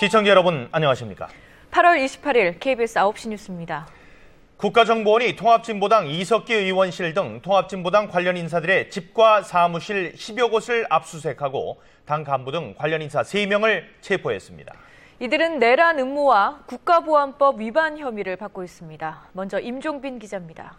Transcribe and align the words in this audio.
시청자 0.00 0.30
여러분 0.30 0.66
안녕하십니까? 0.72 1.28
8월 1.72 2.02
28일 2.02 2.58
KBS 2.58 2.94
9시 2.94 3.28
뉴스입니다. 3.28 3.86
국가정보원이 4.56 5.36
통합진보당 5.36 6.06
이석기 6.06 6.54
의원실 6.54 7.12
등 7.12 7.42
통합진보당 7.42 8.08
관련 8.08 8.38
인사들의 8.38 8.88
집과 8.88 9.42
사무실 9.42 10.14
10여 10.14 10.50
곳을 10.50 10.86
압수수색하고 10.88 11.82
당 12.06 12.24
간부 12.24 12.50
등 12.50 12.74
관련 12.78 13.02
인사 13.02 13.20
3명을 13.20 13.84
체포했습니다. 14.00 14.72
이들은 15.18 15.58
내란 15.58 15.98
음모와 15.98 16.60
국가보안법 16.64 17.60
위반 17.60 17.98
혐의를 17.98 18.36
받고 18.36 18.64
있습니다. 18.64 19.28
먼저 19.34 19.60
임종빈 19.60 20.18
기자입니다. 20.18 20.78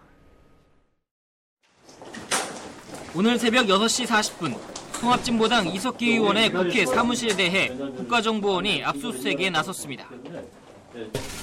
오늘 3.16 3.38
새벽 3.38 3.68
6시 3.68 4.08
40분 4.08 4.71
통합진보당 5.02 5.68
이석기 5.68 6.12
의원의 6.12 6.52
국회 6.52 6.86
사무실에 6.86 7.36
대해 7.36 7.70
국가정보원이 7.70 8.84
압수수색에 8.84 9.50
나섰습니다. 9.50 10.08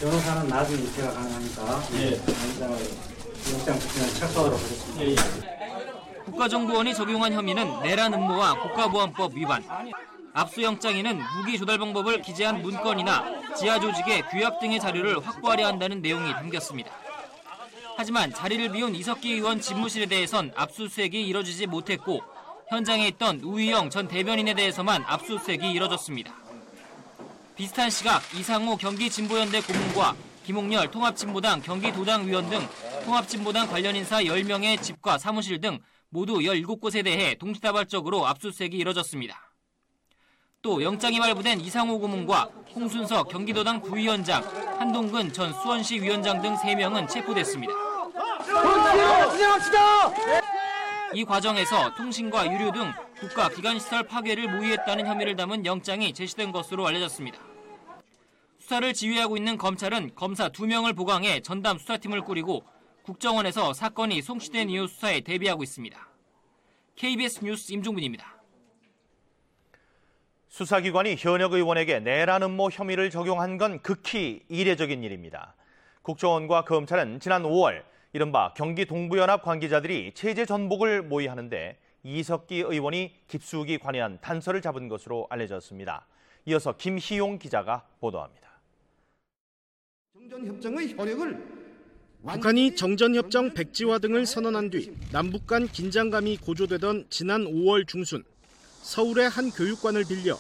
변호사는 0.01 0.49
나중에 0.49 0.87
제가 0.93 1.13
가능하니까 1.13 1.83
예. 1.95 2.21
영장 3.53 3.79
부팅을 3.81 4.09
착수하도록 4.15 4.61
하겠습니다. 4.61 5.23
국가정보원이 6.27 6.95
적용한 6.95 7.33
혐의는 7.33 7.81
내란 7.81 8.15
음모와 8.15 8.63
국가보안법 8.63 9.35
위반, 9.35 9.65
압수영장에는 10.35 11.21
무기 11.39 11.59
조달 11.59 11.79
방법을 11.79 12.23
기재한 12.23 12.63
문건이나 12.63 13.55
지하 13.59 13.81
조직의 13.81 14.29
규약 14.31 14.61
등의 14.61 14.79
자료를 14.79 15.27
확보하려 15.27 15.67
한다는 15.67 16.01
내용이 16.01 16.31
담겼습니다. 16.33 16.93
하지만 17.97 18.33
자리를 18.33 18.71
비운 18.71 18.95
이석기 18.95 19.33
의원 19.33 19.61
집무실에 19.61 20.07
대해선 20.07 20.53
압수수색이 20.55 21.27
이뤄지지 21.27 21.67
못했고 21.67 22.38
현장에 22.69 23.09
있던 23.09 23.41
우희영 23.41 23.89
전 23.89 24.07
대변인에 24.07 24.53
대해서만 24.55 25.03
압수수색이 25.07 25.71
이뤄졌습니다. 25.73 26.35
비슷한 27.57 27.89
시각 27.89 28.23
이상호 28.35 28.77
경기진보연대 28.77 29.63
고문과 29.63 30.15
김홍열 30.45 30.91
통합진보당 30.91 31.63
경기도당 31.63 32.27
위원 32.27 32.49
등 32.51 32.61
통합진보당 33.05 33.69
관련 33.69 33.97
인사 33.97 34.23
10명의 34.23 34.81
집과 34.83 35.19
사무실 35.19 35.61
등 35.61 35.79
모두 36.11 36.35
17곳에 36.35 37.03
대해 37.03 37.35
동시다발적으로 37.35 38.27
압수수색이 38.27 38.77
이뤄졌습니다. 38.77 39.53
또 40.61 40.83
영장이 40.83 41.19
발부된 41.21 41.61
이상호 41.61 41.99
고문과 41.99 42.51
홍순석 42.75 43.29
경기도당 43.29 43.81
부위원장, 43.81 44.43
한동근 44.79 45.33
전 45.33 45.53
수원시 45.55 46.01
위원장 46.01 46.43
등 46.43 46.55
3명은 46.57 47.09
체포됐습니다. 47.09 47.73
이 51.15 51.25
과정에서 51.25 51.95
통신과 51.95 52.53
유류 52.53 52.73
등 52.73 52.93
국가 53.19 53.49
기관시설 53.49 54.03
파괴를 54.03 54.49
모의했다는 54.49 55.07
혐의를 55.07 55.37
담은 55.37 55.65
영장이 55.65 56.13
제시된 56.13 56.53
것으로 56.53 56.87
알려졌습니다. 56.87 57.39
수사를 58.59 58.93
지휘하고 58.93 59.39
있는 59.39 59.57
검찰은 59.57 60.15
검사 60.15 60.51
2명을 60.51 60.95
보강해 60.95 61.41
전담 61.41 61.79
수사팀을 61.79 62.23
꾸리고 62.23 62.63
국정원에서 63.05 63.73
사건이 63.73 64.21
송치된 64.21 64.69
이후 64.69 64.87
수사에 64.87 65.21
대비하고 65.21 65.63
있습니다. 65.63 66.09
KBS 66.97 67.45
뉴스 67.45 67.73
임종빈입니다. 67.73 68.37
수사기관이 70.49 71.17
현역 71.19 71.55
의원에게 71.55 72.01
내란 72.01 72.43
음모 72.43 72.69
혐의를 72.71 73.09
적용한 73.09 73.57
건 73.57 73.81
극히 73.81 74.43
이례적인 74.49 75.03
일입니다. 75.03 75.55
국정원과 76.03 76.65
검찰은 76.65 77.21
지난 77.21 77.45
5월 77.45 77.83
이른바 78.13 78.55
경기 78.55 78.87
동부연합 78.87 79.43
관계자들이 79.43 80.13
체제 80.15 80.47
전복을 80.47 81.03
모의하는데 81.03 81.79
이석기 82.05 82.61
의원이 82.61 83.13
깊숙이 83.29 83.79
관여한 83.79 84.19
단서를 84.23 84.63
잡은 84.63 84.89
것으로 84.89 85.27
알려졌습니다. 85.29 86.07
이어서 86.47 86.77
김희용 86.77 87.39
기자가 87.39 87.85
보도합니다. 88.01 88.49
정전협정의 90.15 90.95
효력을 90.95 91.59
북한이 92.27 92.75
정전협정 92.77 93.55
백지화 93.55 93.99
등을 93.99 94.27
선언한 94.27 94.71
뒤 94.71 94.97
남북 95.13 95.47
간 95.47 95.67
긴장감이 95.67 96.39
고조되던 96.39 97.07
지난 97.11 97.45
5월 97.45 97.87
중순 97.87 98.25
서울의 98.83 99.29
한 99.29 99.51
교육관을 99.51 100.05
빌려 100.09 100.35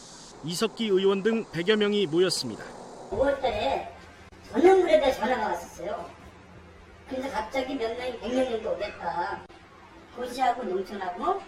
이석기 0.44 0.86
의원 0.86 1.22
등 1.22 1.44
100여 1.44 1.76
명이 1.76 2.06
모였습니다. 2.06 2.64
5월달에 3.10 3.88
전현무에다 4.52 5.12
전화가 5.12 5.48
왔었어요. 5.48 6.17
그래서 7.08 7.30
갑자기 7.30 7.74
몇 7.74 7.96
명이 7.96 8.18
100명 8.20 8.50
정도 8.50 8.72
오겠다. 8.72 9.46
고시하고 10.14 10.64
농촌하고 10.64 11.40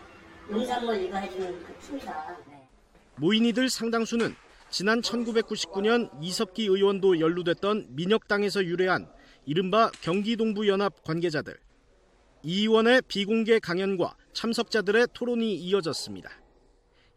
농산물 0.49 1.03
이거 1.03 1.19
해주는 1.19 1.65
그 1.65 1.87
춤이다. 1.87 2.39
네. 2.49 2.69
모인 3.17 3.45
이들 3.45 3.69
상당수는 3.69 4.35
지난 4.71 5.01
1999년 5.01 6.11
이석기 6.23 6.65
의원도 6.65 7.21
연루됐던 7.21 7.89
민혁당에서 7.91 8.65
유래한 8.65 9.11
이른바 9.45 9.91
경기동부연합 10.01 11.03
관계자들. 11.05 11.59
이 12.43 12.61
의원의 12.61 13.03
비공개 13.07 13.59
강연과 13.59 14.17
참석자들의 14.33 15.09
토론이 15.13 15.57
이어졌습니다. 15.57 16.31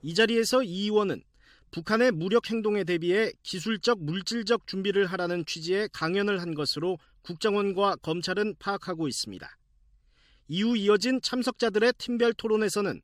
이 0.02 0.14
자리에서 0.14 0.64
이 0.64 0.84
의원은 0.84 1.24
북한의 1.72 2.12
무력 2.12 2.50
행동에 2.50 2.84
대비해 2.84 3.32
기술적 3.42 4.04
물질적 4.04 4.68
준비를 4.68 5.06
하라는 5.08 5.46
취지의 5.46 5.90
강연을 5.94 6.42
한 6.42 6.54
것으로 6.54 6.98
국정원과 7.24 7.98
검찰은 7.98 8.56
파악하고 8.60 9.08
있습니다. 9.08 9.58
이후 10.50 10.78
이어진 10.78 11.22
참석자들의 11.22 11.94
팀별 11.98 12.34
토론에서는 12.34 13.02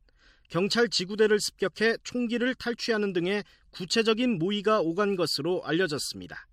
경찰 0.50 0.90
지구대를 0.90 1.40
습격해 1.40 1.98
총기를 2.04 2.56
탈취하는 2.56 3.14
등의 3.14 3.44
구체적인 3.72 4.40
모의가 4.40 4.82
오간 4.82 5.16
것으로 5.16 5.64
알려졌습니다. 5.64 6.48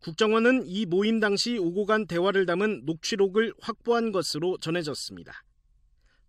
국정원은 0.00 0.64
이 0.66 0.86
모임 0.86 1.20
당시 1.20 1.58
오고 1.58 1.86
간 1.86 2.06
대화를 2.06 2.46
담은 2.46 2.82
녹취록을 2.84 3.52
확보한 3.60 4.12
것으로 4.12 4.58
전해졌습니다. 4.58 5.42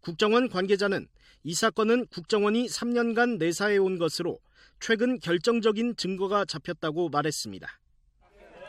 국정원 0.01 0.49
관계자는 0.49 1.07
이 1.43 1.53
사건은 1.53 2.07
국정원이 2.07 2.67
3년간 2.67 3.37
내사해 3.37 3.77
온 3.77 3.97
것으로 3.97 4.39
최근 4.79 5.19
결정적인 5.19 5.95
증거가 5.95 6.45
잡혔다고 6.45 7.09
말했습니다. 7.09 7.67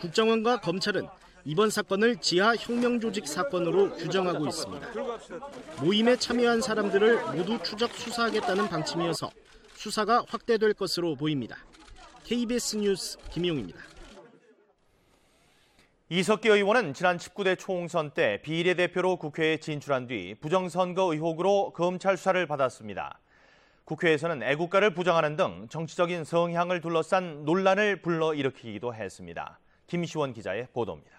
국정원과 0.01 0.61
검찰은 0.61 1.07
이번 1.45 1.71
사건을 1.71 2.17
지하 2.17 2.55
혁명 2.57 3.01
조직 3.01 3.27
사건으로 3.27 3.95
규정하고 3.97 4.47
있습니다. 4.47 4.89
모임에 5.83 6.17
참여한 6.17 6.61
사람들을 6.61 7.37
모두 7.37 7.59
추적 7.63 7.91
수사하겠다는 7.93 8.69
방침이어서 8.69 9.31
수사가 9.75 10.25
확대될 10.29 10.75
것으로 10.75 11.15
보입니다. 11.15 11.57
KBS 12.25 12.77
뉴스 12.77 13.19
김용입니다. 13.31 13.79
이석기 16.11 16.49
의원은 16.49 16.95
지난 16.95 17.19
19대 17.19 17.59
총선 17.59 18.11
때 18.11 18.41
비례대표로 18.43 19.17
국회에 19.17 19.59
진출한 19.59 20.07
뒤 20.07 20.35
부정선거 20.41 21.13
의혹으로 21.13 21.73
검찰 21.75 22.17
수사를 22.17 22.47
받았습니다. 22.47 23.21
국회에서는 23.85 24.43
애국가를 24.43 24.95
부정하는 24.95 25.37
등 25.37 25.67
정치적인 25.71 26.25
성향을 26.25 26.81
둘러싼 26.81 27.45
논란을 27.45 28.03
불러일으키기도 28.03 28.95
했습니다. 28.95 29.59
김시원 29.87 30.35
기자의 30.35 30.69
보도입니다. 30.73 31.18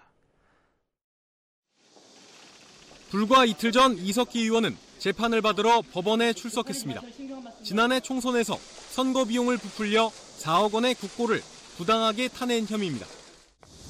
불과 3.10 3.44
이틀 3.44 3.72
전 3.72 3.98
이석기 3.98 4.40
의원은 4.40 4.76
재판을 4.98 5.42
받으러 5.42 5.82
법원에 5.92 6.32
출석했습니다. 6.32 7.00
지난해 7.64 7.98
총선에서 7.98 8.56
선거 8.90 9.24
비용을 9.24 9.56
부풀려 9.56 10.12
4억 10.38 10.72
원의 10.72 10.94
국고를 10.94 11.42
부당하게 11.76 12.28
타낸 12.28 12.66
혐의입니다. 12.66 13.06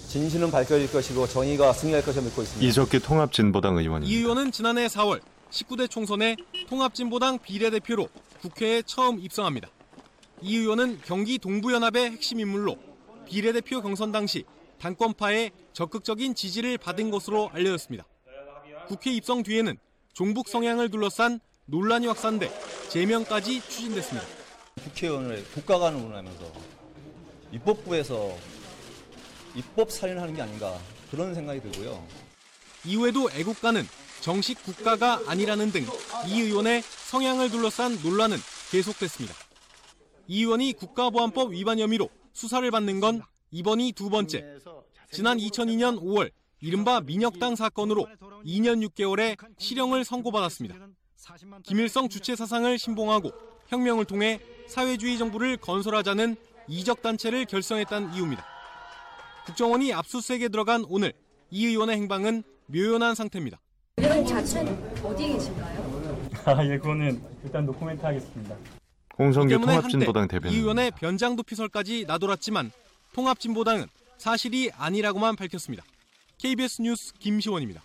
진실은 0.08 0.50
밝혀질 0.50 0.91
것이고 0.91 1.26
정의가 1.26 1.72
승리할 1.72 2.03
것을 2.04 2.22
믿고 2.22 2.42
있습니다. 2.42 2.66
이석기 2.66 3.00
통합진보당 3.00 3.76
의원입니다. 3.76 4.10
이 4.10 4.19
의원은 4.19 4.53
지난해 4.53 4.86
4월 4.86 5.20
19대 5.50 5.91
총선에 5.91 6.37
통합진보당 6.69 7.41
비례대표로 7.41 8.08
국회에 8.41 8.82
처음 8.87 9.20
입성합니다. 9.20 9.69
이 10.41 10.56
의원은 10.56 11.00
경기 11.04 11.38
동부연합의 11.38 12.12
핵심 12.12 12.41
인물로 12.41 12.78
비례대표 13.26 13.82
경선 13.82 14.12
당시 14.12 14.44
당권파의 14.78 15.50
적극적인 15.75 16.34
지지를 16.34 16.78
받은 16.78 17.11
것으로 17.11 17.50
알려졌습니다. 17.52 18.05
국회 18.90 19.12
입성 19.12 19.44
뒤에는 19.44 19.78
종북 20.14 20.48
성향을 20.48 20.90
둘러싼 20.90 21.38
논란이 21.66 22.08
확산돼 22.08 22.50
제명까지 22.88 23.60
추진됐습니다. 23.60 24.26
국회의원을 24.82 25.44
국가관을 25.54 25.96
운운하면서 25.96 26.52
입법부에서 27.52 28.37
입법 29.54 29.92
살인하는 29.92 30.34
게 30.34 30.42
아닌가 30.42 30.76
그런 31.08 31.37
생각이 31.37 31.60
들고요. 31.60 32.04
이후에도 32.84 33.31
애국가는 33.31 33.87
정식 34.22 34.60
국가가 34.64 35.20
아니라는 35.28 35.70
등 35.70 35.87
이 36.26 36.40
의원의 36.40 36.82
성향을 36.82 37.48
둘러싼 37.50 37.96
논란은 38.02 38.38
계속됐습니다. 38.72 39.37
이 40.26 40.40
의원이 40.40 40.72
국가보안법 40.72 41.52
위반 41.52 41.78
혐의로 41.78 42.10
수사를 42.32 42.69
받는 42.69 42.98
건 42.98 43.22
이번이 43.52 43.92
두 43.92 44.10
번째. 44.10 44.58
지난 45.12 45.38
2002년 45.38 46.02
5월 46.02 46.32
이른바 46.61 47.01
민혁당 47.01 47.57
사건으로 47.57 48.07
2년 48.45 48.87
6개월의 48.89 49.37
실형을 49.59 50.05
선고받았습니다. 50.05 50.77
김일성 51.65 52.09
주체 52.09 52.37
사상을 52.37 52.79
신봉하고 52.79 53.31
혁명을 53.69 54.05
통해 54.05 54.41
사회주의 54.67 55.17
정부를 55.19 55.57
건설하자는 55.57 56.37
이적 56.69 57.03
단체를 57.03 57.47
결성했다는 57.47 58.15
이유입니다. 58.15 58.45
국정원이 59.47 59.93
압수수색에 59.93 60.49
들어간 60.49 60.85
오늘 60.89 61.12
이 61.51 61.67
의원의 61.67 61.97
행방은 61.97 62.43
묘연한 62.67 63.15
상태입니다. 63.15 63.61
의원 63.97 64.25
자체는 64.25 65.05
어디에 65.05 65.33
계신가요? 65.33 66.31
아, 66.45 66.65
예, 66.65 66.79
그거는 66.79 67.23
일단 67.45 67.67
노코멘트 67.67 68.05
하겠습니다. 68.05 68.57
홍성규 69.19 69.61
통합진보당 69.61 70.29
대변인 70.29 70.57
이 70.57 70.61
의원의 70.61 70.93
변장 70.93 71.37
도 71.37 71.43
피설까지 71.43 72.05
나돌았지만 72.07 72.71
통합진보당은 73.12 73.87
사실이 74.19 74.71
아니라고만 74.77 75.37
밝혔습니다. 75.37 75.85
KBS 76.42 76.81
뉴스 76.81 77.12
김시원입니다. 77.19 77.82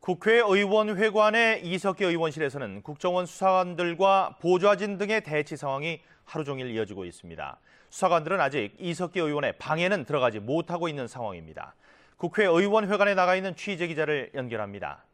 국회의원회관의 0.00 1.66
이석기 1.66 2.02
의원실에서는 2.06 2.80
국정원 2.80 3.26
수사관들과 3.26 4.36
보좌진 4.40 4.96
등의 4.96 5.24
대치 5.24 5.58
상황이 5.58 6.00
하루 6.24 6.44
종일 6.44 6.70
이어지고 6.70 7.04
있습니다. 7.04 7.58
수사관들은 7.90 8.40
아직 8.40 8.74
이석기 8.78 9.20
의원의 9.20 9.58
방에는 9.58 10.06
들어가지 10.06 10.38
못하고 10.38 10.88
있는 10.88 11.06
상황입니다. 11.06 11.74
국회의원회관에 12.16 13.14
나가 13.14 13.36
있는 13.36 13.54
취재 13.54 13.86
기자를 13.86 14.30
연결합니다. 14.34 15.04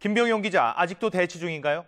김병용 0.00 0.42
기자, 0.42 0.74
아직도 0.76 1.08
대치 1.08 1.38
중인가요? 1.38 1.86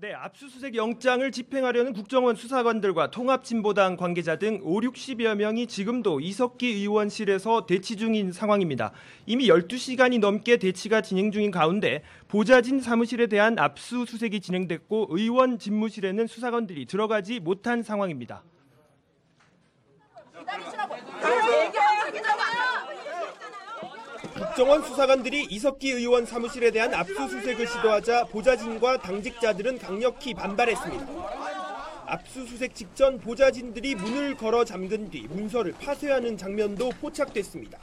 네, 0.00 0.14
압수수색 0.14 0.76
영장을 0.76 1.28
집행하려는 1.32 1.92
국정원 1.92 2.36
수사관들과 2.36 3.10
통합진보당 3.10 3.96
관계자 3.96 4.36
등 4.36 4.60
5, 4.62 4.80
60여 4.82 5.34
명이 5.34 5.66
지금도 5.66 6.20
이석기 6.20 6.68
의원실에서 6.68 7.66
대치 7.66 7.96
중인 7.96 8.30
상황입니다. 8.30 8.92
이미 9.26 9.48
12시간이 9.48 10.20
넘게 10.20 10.58
대치가 10.58 11.00
진행 11.00 11.32
중인 11.32 11.50
가운데 11.50 12.04
보좌진 12.28 12.80
사무실에 12.80 13.26
대한 13.26 13.58
압수수색이 13.58 14.38
진행됐고 14.38 15.08
의원 15.10 15.58
집무실에는 15.58 16.28
수사관들이 16.28 16.86
들어가지 16.86 17.40
못한 17.40 17.82
상황입니다. 17.82 18.44
국정원 24.38 24.84
수사관들이 24.84 25.46
이석기 25.50 25.90
의원 25.90 26.24
사무실에 26.24 26.70
대한 26.70 26.94
압수수색을 26.94 27.66
시도하자 27.66 28.26
보좌진과 28.26 28.98
당직자들은 28.98 29.78
강력히 29.78 30.32
반발했습니다. 30.32 31.06
압수수색 32.06 32.74
직전 32.74 33.18
보좌진들이 33.18 33.96
문을 33.96 34.36
걸어 34.36 34.64
잠근 34.64 35.10
뒤 35.10 35.26
문서를 35.28 35.72
파쇄하는 35.72 36.36
장면도 36.36 36.90
포착됐습니다. 37.00 37.78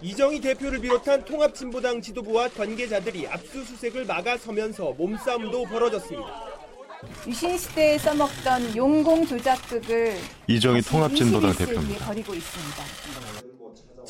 이정희 0.00 0.40
대표를 0.40 0.78
비롯한 0.78 1.24
통합진보당 1.24 2.00
지도부와 2.00 2.48
관계자들이 2.48 3.26
압수수색을 3.26 4.06
막아서면서 4.06 4.92
몸싸움도 4.92 5.64
벌어졌습니다. 5.64 6.46
유신 7.26 7.58
시대에 7.58 7.98
써먹던 7.98 8.76
용공 8.76 9.26
조작극을 9.26 10.16
이정희 10.46 10.82
통합진보당 10.82 11.50
21세기에 11.50 11.58
대표입니다. 11.58 12.06
벌이고 12.06 12.34
있습니다. 12.34 13.39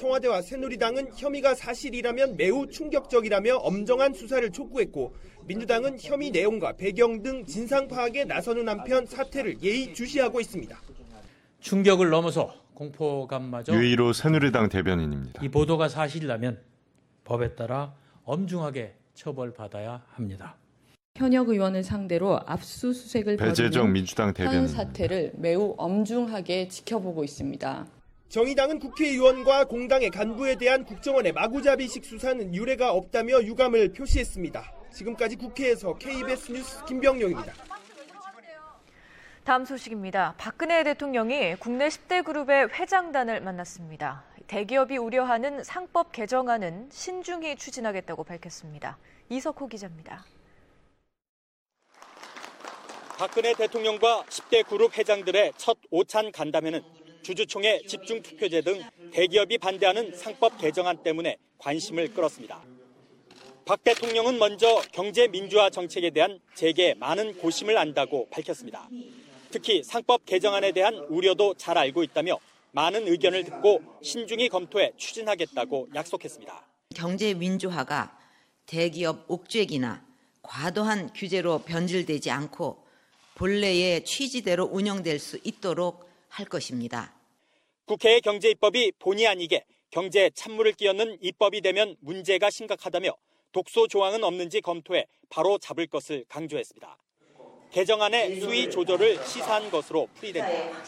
청와대와 0.00 0.41
새누리당은 0.41 1.11
혐의가 1.14 1.55
사실이라면 1.55 2.38
매우 2.38 2.67
충격적이라며 2.67 3.56
엄정한 3.56 4.14
수사를 4.14 4.50
촉구했고 4.50 5.14
민주당은 5.44 5.99
혐의 6.00 6.31
내용과 6.31 6.76
배경 6.76 7.23
등 7.23 7.44
진상 7.44 7.87
파악에 7.87 8.25
나서는 8.25 8.67
한편 8.67 9.05
사태를 9.05 9.62
예의주시하고 9.62 10.41
있습니다. 10.41 10.81
충격을 11.61 12.08
넘어서 12.08 12.55
공포감마저 12.73 13.75
유일호 13.75 14.14
새누리당 14.14 14.70
대변인입니다. 14.70 15.44
이 15.44 15.50
보도가 15.50 15.91
사실이라면 15.91 16.58
법에 17.25 17.55
따라 17.55 17.94
엄중하게 18.25 18.94
처벌받아야 19.12 20.02
합니다. 20.08 20.56
현역 21.17 21.50
의원을 21.50 21.82
상대로 21.82 22.41
압수수색을 22.47 23.37
배재정 23.37 23.93
민주당 23.93 24.29
현 24.29 24.35
대변인입니다. 24.35 24.75
사태를 24.75 25.32
매우 25.35 25.75
엄중하게 25.76 26.69
지켜보고 26.69 27.23
있습니다. 27.23 28.00
정의당은 28.31 28.79
국회의원과 28.79 29.65
공당의 29.65 30.11
간부에 30.11 30.55
대한 30.55 30.85
국정원의 30.85 31.32
마구잡이식 31.32 32.05
수사는 32.05 32.55
유례가 32.55 32.93
없다며 32.93 33.43
유감을 33.43 33.93
표시했습니다. 33.93 34.73
지금까지 34.93 35.35
국회에서 35.35 35.94
KBS 35.94 36.53
뉴스 36.53 36.85
김병용입니다. 36.85 37.53
다음 39.43 39.65
소식입니다. 39.65 40.37
박근혜 40.38 40.85
대통령이 40.85 41.56
국내 41.56 41.88
10대 41.88 42.25
그룹의 42.25 42.69
회장단을 42.69 43.41
만났습니다. 43.41 44.23
대기업이 44.47 44.97
우려하는 44.97 45.65
상법 45.65 46.12
개정안은 46.12 46.88
신중히 46.93 47.56
추진하겠다고 47.56 48.23
밝혔습니다. 48.23 48.97
이석호 49.29 49.67
기자입니다. 49.67 50.25
박근혜 53.19 53.55
대통령과 53.55 54.23
10대 54.29 54.65
그룹 54.69 54.97
회장들의 54.97 55.53
첫 55.56 55.79
오찬 55.91 56.31
간담회는 56.31 57.00
주주총회 57.22 57.82
집중투표제 57.87 58.62
등 58.62 58.82
대기업이 59.12 59.58
반대하는 59.58 60.14
상법 60.17 60.58
개정안 60.58 61.02
때문에 61.02 61.37
관심을 61.58 62.14
끌었습니다. 62.14 62.62
박 63.64 63.84
대통령은 63.84 64.38
먼저 64.38 64.82
경제 64.93 65.28
민주화 65.28 65.70
정책에 65.70 66.11
대한 66.11 66.40
제게 66.55 66.94
많은 66.94 67.37
고심을 67.38 67.78
안다고 67.78 68.28
밝혔습니다. 68.31 68.88
특히 69.50 69.82
상법 69.82 70.25
개정안에 70.25 70.72
대한 70.72 70.94
우려도 71.08 71.55
잘 71.55 71.76
알고 71.78 72.02
있다며 72.02 72.38
많은 72.72 73.06
의견을 73.06 73.44
듣고 73.44 73.81
신중히 74.02 74.49
검토해 74.49 74.93
추진하겠다고 74.96 75.88
약속했습니다. 75.94 76.66
경제 76.94 77.34
민주화가 77.34 78.19
대기업 78.66 79.25
옥죄기나 79.28 80.05
과도한 80.43 81.12
규제로 81.14 81.58
변질되지 81.58 82.31
않고 82.31 82.84
본래의 83.34 84.05
취지대로 84.05 84.64
운영될 84.64 85.19
수 85.19 85.38
있도록 85.44 86.10
할 86.31 86.47
것입니다. 86.47 87.15
국회의 87.85 88.21
경제 88.21 88.49
입법이 88.49 88.93
본의 88.99 89.27
아니게 89.27 89.65
경제에 89.91 90.31
찬물을 90.31 90.73
끼얹는 90.73 91.19
입법이 91.21 91.61
되면 91.61 91.97
문제가 92.00 92.49
심각하다며 92.49 93.12
독소 93.53 93.88
조항은 93.88 94.23
없는지 94.23 94.61
검토해 94.61 95.06
바로 95.29 95.59
잡을 95.59 95.87
것을 95.88 96.25
강조했습니다. 96.29 96.97
개정안의 97.73 98.41
수위 98.41 98.71
조절을 98.71 99.25
시사한 99.25 99.71
것으로 99.71 100.09
풀이됩니다. 100.15 100.85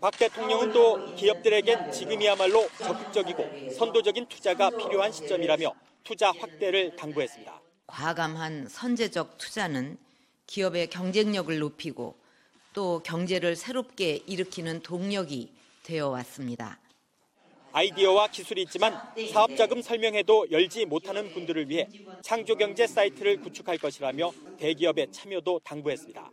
박 0.00 0.16
대통령은 0.16 0.72
또 0.72 1.14
기업들에겐 1.14 1.90
지금이야말로 1.90 2.68
적극적이고 2.78 3.70
선도적인 3.70 4.26
투자가 4.26 4.70
필요한 4.70 5.10
시점이라며 5.10 5.74
투자 6.04 6.30
확대를 6.32 6.96
당부했습니다. 6.96 7.60
과감한 7.86 8.68
선제적 8.68 9.38
투자는 9.38 9.96
기업의 10.46 10.88
경쟁력을 10.88 11.58
높이고 11.58 12.14
또 12.76 13.00
경제를 13.02 13.56
새롭게 13.56 14.20
일으키는 14.26 14.82
동력이 14.82 15.50
되어 15.82 16.10
왔습니다. 16.10 16.78
아이디어와 17.72 18.28
기술이 18.28 18.60
있지만 18.64 19.00
사업 19.32 19.56
자금 19.56 19.80
설명회도 19.80 20.50
열지 20.50 20.84
못하는 20.84 21.32
분들을 21.32 21.70
위해 21.70 21.88
창조 22.20 22.54
경제 22.54 22.86
사이트를 22.86 23.40
구축할 23.40 23.78
것이라며 23.78 24.30
대기업의 24.58 25.10
참여도 25.10 25.60
당부했습니다. 25.64 26.30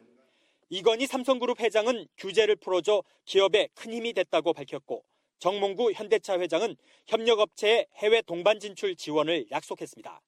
이건희 0.67 1.07
삼성그룹 1.07 1.61
회장은 1.61 2.07
규제를 2.17 2.57
풀어줘 2.57 3.03
기업에 3.23 3.69
큰 3.73 3.93
힘이 3.93 4.11
됐다고 4.11 4.51
밝혔고 4.51 5.01
정몽구 5.39 5.93
현대차 5.93 6.41
회장은 6.41 6.75
협력업체의 7.07 7.87
해외 7.99 8.21
동반 8.21 8.59
진출 8.59 8.97
지원을 8.97 9.45
약속했습니다. 9.49 10.19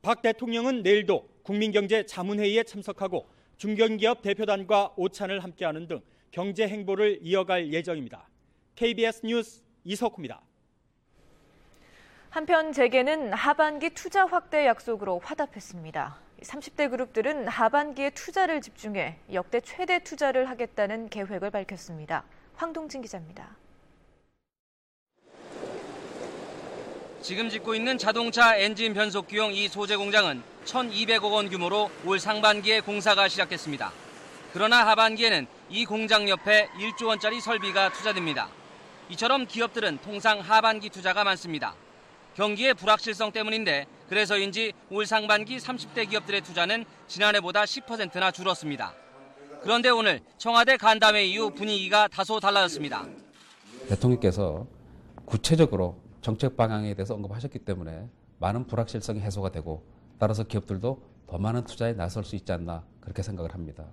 박 0.00 0.22
대통령은 0.22 0.84
내일도 0.84 1.28
국민경제 1.42 2.06
자문회의에 2.06 2.62
참석하고 2.62 3.33
중견기업 3.56 4.22
대표단과 4.22 4.94
오찬을 4.96 5.42
함께하는 5.42 5.86
등 5.86 6.00
경제 6.30 6.66
행보를 6.66 7.18
이어갈 7.22 7.72
예정입니다. 7.72 8.28
KBS 8.74 9.24
뉴스 9.24 9.62
이석호입니다. 9.84 10.40
한편 12.30 12.72
재계는 12.72 13.32
하반기 13.32 13.90
투자 13.90 14.26
확대 14.26 14.66
약속으로 14.66 15.20
화답했습니다. 15.20 16.16
30대 16.42 16.90
그룹들은 16.90 17.46
하반기에 17.46 18.10
투자를 18.10 18.60
집중해 18.60 19.18
역대 19.32 19.60
최대 19.60 20.02
투자를 20.02 20.50
하겠다는 20.50 21.08
계획을 21.10 21.50
밝혔습니다. 21.50 22.24
황동진 22.56 23.02
기자입니다. 23.02 23.56
지금 27.24 27.48
짓고 27.48 27.74
있는 27.74 27.96
자동차 27.96 28.54
엔진 28.54 28.92
변속기용 28.92 29.54
이 29.54 29.66
소재 29.68 29.96
공장은 29.96 30.42
1,200억 30.66 31.32
원 31.32 31.48
규모로 31.48 31.90
올 32.04 32.20
상반기에 32.20 32.80
공사가 32.80 33.28
시작됐습니다. 33.28 33.92
그러나 34.52 34.86
하반기에는 34.86 35.46
이 35.70 35.86
공장 35.86 36.28
옆에 36.28 36.68
1조 36.78 37.06
원짜리 37.06 37.40
설비가 37.40 37.90
투자됩니다. 37.90 38.50
이처럼 39.08 39.46
기업들은 39.46 40.00
통상 40.02 40.40
하반기 40.40 40.90
투자가 40.90 41.24
많습니다. 41.24 41.74
경기의 42.34 42.74
불확실성 42.74 43.32
때문인데 43.32 43.86
그래서인지 44.10 44.74
올 44.90 45.06
상반기 45.06 45.56
30대 45.56 46.10
기업들의 46.10 46.42
투자는 46.42 46.84
지난해보다 47.08 47.64
10%나 47.64 48.32
줄었습니다. 48.32 48.92
그런데 49.62 49.88
오늘 49.88 50.20
청와대 50.36 50.76
간담회 50.76 51.24
이후 51.24 51.50
분위기가 51.54 52.06
다소 52.06 52.38
달라졌습니다. 52.38 53.06
대통령께서 53.88 54.66
구체적으로 55.24 56.03
정책 56.24 56.56
방향에 56.56 56.94
대해서 56.94 57.12
언급하셨기 57.12 57.58
때문에 57.58 58.08
많은 58.38 58.66
불확실성이 58.66 59.20
해소가 59.20 59.52
되고 59.52 59.86
따라서 60.18 60.42
기업들도 60.42 61.02
더 61.28 61.38
많은 61.38 61.64
투자에 61.64 61.92
나설 61.92 62.24
수 62.24 62.34
있지 62.34 62.50
않나 62.50 62.82
그렇게 63.02 63.22
생각을 63.22 63.52
합니다. 63.52 63.92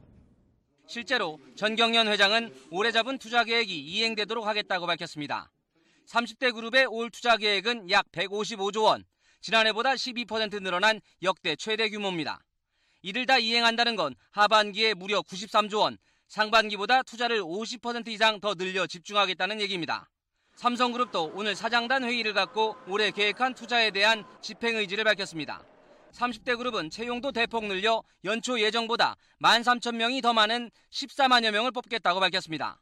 실제로 0.87 1.41
전경련 1.57 2.07
회장은 2.07 2.53
올해 2.71 2.93
잡은 2.93 3.17
투자 3.17 3.43
계획이 3.43 3.77
이행되도록 3.77 4.47
하겠다고 4.47 4.85
밝혔습니다. 4.85 5.51
30대 6.07 6.53
그룹의 6.53 6.85
올 6.85 7.09
투자 7.09 7.35
계획은 7.35 7.89
약 7.89 8.09
155조 8.13 8.85
원, 8.85 9.03
지난해보다 9.41 9.95
12% 9.95 10.63
늘어난 10.63 11.01
역대 11.23 11.57
최대 11.57 11.89
규모입니다. 11.89 12.39
이를 13.01 13.25
다 13.25 13.39
이행한다는 13.39 13.97
건 13.97 14.15
하반기에 14.31 14.93
무려 14.93 15.21
93조 15.21 15.79
원, 15.79 15.97
상반기보다 16.29 17.03
투자를 17.03 17.41
50% 17.41 18.07
이상 18.07 18.39
더 18.39 18.55
늘려 18.55 18.87
집중하겠다는 18.87 19.59
얘기입니다. 19.59 20.10
삼성그룹도 20.55 21.31
오늘 21.35 21.55
사장단 21.55 22.03
회의를 22.03 22.33
갖고 22.33 22.75
올해 22.87 23.11
계획한 23.11 23.55
투자에 23.55 23.91
대한 23.91 24.23
집행 24.41 24.75
의지를 24.75 25.03
밝혔습니다. 25.03 25.63
30대 26.13 26.57
그룹은 26.57 26.89
채용도 26.89 27.31
대폭 27.31 27.65
늘려 27.65 28.03
연초 28.25 28.59
예정보다 28.59 29.15
13,000명이 29.41 30.21
더 30.21 30.33
많은 30.33 30.69
14만여 30.91 31.51
명을 31.51 31.71
뽑겠다고 31.71 32.19
밝혔습니다. 32.19 32.79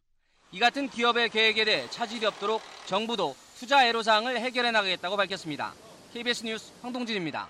이 0.51 0.59
같은 0.59 0.89
기업의 0.89 1.29
계획에 1.29 1.63
대해 1.63 1.89
차질이 1.89 2.25
없도록 2.25 2.61
정부도 2.85 3.35
투자 3.57 3.85
애로사항을 3.85 4.39
해결해 4.39 4.71
나가겠다고 4.71 5.15
밝혔습니다. 5.15 5.73
KBS 6.11 6.43
뉴스 6.45 6.73
황동진입니다. 6.81 7.47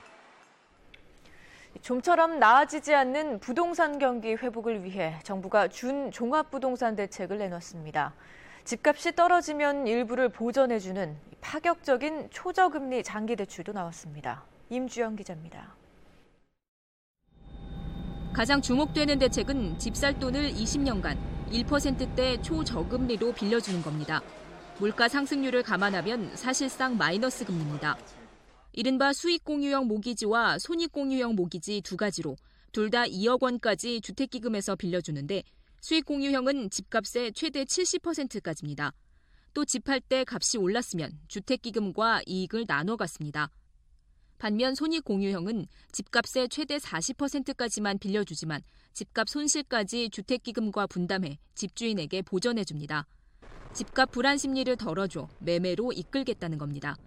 좀처럼 1.81 2.39
나아지지 2.39 2.93
않는 2.93 3.39
부동산 3.39 3.99
경기 3.99 4.33
회복을 4.33 4.83
위해 4.83 5.17
정부가 5.23 5.69
준 5.69 6.11
종합부동산 6.11 6.95
대책을 6.95 7.37
내놨습니다. 7.37 8.13
집값이 8.69 9.15
떨어지면 9.15 9.87
일부를 9.87 10.29
보전해주는 10.29 11.17
파격적인 11.41 12.29
초저금리 12.29 13.01
장기 13.01 13.35
대출도 13.35 13.71
나왔습니다. 13.71 14.45
임주영 14.69 15.15
기자입니다. 15.15 15.75
가장 18.31 18.61
주목되는 18.61 19.17
대책은 19.17 19.79
집살 19.79 20.19
돈을 20.19 20.51
20년간 20.51 21.17
1%대 21.49 22.39
초저금리로 22.43 23.33
빌려주는 23.33 23.81
겁니다. 23.81 24.21
물가 24.77 25.07
상승률을 25.07 25.63
감안하면 25.63 26.35
사실상 26.35 26.95
마이너스 26.95 27.45
금리입니다. 27.45 27.97
이른바 28.73 29.13
수익공유형 29.13 29.87
모기지와 29.87 30.59
손익공유형 30.59 31.33
모기지 31.33 31.81
두 31.81 31.97
가지로 31.97 32.35
둘 32.71 32.91
다 32.91 33.05
2억 33.05 33.41
원까지 33.41 34.01
주택기금에서 34.01 34.75
빌려주는데 34.75 35.41
수익 35.81 36.05
공유형은 36.05 36.69
집값의 36.69 37.33
최대 37.33 37.63
70%까지입니다. 37.63 38.93
또 39.53 39.63
집할 39.65 40.01
때 40.01 40.25
값이 40.27 40.57
올랐으면 40.57 41.11
주택기금과 41.27 42.21
이익을 42.25 42.65
나눠 42.67 42.97
갔습니다. 42.97 43.49
반면 44.37 44.75
손익 44.75 45.03
공유형은 45.05 45.67
집값의 45.91 46.49
최대 46.49 46.77
40%까지만 46.77 47.97
빌려주지만 47.97 48.61
집값 48.93 49.29
손실까지 49.29 50.09
주택기금과 50.09 50.87
분담해 50.87 51.39
집주인에게 51.55 52.21
보전해 52.23 52.63
줍니다. 52.63 53.07
집값 53.73 54.11
불안 54.11 54.37
심리를 54.37 54.75
덜어줘 54.75 55.29
매매로 55.39 55.93
이끌겠다는 55.93 56.57
겁니다. 56.57 56.97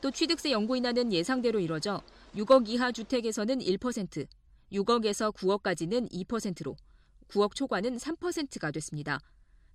또 0.00 0.10
취득세 0.10 0.52
연구 0.52 0.76
인하는 0.76 1.12
예상대로 1.12 1.58
이뤄져 1.58 2.02
6억 2.34 2.68
이하 2.68 2.92
주택에서는 2.92 3.58
1%, 3.58 4.26
6억에서 4.72 5.34
9억까지는 5.34 6.10
2%로 6.12 6.76
9억 7.28 7.54
초과는 7.54 7.96
3%가 7.96 8.70
됐습니다. 8.70 9.20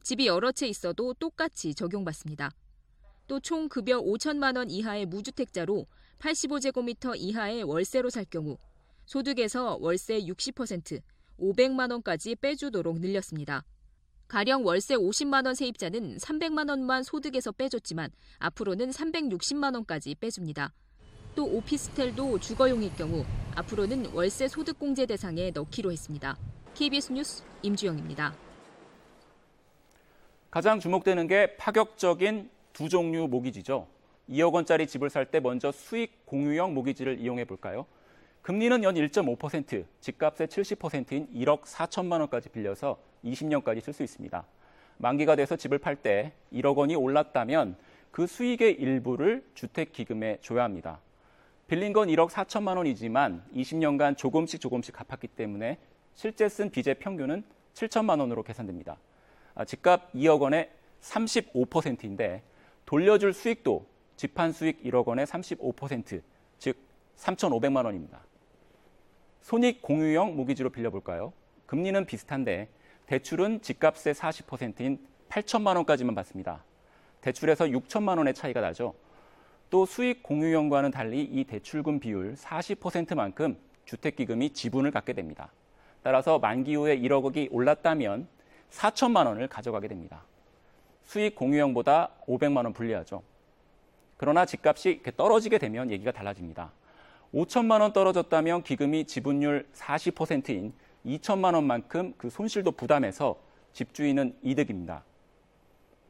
집이 0.04 0.28
여러 0.28 0.52
채 0.52 0.68
있어도 0.68 1.14
똑같이 1.14 1.74
적용받습니다. 1.76 2.52
또 3.28 3.40
총 3.40 3.70
급여 3.70 4.02
5천만 4.02 4.58
원 4.58 4.70
이하의 4.70 5.06
무주택자로 5.06 5.86
85제곱미터 6.20 7.14
이하의 7.16 7.64
월세로 7.64 8.10
살 8.10 8.26
경우 8.26 8.58
소득에서 9.06 9.78
월세 9.80 10.20
60%, 10.20 11.02
500만 11.40 11.92
원까지 11.92 12.36
빼주도록 12.36 13.00
늘렸습니다. 13.00 13.64
가령 14.28 14.66
월세 14.66 14.96
50만 14.96 15.46
원 15.46 15.56
세입자는 15.56 16.18
300만 16.18 16.70
원만 16.70 17.04
소득에서 17.04 17.52
빼줬지만 17.52 18.12
앞으로는 18.40 18.92
360만 18.92 19.74
원까지 19.76 20.16
빼줍니다. 20.16 20.74
또 21.36 21.46
오피스텔도 21.46 22.40
주거용일 22.40 22.94
경우 22.96 23.26
앞으로는 23.56 24.08
월세 24.14 24.48
소득공제 24.48 25.06
대상에 25.06 25.52
넣기로 25.52 25.92
했습니다. 25.92 26.38
KBS 26.80 27.12
뉴스 27.12 27.44
임주영입니다. 27.62 28.34
가장 30.50 30.80
주목되는 30.80 31.28
게 31.28 31.58
파격적인 31.58 32.50
두 32.72 32.88
종류 32.88 33.28
모기지죠. 33.28 33.86
2억 34.30 34.54
원짜리 34.54 34.88
집을 34.88 35.10
살 35.10 35.26
때 35.26 35.42
먼저 35.42 35.74
수익 35.74 36.26
공유형 36.26 36.74
모기지를 36.74 37.20
이용해 37.20 37.44
볼까요? 37.44 37.86
금리는 38.44 38.82
연 38.86 38.96
1.5%, 38.96 39.84
집값의 40.00 40.48
70%인 40.48 41.28
1억 41.36 41.64
4천만 41.64 42.22
원까지 42.22 42.48
빌려서 42.48 42.98
20년까지 43.26 43.84
쓸 43.84 43.92
수 43.92 44.02
있습니다. 44.02 44.46
만기가 45.00 45.36
돼서 45.36 45.58
집을 45.58 45.80
팔 45.80 45.98
때 45.98 46.32
1억 46.54 46.78
원이 46.78 46.96
올랐다면 46.96 47.76
그 48.10 48.26
수익의 48.26 48.76
일부를 48.80 49.44
주택기금에 49.54 50.38
줘야 50.42 50.64
합니다. 50.64 51.02
빌린 51.68 51.92
건 51.92 52.08
1억 52.08 52.30
4천만 52.30 52.78
원이지만 52.78 53.44
20년간 53.54 54.16
조금씩 54.16 54.62
조금씩 54.62 54.96
갚았기 54.96 55.28
때문에 55.28 55.78
실제 56.20 56.50
쓴 56.50 56.70
빚의 56.70 56.96
평균은 56.96 57.46
7천만 57.74 58.20
원으로 58.20 58.44
계산됩니다. 58.44 58.98
아, 59.56 59.64
집값 59.64 60.12
2억 60.12 60.42
원에 60.42 60.70
35%인데 61.00 62.44
돌려줄 62.86 63.32
수익도 63.32 63.88
집한 64.18 64.52
수익 64.52 64.84
1억 64.84 65.06
원에 65.06 65.24
35%, 65.24 66.22
즉 66.58 66.76
3,500만 67.16 67.86
원입니다. 67.86 68.20
손익 69.40 69.82
공유형 69.82 70.36
모기지로 70.36 70.72
빌려볼까요? 70.72 71.32
금리는 71.68 72.06
비슷한데 72.06 72.68
대출은 73.06 73.62
집값의 73.62 74.14
40%인 74.14 75.00
8천만 75.30 75.78
원까지만 75.78 76.16
받습니다. 76.16 76.66
대출에서 77.22 77.64
6천만 77.68 78.18
원의 78.18 78.34
차이가 78.34 78.60
나죠. 78.60 78.94
또 79.70 79.86
수익 79.86 80.22
공유형과는 80.24 80.92
달리 80.92 81.24
이 81.24 81.46
대출금 81.46 82.02
비율 82.02 82.34
40%만큼 82.34 83.58
주택기금이 83.86 84.50
지분을 84.50 84.92
갖게 84.92 85.14
됩니다. 85.14 85.54
따라서 86.10 86.40
만기 86.40 86.74
후에 86.74 86.98
1억 87.02 87.24
원이 87.24 87.50
올랐다면 87.52 88.28
4천만 88.72 89.28
원을 89.28 89.48
가져가게 89.48 89.88
됩니다. 89.88 90.24
수익 91.04 91.36
공유형보다 91.36 92.10
500만 92.28 92.64
원 92.64 92.74
불리하죠. 92.74 93.22
그러나 94.18 94.44
집값이 94.48 95.04
떨어지게 95.16 95.60
되면 95.60 95.92
얘기가 95.92 96.12
달라집니다. 96.12 96.72
5천만 97.32 97.82
원 97.82 97.94
떨어졌다면 97.94 98.64
기금이 98.64 99.06
지분율 99.06 99.68
40%인 99.76 100.74
2천만 101.06 101.54
원만큼 101.54 102.16
그 102.18 102.32
손실도 102.32 102.72
부담해서 102.72 103.38
집주인은 103.74 104.36
이득입니다. 104.42 105.04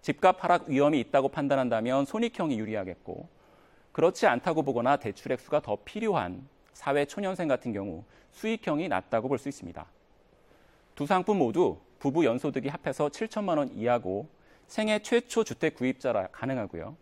집값 0.01 0.41
하락 0.41 0.69
위험이 0.69 1.01
있다고 1.01 1.27
판단한다면 1.27 2.05
손익형이 2.05 2.57
유리하겠고 2.57 3.27
그렇지 3.91 4.27
않다고 4.27 4.63
보거나 4.63 4.95
대출 4.95 5.33
액수가 5.33 5.59
더 5.59 5.77
필요한 5.83 6.47
사회 6.79 7.03
초년생 7.03 7.49
같은 7.49 7.73
경우 7.73 8.05
수익형이 8.31 8.87
낮다고 8.87 9.27
볼 9.27 9.37
수 9.37 9.49
있습니다. 9.49 9.85
두 10.95 11.05
상품 11.05 11.39
모두 11.39 11.77
부부 11.99 12.23
연소득이 12.23 12.69
합해서 12.69 13.09
7천만 13.09 13.57
원 13.57 13.69
이하고 13.75 14.29
생애 14.67 14.99
최초 14.99 15.43
주택 15.43 15.75
구입자라 15.75 16.27
가능하고요. 16.27 16.95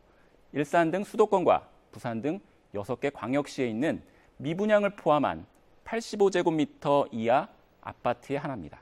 일산 0.53 0.89
등 0.89 1.03
수도권과 1.03 1.69
부산 1.91 2.23
등 2.23 2.39
6개 2.73 3.11
광역시에 3.13 3.69
있는 3.69 4.01
미분양을 4.37 4.95
포함한 4.95 5.45
85제곱미터 5.85 7.07
이하 7.11 7.47
아파트의 7.81 8.39
하나입니다. 8.39 8.81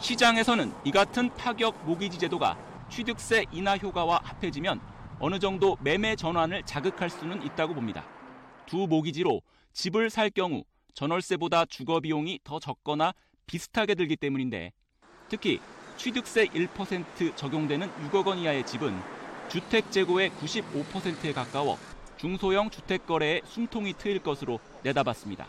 시장에서는 0.00 0.70
이 0.84 0.90
같은 0.90 1.30
파격 1.30 1.82
모기지 1.86 2.18
제도가 2.18 2.58
취득세 2.90 3.46
인하 3.52 3.78
효과와 3.78 4.20
합해지면 4.22 4.82
어느 5.18 5.38
정도 5.38 5.78
매매 5.80 6.14
전환을 6.14 6.62
자극할 6.64 7.08
수는 7.08 7.42
있다고 7.42 7.72
봅니다. 7.72 8.04
두 8.66 8.86
모기지로 8.86 9.42
집을 9.72 10.10
살 10.10 10.30
경우 10.30 10.64
전월세보다 10.94 11.66
주거 11.66 12.00
비용이 12.00 12.40
더 12.44 12.58
적거나 12.58 13.12
비슷하게 13.46 13.94
들기 13.94 14.16
때문인데 14.16 14.72
특히 15.28 15.60
취득세 15.96 16.46
1% 16.46 17.36
적용되는 17.36 17.88
6억 18.10 18.26
원 18.26 18.38
이하의 18.38 18.66
집은 18.66 18.98
주택 19.48 19.90
재고의 19.90 20.30
95%에 20.30 21.32
가까워 21.32 21.78
중소형 22.16 22.70
주택 22.70 23.06
거래에 23.06 23.42
숨통이 23.44 23.94
트일 23.94 24.22
것으로 24.22 24.58
내다봤습니다. 24.82 25.46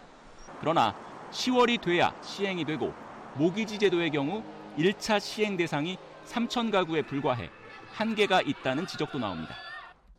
그러나 0.59 0.95
10월이 1.31 1.81
돼야 1.81 2.13
시행이 2.21 2.65
되고 2.65 2.93
모기지 3.36 3.79
제도의 3.79 4.12
경우 4.12 4.43
1차 4.77 5.19
시행 5.19 5.57
대상이 5.57 5.97
3천 6.27 6.71
가구에 6.71 7.01
불과해 7.01 7.50
한계가 7.93 8.41
있다는 8.41 8.86
지적도 8.86 9.17
나옵니다. 9.17 9.55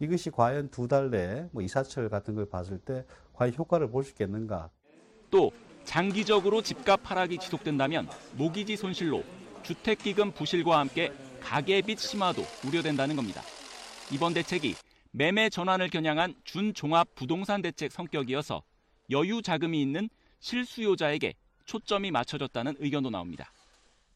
이것이 0.01 0.31
과연 0.31 0.71
두 0.71 0.87
달 0.89 1.11
내에 1.11 1.47
뭐 1.53 1.63
이사철 1.63 2.09
같은 2.09 2.35
걸 2.35 2.49
봤을 2.49 2.79
때 2.79 3.05
과연 3.33 3.55
효과를 3.55 3.91
볼 3.91 4.05
수 4.05 4.11
있겠는가? 4.11 4.71
또 5.31 5.51
장기적으로 5.85 6.63
집값 6.63 7.01
하락이 7.05 7.39
지속된다면 7.39 8.09
모기지 8.37 8.77
손실로 8.77 9.23
주택기금 9.63 10.33
부실과 10.33 10.79
함께 10.79 11.13
가계빚 11.41 11.99
심화도 11.99 12.43
우려된다는 12.67 13.17
겁니다. 13.17 13.43
이번 14.13 14.35
대책이 14.35 14.75
매매 15.11 15.49
전환을 15.51 15.89
겨냥한 15.91 16.35
준종합 16.45 17.15
부동산 17.15 17.63
대책 17.63 17.91
성격이어서 17.93 18.63
여유 19.11 19.43
자금이 19.43 19.81
있는 19.81 20.09
실수요자에게 20.41 21.35
초점이 21.65 22.11
맞춰졌다는 22.11 22.77
의견도 22.79 23.11
나옵니다. 23.11 23.51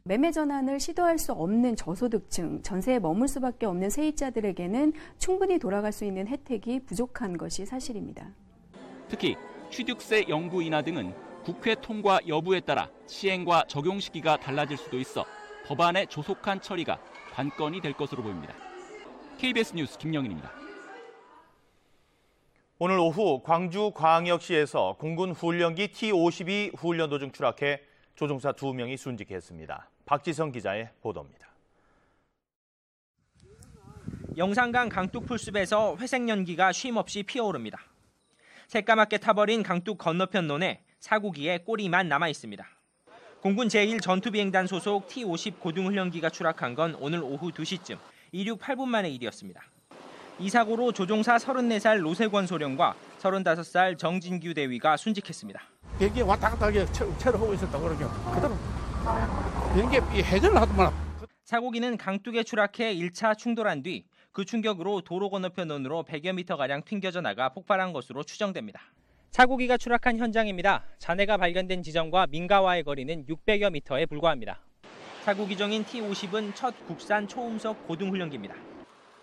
매매 0.04 0.32
전환을 0.32 0.80
시도할 0.80 1.16
수 1.16 1.32
없는 1.32 1.76
저소득층, 1.76 2.60
전세에 2.62 2.98
머물 2.98 3.28
수밖에 3.28 3.66
없는 3.66 3.88
세입자들에게는 3.88 4.94
충분히 5.18 5.60
돌아갈 5.60 5.92
수 5.92 6.04
있는 6.04 6.26
혜택이 6.26 6.80
부족한 6.80 7.38
것이 7.38 7.64
사실입니다. 7.64 8.34
특히 9.08 9.36
취득세 9.70 10.24
영구 10.28 10.64
인하 10.64 10.82
등은 10.82 11.14
국회 11.44 11.76
통과 11.76 12.18
여부에 12.26 12.60
따라 12.60 12.90
시행과 13.06 13.66
적용 13.68 14.00
시기가 14.00 14.38
달라질 14.38 14.76
수도 14.76 14.98
있어 14.98 15.24
법안의 15.66 16.08
조속한 16.08 16.60
처리가 16.60 16.98
관건이 17.32 17.80
될 17.80 17.92
것으로 17.92 18.24
보입니다. 18.24 18.54
KBS 19.38 19.76
뉴스 19.76 19.98
김영인입니다. 19.98 20.50
오늘 22.80 22.98
오후 22.98 23.40
광주 23.44 23.92
광역시에서 23.94 24.96
공군 24.98 25.30
훈련기 25.30 25.92
T-52 25.92 26.76
훈련 26.76 27.08
도중 27.08 27.30
추락해 27.30 27.80
조종사 28.16 28.52
2명이 28.52 28.96
순직했습니다. 28.96 29.91
박지성 30.04 30.52
기자의 30.52 30.90
보도입니다. 31.00 31.48
영산강 34.36 34.88
강둑 34.88 35.26
풀숲에서 35.26 35.96
회색 35.98 36.28
연기가 36.28 36.72
쉼없이 36.72 37.22
피어오릅니다. 37.22 37.78
새까맣게 38.68 39.18
타버린 39.18 39.62
강둑 39.62 39.98
건너편 39.98 40.46
논에 40.46 40.82
사고기에 41.00 41.58
꼬리만 41.58 42.08
남아 42.08 42.28
있습니다. 42.28 42.66
공군 43.42 43.68
제1전투비행단 43.68 44.66
소속 44.66 45.08
T-50 45.08 45.58
고등훈련기가 45.60 46.30
추락한 46.30 46.74
건 46.74 46.94
오늘 47.00 47.22
오후 47.22 47.50
2시쯤 47.50 47.98
이륙 48.30 48.60
8분 48.60 48.86
만의 48.86 49.14
일이었습니다. 49.16 49.60
이 50.38 50.48
사고로 50.48 50.92
조종사 50.92 51.36
34살 51.36 52.00
노세권 52.00 52.46
소령과 52.46 52.94
35살 53.20 53.98
정진규 53.98 54.54
대위가 54.54 54.96
순직했습니다. 54.96 55.60
비행기 55.98 56.22
왔다 56.22 56.50
갔다 56.50 56.66
하게 56.66 56.86
체를 56.86 57.38
하고 57.38 57.52
있었다고 57.52 57.84
그러죠. 57.84 58.08
그대로 58.34 58.56
비행기 59.74 60.22
회전을 60.22 60.60
하더만. 60.60 60.92
사고기는 61.44 61.96
강둑에 61.96 62.42
추락해 62.42 62.94
1차 62.94 63.36
충돌한 63.36 63.82
뒤 63.82 64.04
그 64.32 64.46
충격으로 64.46 65.02
도로 65.02 65.28
건너편으로 65.28 66.04
100여 66.08 66.34
미터 66.34 66.56
가량 66.56 66.82
튕겨져 66.84 67.20
나가 67.20 67.50
폭발한 67.50 67.92
것으로 67.92 68.24
추정됩니다. 68.24 68.80
사고기가 69.30 69.76
추락한 69.76 70.18
현장입니다. 70.18 70.84
잔해가 70.98 71.36
발견된 71.36 71.82
지점과 71.82 72.26
민가와의 72.28 72.82
거리는 72.84 73.26
600여 73.26 73.70
미터에 73.72 74.06
불과합니다. 74.06 74.60
사고 75.24 75.46
기종인 75.46 75.84
T-50은 75.84 76.54
첫 76.54 76.74
국산 76.86 77.28
초음속 77.28 77.86
고등훈련기입니다. 77.86 78.54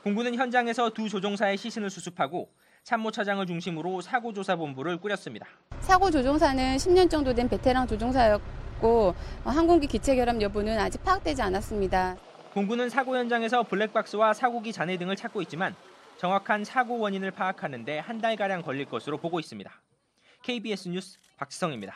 공군은 0.03 0.36
현장에서 0.36 0.91
두 0.91 1.09
조종사의 1.09 1.57
시신을 1.57 1.89
수습하고 1.89 2.51
참모차장을 2.83 3.45
중심으로 3.45 4.01
사고조사본부를 4.01 4.98
꾸렸습니다. 4.98 5.48
사고 5.81 6.09
조종사는 6.09 6.77
10년 6.77 7.09
정도 7.09 7.33
된 7.33 7.50
베테랑 7.50 7.88
조종사였고 7.88 8.68
항공기 9.43 9.88
기체 9.88 10.15
결함 10.15 10.41
여부는 10.41 10.79
아직 10.79 11.03
파악되지 11.03 11.41
않았습니다. 11.41 12.15
공군은 12.53 12.89
사고 12.89 13.15
현장에서 13.17 13.63
블랙박스와 13.63 14.33
사고기 14.33 14.71
잔해 14.74 14.98
등을 14.98 15.15
찾고 15.15 15.41
있지만 15.43 15.75
정확한 16.17 16.63
사고 16.63 17.00
원인을 17.00 17.31
파악하는 17.31 17.86
데 17.86 18.00
한 18.00 18.19
달가량 18.21 18.62
걸릴 18.62 18.86
것으로 18.86 19.17
보고 19.17 19.39
있습니다. 19.39 19.69
KBS 20.43 20.89
뉴스 20.89 21.19
박지성입니다. 21.38 21.95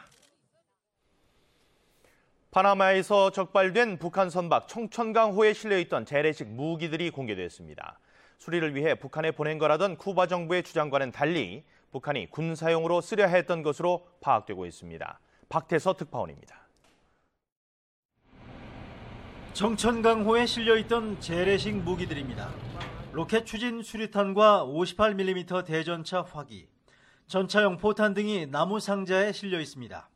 파나마에서 2.52 3.32
적발된 3.32 3.98
북한 3.98 4.30
선박 4.30 4.68
청천강호에 4.68 5.54
실려 5.54 5.78
있던 5.80 6.06
재래식 6.06 6.48
무기들이 6.48 7.10
공개됐습니다. 7.10 7.98
수리를 8.38 8.76
위해 8.76 8.94
북한에 8.96 9.32
보낸 9.32 9.58
거라던 9.58 9.98
쿠바 9.98 10.28
정부의 10.28 10.64
주장과는 10.64 11.12
달리 11.12 11.64
북한이 11.92 12.30
군사용으로 12.30 13.02
쓰려 13.02 13.26
했던 13.28 13.64
것으로 13.64 14.06
파악되고 14.22 14.66
있습니다. 14.66 15.20
박태서 15.50 15.94
특파원입니다. 15.94 16.63
청천강호에 19.54 20.48
실려있던 20.48 21.20
재래식 21.20 21.76
무기들입니다. 21.76 22.50
로켓 23.12 23.46
추진 23.46 23.84
수류탄과 23.84 24.66
58mm 24.66 25.64
대전차 25.64 26.24
화기, 26.24 26.68
전차용 27.28 27.78
포탄 27.78 28.16
등이 28.16 28.48
나무 28.48 28.80
상자에 28.80 29.32
실려 29.32 29.60
있습니다. 29.60 30.10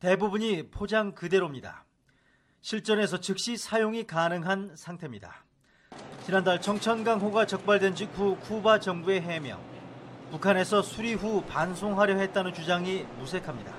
대부분이 0.00 0.70
포장 0.70 1.12
그대로입니다. 1.12 1.86
실전에서 2.60 3.20
즉시 3.20 3.56
사용이 3.56 4.06
가능한 4.06 4.76
상태입니다. 4.76 5.46
지난달 6.26 6.60
청천강호가 6.60 7.46
적발된 7.46 7.94
직후 7.94 8.36
쿠바 8.36 8.80
정부의 8.80 9.22
해명, 9.22 9.62
북한에서 10.30 10.82
수리 10.82 11.14
후 11.14 11.42
반송하려 11.46 12.16
했다는 12.16 12.52
주장이 12.52 13.06
무색합니다. 13.18 13.74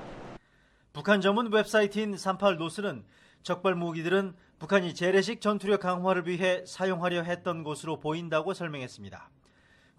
북한 0.93 1.21
전문 1.21 1.53
웹사이트인 1.53 2.15
38노스는 2.15 3.03
적발 3.43 3.75
무기들은 3.75 4.33
북한이 4.65 4.95
재래식 4.95 5.41
전투력 5.41 5.81
강화를 5.81 6.27
위해 6.27 6.65
사용하려 6.65 7.21
했던 7.21 7.63
것으로 7.63 7.99
보인다고 7.99 8.55
설명했습니다. 8.55 9.29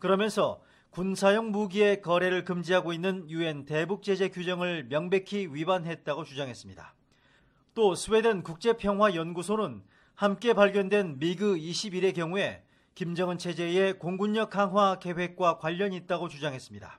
그러면서 0.01 0.61
군사용 0.91 1.53
무기의 1.53 2.03
거래를 2.03 2.45
금지하고 2.45 2.93
있는 2.93 3.31
유엔 3.31 3.65
대북 3.65 4.03
제재 4.03 4.29
규정을 4.29 4.89
명백히 4.89 5.47
위반했다고 5.53 6.25
주장했습니다. 6.25 6.95
또 7.75 7.95
스웨덴 7.95 8.43
국제평화연구소는 8.43 9.85
함께 10.17 10.53
발견된 10.53 11.21
미그 11.21 11.55
21의 11.55 12.13
경우에 12.13 12.65
김정은 12.97 13.39
체제의 13.39 14.01
공군력 14.01 14.51
강화 14.51 14.99
계획과 14.99 15.59
관련이 15.59 15.95
있다고 15.95 16.29
주장했습니다. 16.29 16.99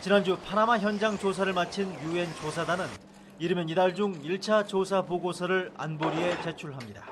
지난주 0.00 0.38
파나마 0.38 0.78
현장 0.78 1.18
조사를 1.18 1.52
마친 1.52 1.92
유엔 2.04 2.32
조사단은 2.36 3.07
이르면 3.38 3.68
이달 3.68 3.94
중 3.94 4.20
1차 4.20 4.66
조사 4.66 5.02
보고서를 5.02 5.70
안보리에 5.76 6.40
제출합니다. 6.42 7.04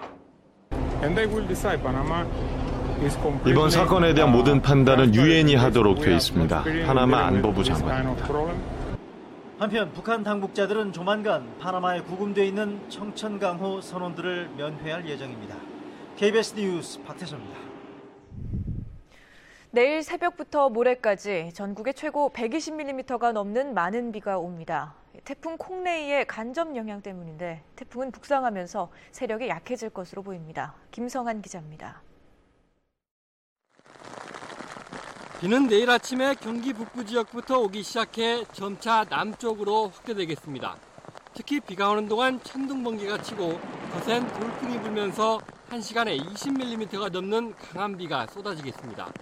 이번 3.47 3.71
사건에 3.71 4.13
대한 4.13 4.33
모든 4.33 4.61
판단은 4.61 5.15
유엔이 5.15 5.55
하도록 5.55 6.01
돼 6.01 6.17
있습니다. 6.17 6.65
파나마 6.85 7.27
안보부 7.27 7.63
장관입니다. 7.63 8.27
한편 9.59 9.93
북한 9.93 10.25
당국자들은 10.25 10.93
조만간 10.93 11.47
파나마에 11.61 12.01
구금되어 12.03 12.45
있는 12.45 12.91
청천강호 12.91 13.81
선원들을 13.81 14.51
면회할 14.57 15.09
예정입니다. 15.09 15.57
KBS 16.17 16.55
뉴스 16.57 17.03
박태서입니다. 17.05 17.57
내일 19.71 20.03
새벽부터 20.03 20.71
모레까지 20.71 21.53
전국에 21.55 21.93
최고 21.93 22.31
120mm가 22.31 23.33
넘는 23.33 23.75
많은 23.75 24.11
비가 24.11 24.39
옵니다. 24.39 24.95
태풍 25.25 25.57
콩레이의 25.57 26.27
간접 26.27 26.75
영향 26.77 27.01
때문인데 27.01 27.63
태풍은 27.77 28.13
북상하면서 28.13 28.91
세력이 29.13 29.49
약해질 29.49 29.91
것으로 29.91 30.23
보입니다. 30.23 30.75
김성한 30.91 31.43
기자입니다. 31.43 32.03
비는 35.41 35.67
내일 35.69 35.91
아침에 35.91 36.35
경기 36.35 36.73
북부 36.73 37.05
지역부터 37.05 37.61
오기 37.61 37.83
시작해 37.83 38.45
점차 38.53 39.05
남쪽으로 39.05 39.89
확대되겠습니다. 39.89 40.79
특히 41.35 41.61
비가 41.61 41.91
오는 41.91 42.09
동안 42.09 42.41
천둥 42.43 42.83
번개가 42.83 43.21
치고 43.21 43.61
거센 43.93 44.27
돌풍이 44.27 44.81
불면서 44.81 45.39
1시간에 45.69 46.19
20mm가 46.19 47.11
넘는 47.11 47.55
강한 47.57 47.97
비가 47.99 48.27
쏟아지겠습니다. 48.29 49.13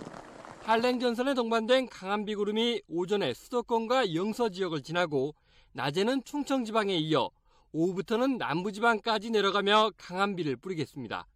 한랭 0.63 1.01
전선에 1.01 1.35
동반된 1.35 1.89
강한 1.89 2.25
비구름이 2.25 2.83
오전에 2.89 3.35
수도권과 3.35 4.15
영서 4.15 4.49
지역을 4.49 4.83
지나고 4.83 5.35
낮에는 5.75 6.23
충청 6.23 6.65
지방에 6.65 6.97
이어 6.97 7.31
오후부터는 7.73 8.39
남부 8.39 8.71
지방까지 8.71 9.31
내려가며 9.31 9.91
강한 9.99 10.37
비를 10.37 10.55
뿌리겠습니다. 10.55 11.27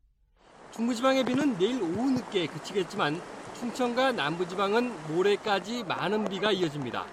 중부 0.71 0.95
지방의 0.95 1.25
비는 1.25 1.59
내일 1.59 1.83
오후 1.83 2.13
늦게 2.13 2.47
그치겠지만 2.47 3.21
충청과 3.59 4.13
남부지방은 4.13 5.09
모레까지 5.09 5.83
많은 5.83 6.27
비가 6.27 6.53
이어집니다. 6.53 7.05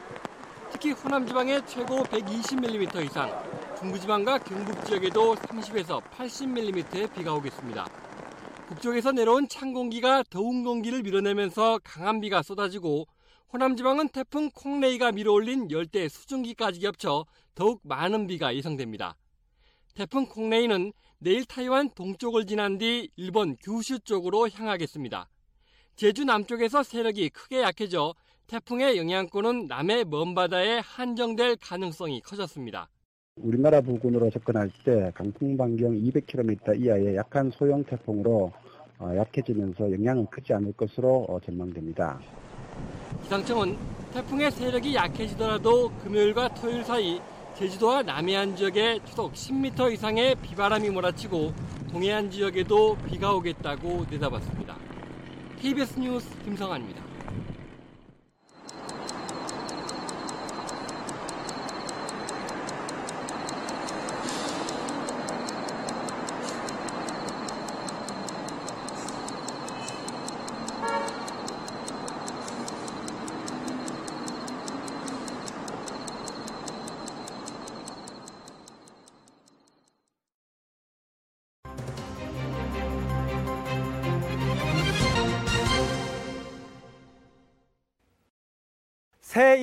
특히 0.71 0.91
호남지방에 0.91 1.65
최고 1.65 2.03
120mm 2.03 3.03
이상, 3.05 3.31
중부지방과 3.79 4.39
경북 4.39 4.85
지역에도 4.85 5.33
30에서 5.33 6.03
80mm의 6.11 7.11
비가 7.11 7.33
오겠습니다. 7.33 7.87
북쪽에서 8.67 9.11
내려온 9.11 9.47
찬 9.47 9.73
공기가 9.73 10.21
더운 10.29 10.63
공기를 10.63 11.01
밀어내면서 11.01 11.79
강한 11.83 12.21
비가 12.21 12.43
쏟아지고 12.43 13.07
호남지방은 13.53 14.09
태풍 14.09 14.49
콩레이가 14.51 15.11
밀어올린 15.11 15.71
열대 15.71 16.09
수증기까지 16.09 16.79
겹쳐 16.79 17.25
더욱 17.53 17.79
많은 17.83 18.27
비가 18.27 18.55
예상됩니다. 18.55 19.15
태풍 19.93 20.25
콩레이는 20.25 20.91
내일 21.19 21.45
타이완 21.45 21.89
동쪽을 21.95 22.45
지난 22.45 22.77
뒤 22.77 23.09
일본 23.15 23.55
규슈 23.63 23.99
쪽으로 23.99 24.49
향하겠습니다. 24.49 25.29
제주 25.95 26.25
남쪽에서 26.25 26.83
세력이 26.83 27.29
크게 27.29 27.61
약해져 27.61 28.13
태풍의 28.47 28.97
영향권은 28.97 29.67
남해 29.67 30.03
먼바다에 30.03 30.79
한정될 30.79 31.55
가능성이 31.61 32.19
커졌습니다. 32.21 32.89
우리나라 33.37 33.81
부근으로 33.81 34.29
접근할 34.29 34.69
때 34.83 35.11
강풍 35.15 35.55
반경 35.57 35.93
200km 35.93 36.79
이하의 36.81 37.15
약한 37.15 37.49
소형 37.51 37.83
태풍으로 37.85 38.51
약해지면서 39.01 39.91
영향은 39.91 40.27
크지 40.27 40.53
않을 40.53 40.73
것으로 40.73 41.39
전망됩니다. 41.45 42.19
기상청은 43.25 43.75
태풍의 44.13 44.51
세력이 44.51 44.93
약해지더라도 44.93 45.89
금요일과 46.03 46.53
토요일 46.53 46.83
사이 46.83 47.19
제주도와 47.57 48.03
남해안 48.03 48.55
지역에 48.55 48.99
초속 49.03 49.33
10m 49.33 49.93
이상의 49.93 50.35
비바람이 50.43 50.91
몰아치고 50.91 51.51
동해안 51.91 52.29
지역에도 52.29 52.95
비가 53.09 53.33
오겠다고 53.33 54.05
내다봤습니다. 54.11 54.75
KBS 55.59 55.99
뉴스 55.99 56.29
김성환입니다. 56.43 57.14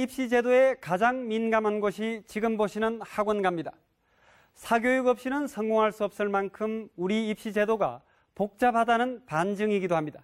입시 0.03 0.29
제도에 0.29 0.75
가장 0.81 1.29
민감한 1.29 1.79
곳이 1.79 2.23
지금 2.27 2.57
보시는 2.57 3.01
학원가입니다. 3.03 3.71
사교육 4.55 5.07
없이는 5.07 5.47
성공할 5.47 5.93
수 5.93 6.03
없을 6.03 6.29
만큼 6.29 6.89
우리 6.97 7.29
입시 7.29 7.53
제도가 7.53 8.03
복잡하다는 8.35 9.27
반증이기도 9.27 9.95
합니다. 9.95 10.21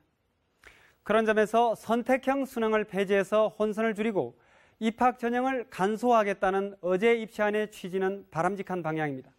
그런 1.05 1.25
점에서 1.25 1.77
선택형 1.77 2.45
수능을 2.45 2.85
폐지해서 2.85 3.55
혼선을 3.57 3.95
줄이고 3.95 4.37
입학 4.81 5.21
전형을 5.21 5.71
간소화하겠다는 5.71 6.77
어제 6.81 7.15
입시안의 7.15 7.71
취지는 7.71 8.27
바람직한 8.33 8.83
방향입니다. 8.83 9.31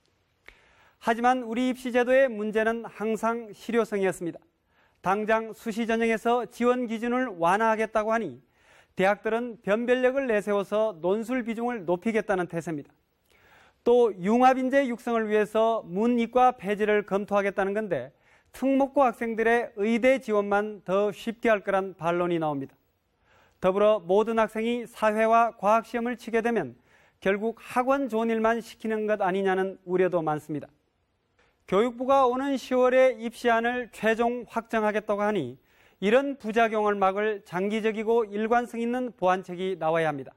하지만 0.99 1.43
우리 1.43 1.67
입시 1.67 1.91
제도의 1.91 2.30
문제는 2.30 2.86
항상 2.86 3.52
실효성이었습니다. 3.52 4.39
당장 5.02 5.52
수시 5.52 5.86
전형에서 5.86 6.45
지원 6.45 6.88
기준을 6.88 7.28
완화하겠다고 7.38 8.13
하니 8.13 8.41
대학들은 8.99 9.59
변별력을 9.62 10.27
내세워서 10.27 10.97
논술 10.99 11.45
비중을 11.45 11.85
높이겠다는 11.85 12.47
태세입니다. 12.47 12.91
또 13.85 14.13
융합인재 14.21 14.89
육성을 14.89 15.29
위해서 15.29 15.83
문이과 15.85 16.57
폐지를 16.57 17.05
검토하겠다는 17.05 17.73
건데 17.73 18.12
특목고 18.51 19.01
학생들의 19.01 19.71
의대 19.77 20.19
지원만 20.19 20.81
더 20.83 21.13
쉽게 21.13 21.47
할 21.47 21.62
거란 21.62 21.93
반론이 21.93 22.39
나옵니다. 22.39 22.75
더불어 23.62 24.01
모든 24.01 24.38
학생이 24.38 24.85
사회와 24.85 25.51
과학 25.51 25.85
시험을 25.85 26.17
치게 26.17 26.41
되면 26.41 26.75
결국 27.21 27.55
학원 27.57 28.09
좋은 28.09 28.29
일만 28.29 28.59
시키는 28.59 29.07
것 29.07 29.21
아니냐는 29.21 29.79
우려도 29.85 30.21
많습니다. 30.21 30.67
교육부가 31.69 32.27
오는 32.27 32.53
10월에 32.55 33.21
입시안을 33.21 33.91
최종 33.93 34.43
확정하겠다고 34.49 35.21
하니 35.21 35.57
이런 35.99 36.38
부작용을 36.38 36.95
막을 36.95 37.41
장기적이고 37.45 38.25
일관성 38.25 38.79
있는 38.79 39.12
보완책이 39.17 39.77
나와야 39.79 40.07
합니다. 40.07 40.33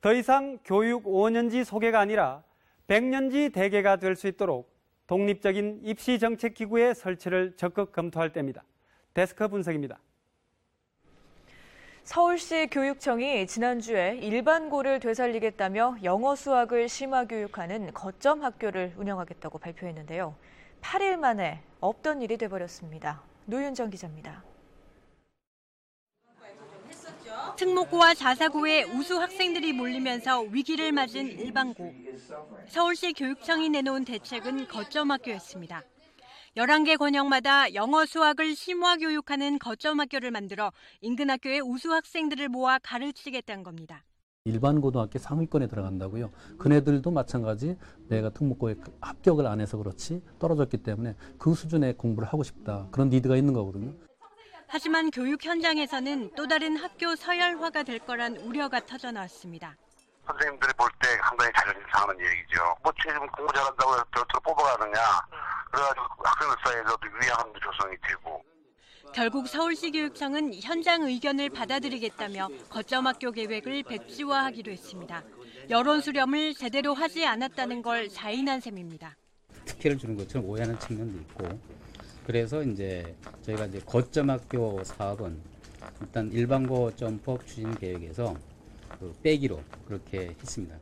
더 0.00 0.12
이상 0.12 0.58
교육 0.64 1.04
5년지 1.04 1.64
소개가 1.64 2.00
아니라 2.00 2.42
100년지 2.88 3.52
대계가 3.52 3.96
될 3.96 4.16
수 4.16 4.26
있도록 4.26 4.74
독립적인 5.06 5.80
입시 5.84 6.18
정책 6.18 6.54
기구의 6.54 6.94
설치를 6.94 7.56
적극 7.56 7.92
검토할 7.92 8.32
때입니다. 8.32 8.64
데스크 9.12 9.48
분석입니다. 9.48 9.98
서울시 12.02 12.66
교육청이 12.66 13.46
지난주에 13.46 14.18
일반고를 14.20 15.00
되살리겠다며 15.00 15.96
영어 16.04 16.34
수학을 16.34 16.88
심화 16.88 17.24
교육하는 17.26 17.92
거점 17.94 18.42
학교를 18.42 18.92
운영하겠다고 18.96 19.58
발표했는데요. 19.58 20.34
8일 20.82 21.16
만에 21.16 21.62
없던 21.80 22.20
일이 22.20 22.36
돼버렸습니다. 22.36 23.22
노윤정 23.46 23.88
기자입니다. 23.88 24.42
특목고와 27.56 28.14
자사고에 28.14 28.84
우수 28.84 29.20
학생들이 29.20 29.72
몰리면서 29.72 30.42
위기를 30.42 30.92
맞은 30.92 31.38
일반고. 31.38 31.92
서울시 32.68 33.12
교육청이 33.12 33.68
내놓은 33.70 34.04
대책은 34.04 34.68
거점 34.68 35.10
학교였습니다. 35.10 35.82
11개 36.56 36.96
권역마다 36.96 37.74
영어 37.74 38.06
수학을 38.06 38.54
심화 38.54 38.96
교육하는 38.96 39.58
거점 39.58 40.00
학교를 40.00 40.30
만들어 40.30 40.72
인근 41.00 41.30
학교의 41.30 41.60
우수 41.60 41.92
학생들을 41.92 42.48
모아 42.48 42.78
가르치겠다는 42.78 43.64
겁니다. 43.64 44.04
일반 44.46 44.80
고등학교 44.80 45.18
상위권에 45.18 45.68
들어간다고요. 45.68 46.30
그네들도 46.58 47.10
마찬가지 47.10 47.76
내가 48.08 48.28
특목고에 48.30 48.76
합격을 49.00 49.46
안 49.46 49.60
해서 49.60 49.78
그렇지 49.78 50.22
떨어졌기 50.38 50.78
때문에 50.78 51.16
그 51.38 51.54
수준의 51.54 51.94
공부를 51.96 52.28
하고 52.28 52.42
싶다. 52.42 52.88
그런 52.90 53.08
니드가 53.08 53.36
있는 53.36 53.54
거거든요. 53.54 53.94
하지만 54.74 55.08
교육 55.12 55.44
현장에서는 55.44 56.32
또 56.34 56.48
다른 56.48 56.76
학교 56.76 57.14
서열화가 57.14 57.84
될 57.84 58.00
거란 58.00 58.36
우려가 58.38 58.84
터져 58.84 59.12
나왔습니다. 59.12 59.76
선생님들이 60.26 60.72
볼 60.72 60.90
때 61.00 61.10
상당히 61.28 61.52
자존심 61.56 61.82
상하는 61.92 62.20
얘기죠. 62.26 62.74
뭐 62.82 62.92
지금 63.00 63.24
공부 63.28 63.52
잘한다고 63.52 63.92
별도로 64.10 64.40
뽑아가느냐. 64.40 64.98
그래가지고 65.70 66.04
학생들 66.24 66.56
사이에서도 66.64 66.98
위화감도 67.22 67.60
조성이 67.60 67.96
되고. 68.04 68.44
결국 69.14 69.46
서울시 69.46 69.92
교육청은 69.92 70.54
현장 70.60 71.02
의견을 71.02 71.50
받아들이겠다며 71.50 72.48
거점 72.68 73.06
학교 73.06 73.30
계획을 73.30 73.84
백지화하기로 73.84 74.72
했습니다. 74.72 75.22
여론 75.70 76.00
수렴을 76.00 76.54
제대로 76.54 76.94
하지 76.94 77.24
않았다는 77.24 77.80
걸 77.82 78.08
자인한 78.08 78.60
셈입니다. 78.60 79.14
특혜를 79.66 79.98
주는 79.98 80.16
것처럼 80.16 80.48
오해하는 80.48 80.76
측면도 80.80 81.18
있고 81.20 81.73
그래서 82.24 82.62
이제 82.62 83.14
저희가 83.42 83.66
이제 83.66 83.80
거점 83.84 84.30
학교 84.30 84.82
사업은 84.82 85.38
일단 86.00 86.30
일반고 86.32 86.96
점법 86.96 87.46
추진 87.46 87.74
계획에서 87.74 88.36
그 88.98 89.12
빼기로 89.22 89.60
그렇게 89.86 90.34
했습니다. 90.40 90.78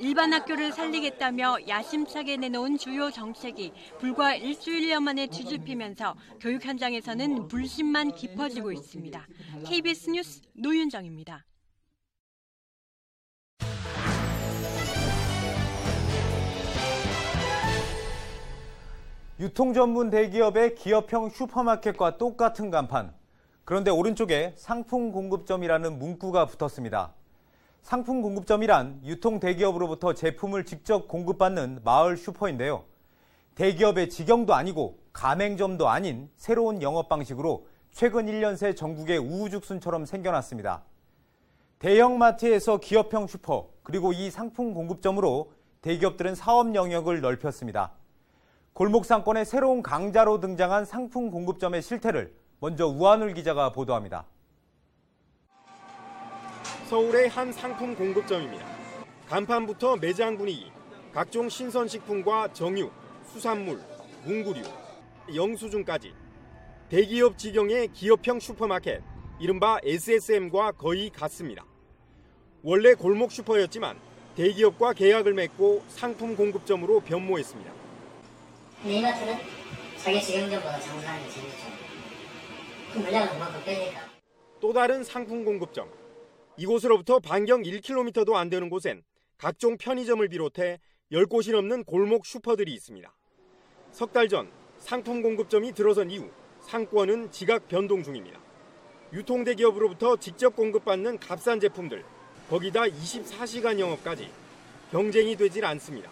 일반 0.00 0.32
학교를 0.32 0.72
살리겠다며 0.72 1.58
야심차게 1.66 2.36
내놓은 2.36 2.78
주요 2.78 3.10
정책이 3.10 3.72
불과 3.98 4.36
일주일여 4.36 5.00
만에 5.00 5.26
뒤집히면서 5.26 6.14
교육 6.40 6.64
현장에서는 6.64 7.48
불신만 7.48 8.14
깊어지고 8.14 8.70
있습니다. 8.70 9.26
KBS 9.66 10.10
뉴스 10.10 10.42
노윤정입니다. 10.52 11.47
유통 19.40 19.72
전문 19.72 20.10
대기업의 20.10 20.74
기업형 20.74 21.28
슈퍼마켓과 21.28 22.18
똑같은 22.18 22.72
간판. 22.72 23.14
그런데 23.64 23.88
오른쪽에 23.88 24.52
상품 24.56 25.12
공급점이라는 25.12 25.96
문구가 25.96 26.46
붙었습니다. 26.46 27.12
상품 27.80 28.20
공급점이란 28.20 29.02
유통 29.04 29.38
대기업으로부터 29.38 30.12
제품을 30.12 30.64
직접 30.64 31.06
공급받는 31.06 31.82
마을 31.84 32.16
슈퍼인데요. 32.16 32.82
대기업의 33.54 34.10
직영도 34.10 34.54
아니고 34.54 34.98
가맹점도 35.12 35.88
아닌 35.88 36.28
새로운 36.36 36.82
영업 36.82 37.08
방식으로 37.08 37.68
최근 37.92 38.26
1년 38.26 38.56
새 38.56 38.74
전국의 38.74 39.18
우후죽순처럼 39.18 40.04
생겨났습니다. 40.04 40.82
대형마트에서 41.78 42.78
기업형 42.78 43.28
슈퍼, 43.28 43.68
그리고 43.84 44.12
이 44.12 44.30
상품 44.32 44.74
공급점으로 44.74 45.52
대기업들은 45.82 46.34
사업 46.34 46.74
영역을 46.74 47.20
넓혔습니다. 47.20 47.92
골목 48.78 49.06
상권의 49.06 49.44
새로운 49.44 49.82
강자로 49.82 50.38
등장한 50.38 50.84
상품 50.84 51.32
공급점의 51.32 51.82
실태를 51.82 52.32
먼저 52.60 52.86
우한울 52.86 53.34
기자가 53.34 53.72
보도합니다. 53.72 54.24
서울의 56.88 57.28
한 57.28 57.50
상품 57.50 57.96
공급점입니다. 57.96 58.64
간판부터 59.26 59.96
매장 59.96 60.38
분위기, 60.38 60.70
각종 61.12 61.48
신선식품과 61.48 62.52
정육, 62.52 62.92
수산물, 63.26 63.80
문구류, 64.24 64.62
영수증까지 65.34 66.14
대기업 66.88 67.36
직영의 67.36 67.88
기업형 67.88 68.38
슈퍼마켓, 68.38 69.02
이른바 69.40 69.80
SSM과 69.82 70.70
거의 70.70 71.10
같습니다. 71.10 71.64
원래 72.62 72.94
골목 72.94 73.32
슈퍼였지만 73.32 73.98
대기업과 74.36 74.92
계약을 74.92 75.34
맺고 75.34 75.82
상품 75.88 76.36
공급점으로 76.36 77.00
변모했습니다. 77.00 77.77
이마트는 78.84 79.36
자기 79.96 80.22
직영점보다 80.22 80.80
장사하는 80.80 81.24
게 81.24 81.30
재밌죠. 81.30 81.66
그 82.92 82.98
물량을 82.98 83.30
그만큼 83.32 83.64
빼니까. 83.64 84.00
또 84.60 84.72
다른 84.72 85.02
상품 85.04 85.44
공급점. 85.44 85.90
이곳으로부터 86.56 87.18
반경 87.20 87.62
1km도 87.62 88.34
안 88.34 88.48
되는 88.48 88.68
곳엔 88.68 89.02
각종 89.36 89.76
편의점을 89.76 90.26
비롯해 90.28 90.78
10곳이 91.12 91.52
넘는 91.52 91.84
골목 91.84 92.26
슈퍼들이 92.26 92.72
있습니다. 92.74 93.12
석 93.92 94.12
달 94.12 94.28
전 94.28 94.50
상품 94.78 95.22
공급점이 95.22 95.72
들어선 95.72 96.10
이후 96.10 96.30
상권은 96.62 97.30
지각 97.32 97.68
변동 97.68 98.02
중입니다. 98.02 98.38
유통대 99.12 99.54
기업으로부터 99.54 100.16
직접 100.16 100.54
공급받는 100.54 101.18
값싼 101.18 101.58
제품들, 101.60 102.04
거기다 102.50 102.82
24시간 102.82 103.78
영업까지 103.78 104.30
경쟁이 104.90 105.34
되질 105.36 105.64
않습니다. 105.64 106.10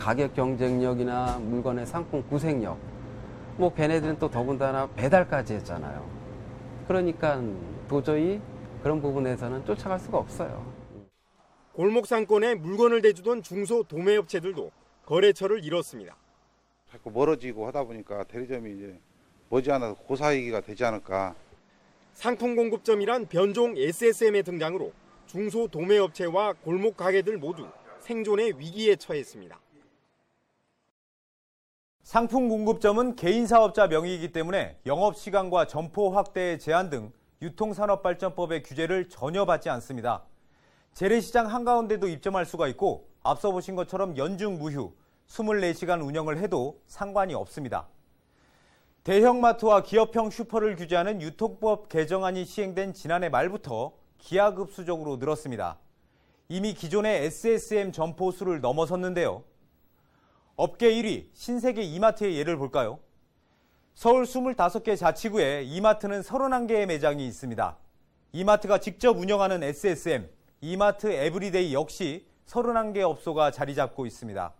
가격 0.00 0.34
경쟁력이나 0.34 1.38
물건의 1.40 1.86
상품 1.86 2.26
구색력, 2.26 2.78
뭐 3.58 3.72
걔네들은 3.74 4.18
또 4.18 4.30
더군다나 4.30 4.88
배달까지 4.94 5.52
했잖아요. 5.54 6.08
그러니까 6.88 7.38
도저히 7.86 8.40
그런 8.82 9.02
부분에서는 9.02 9.66
쫓아갈 9.66 10.00
수가 10.00 10.16
없어요. 10.16 10.72
골목 11.74 12.06
상권에 12.06 12.54
물건을 12.54 13.02
대주던 13.02 13.42
중소 13.42 13.82
도매업체들도 13.82 14.70
거래처를 15.04 15.62
잃었습니다. 15.62 16.16
자꾸 16.90 17.10
멀어지고 17.10 17.66
하다 17.66 17.84
보니까 17.84 18.24
대리점이 18.24 18.72
이제 18.72 18.98
머지않아서 19.50 19.96
고사이기가 19.96 20.62
되지 20.62 20.82
않을까. 20.82 21.34
상품 22.14 22.56
공급점이란 22.56 23.26
변종 23.26 23.76
SSM의 23.76 24.44
등장으로 24.44 24.92
중소 25.26 25.68
도매업체와 25.68 26.54
골목 26.54 26.96
가게들 26.96 27.36
모두 27.36 27.68
생존의 28.00 28.58
위기에 28.58 28.96
처했습니다. 28.96 29.60
상품 32.10 32.48
공급점은 32.48 33.14
개인 33.14 33.46
사업자 33.46 33.86
명의이기 33.86 34.32
때문에 34.32 34.76
영업 34.84 35.16
시간과 35.16 35.68
점포 35.68 36.10
확대의 36.10 36.58
제한 36.58 36.90
등 36.90 37.12
유통산업발전법의 37.40 38.64
규제를 38.64 39.08
전혀 39.08 39.44
받지 39.44 39.70
않습니다. 39.70 40.24
재래시장 40.92 41.46
한가운데도 41.46 42.08
입점할 42.08 42.46
수가 42.46 42.66
있고 42.66 43.06
앞서 43.22 43.52
보신 43.52 43.76
것처럼 43.76 44.16
연중 44.16 44.58
무휴 44.58 44.92
24시간 45.28 46.04
운영을 46.04 46.38
해도 46.38 46.80
상관이 46.88 47.32
없습니다. 47.34 47.86
대형마트와 49.04 49.84
기업형 49.84 50.30
슈퍼를 50.30 50.74
규제하는 50.74 51.22
유통법 51.22 51.88
개정안이 51.88 52.44
시행된 52.44 52.92
지난해 52.92 53.28
말부터 53.28 53.92
기하급수적으로 54.18 55.18
늘었습니다. 55.18 55.78
이미 56.48 56.74
기존의 56.74 57.26
SSM 57.26 57.92
점포 57.92 58.32
수를 58.32 58.60
넘어섰는데요. 58.60 59.44
업계 60.60 60.92
1위 60.92 61.24
신세계 61.32 61.80
이마트의 61.80 62.36
예를 62.36 62.58
볼까요? 62.58 62.98
서울 63.94 64.24
25개 64.24 64.94
자치구에 64.94 65.62
이마트는 65.62 66.20
31개의 66.20 66.84
매장이 66.84 67.26
있습니다. 67.26 67.78
이마트가 68.32 68.76
직접 68.76 69.16
운영하는 69.16 69.62
SSM, 69.62 70.28
이마트 70.60 71.10
에브리데이 71.10 71.72
역시 71.72 72.26
31개 72.44 73.00
업소가 73.00 73.50
자리 73.52 73.74
잡고 73.74 74.04
있습니다. 74.04 74.52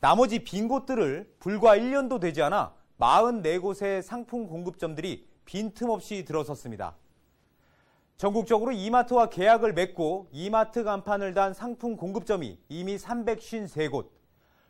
나머지 0.00 0.40
빈 0.40 0.68
곳들을 0.68 1.32
불과 1.40 1.74
1년도 1.74 2.20
되지 2.20 2.42
않아 2.42 2.74
44곳의 3.00 4.02
상품 4.02 4.46
공급점들이 4.46 5.26
빈틈없이 5.46 6.26
들어섰습니다. 6.26 6.96
전국적으로 8.18 8.72
이마트와 8.72 9.30
계약을 9.30 9.72
맺고 9.72 10.28
이마트 10.32 10.84
간판을 10.84 11.32
단 11.32 11.54
상품 11.54 11.96
공급점이 11.96 12.58
이미 12.68 12.96
353곳, 12.96 14.08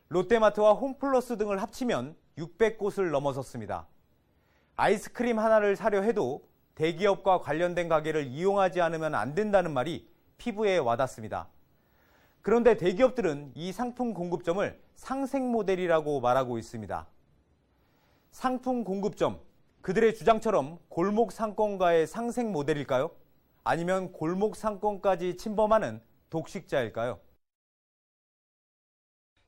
롯데마트와 0.08 0.72
홈플러스 0.74 1.36
등을 1.38 1.60
합치면 1.62 2.16
600곳을 2.38 3.10
넘어섰습니다. 3.10 3.86
아이스크림 4.76 5.38
하나를 5.38 5.76
사려 5.76 6.02
해도 6.02 6.48
대기업과 6.74 7.40
관련된 7.40 7.88
가게를 7.88 8.26
이용하지 8.26 8.80
않으면 8.80 9.14
안 9.14 9.34
된다는 9.34 9.72
말이 9.72 10.08
피부에 10.38 10.78
와닿습니다. 10.78 11.48
그런데 12.42 12.76
대기업들은 12.76 13.52
이 13.54 13.72
상품 13.72 14.12
공급점을 14.12 14.80
상생 14.96 15.50
모델이라고 15.50 16.20
말하고 16.20 16.58
있습니다. 16.58 17.06
상품 18.32 18.84
공급점, 18.84 19.40
그들의 19.80 20.14
주장처럼 20.14 20.78
골목 20.88 21.30
상권가의 21.30 22.06
상생 22.06 22.52
모델일까요? 22.52 23.10
아니면 23.62 24.12
골목 24.12 24.56
상권까지 24.56 25.36
침범하는 25.36 26.02
독식자일까요? 26.30 27.18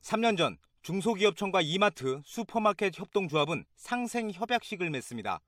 3년 0.01 0.37
전 0.37 0.57
중소기업청과 0.81 1.61
이마트, 1.61 2.21
슈퍼마켓 2.23 2.97
협동조합은 2.97 3.65
상생 3.75 4.31
협약식을 4.31 4.89
맺습니다. 4.89 5.41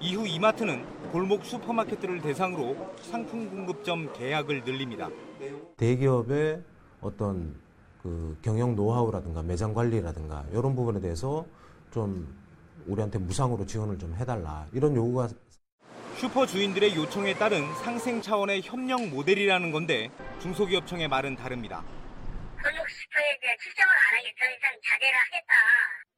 이후 0.00 0.26
이마트는 0.26 0.84
골목 1.12 1.44
슈퍼마켓들을 1.44 2.20
대상으로 2.20 2.94
상품 3.00 3.48
공급점 3.48 4.12
계약을 4.12 4.64
늘립니다. 4.64 5.08
대기업의 5.76 6.62
어떤 7.00 7.54
그 8.02 8.36
경영 8.42 8.74
노하우라든가 8.74 9.42
매장 9.42 9.72
관리라든가 9.72 10.44
이런 10.50 10.74
부분에 10.74 11.00
대해서 11.00 11.46
좀 11.92 12.36
우리한테 12.86 13.18
무상으로 13.18 13.64
지원을 13.64 13.98
좀 13.98 14.14
해달라 14.16 14.66
이런 14.72 14.94
요구가 14.94 15.28
슈퍼 16.16 16.44
주인들의 16.46 16.94
요청에 16.96 17.34
따른 17.34 17.62
상생 17.76 18.20
차원의 18.20 18.62
협력 18.62 19.08
모델이라는 19.08 19.70
건데 19.70 20.10
중소기업청의 20.40 21.08
말은 21.08 21.36
다릅니다. 21.36 21.82
골목 23.14 23.34
슈퍼에 23.38 23.56
출정을 23.62 23.94
안 23.94 24.18
하겠다, 24.18 24.50
이상 24.50 24.72
자제를 24.82 25.14
하겠다. 25.14 25.54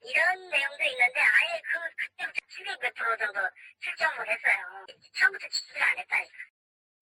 이런 0.03 0.51
내용도 0.51 0.83
있는데 0.85 1.21
아예 1.21 1.61
그 1.61 1.79
그때부터 1.97 2.41
700몇 2.49 2.95
프로 2.97 3.17
정도 3.17 3.41
출정을 3.81 4.29
했어요. 4.29 4.87
처음부터 5.13 5.49
지지를 5.49 5.83
안 5.83 5.99
했다. 5.99 6.17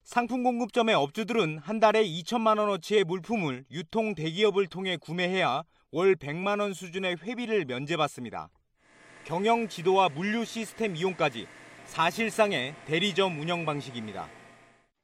상품 0.02 0.42
공급점의 0.42 0.94
업주들은 0.94 1.58
한 1.58 1.80
달에 1.80 2.02
2천만 2.02 2.58
원어치의 2.58 3.04
물품을 3.04 3.64
유통 3.70 4.14
대기업을 4.14 4.66
통해 4.66 4.96
구매해야 4.96 5.62
월 5.92 6.16
100만 6.16 6.60
원 6.60 6.74
수준의 6.74 7.18
회비를 7.22 7.64
면제받습니다. 7.64 8.48
경영 9.24 9.68
지도와 9.68 10.08
물류 10.08 10.44
시스템 10.44 10.96
이용까지 10.96 11.46
사실상의 11.86 12.74
대리점 12.84 13.40
운영 13.40 13.64
방식입니다. 13.64 14.28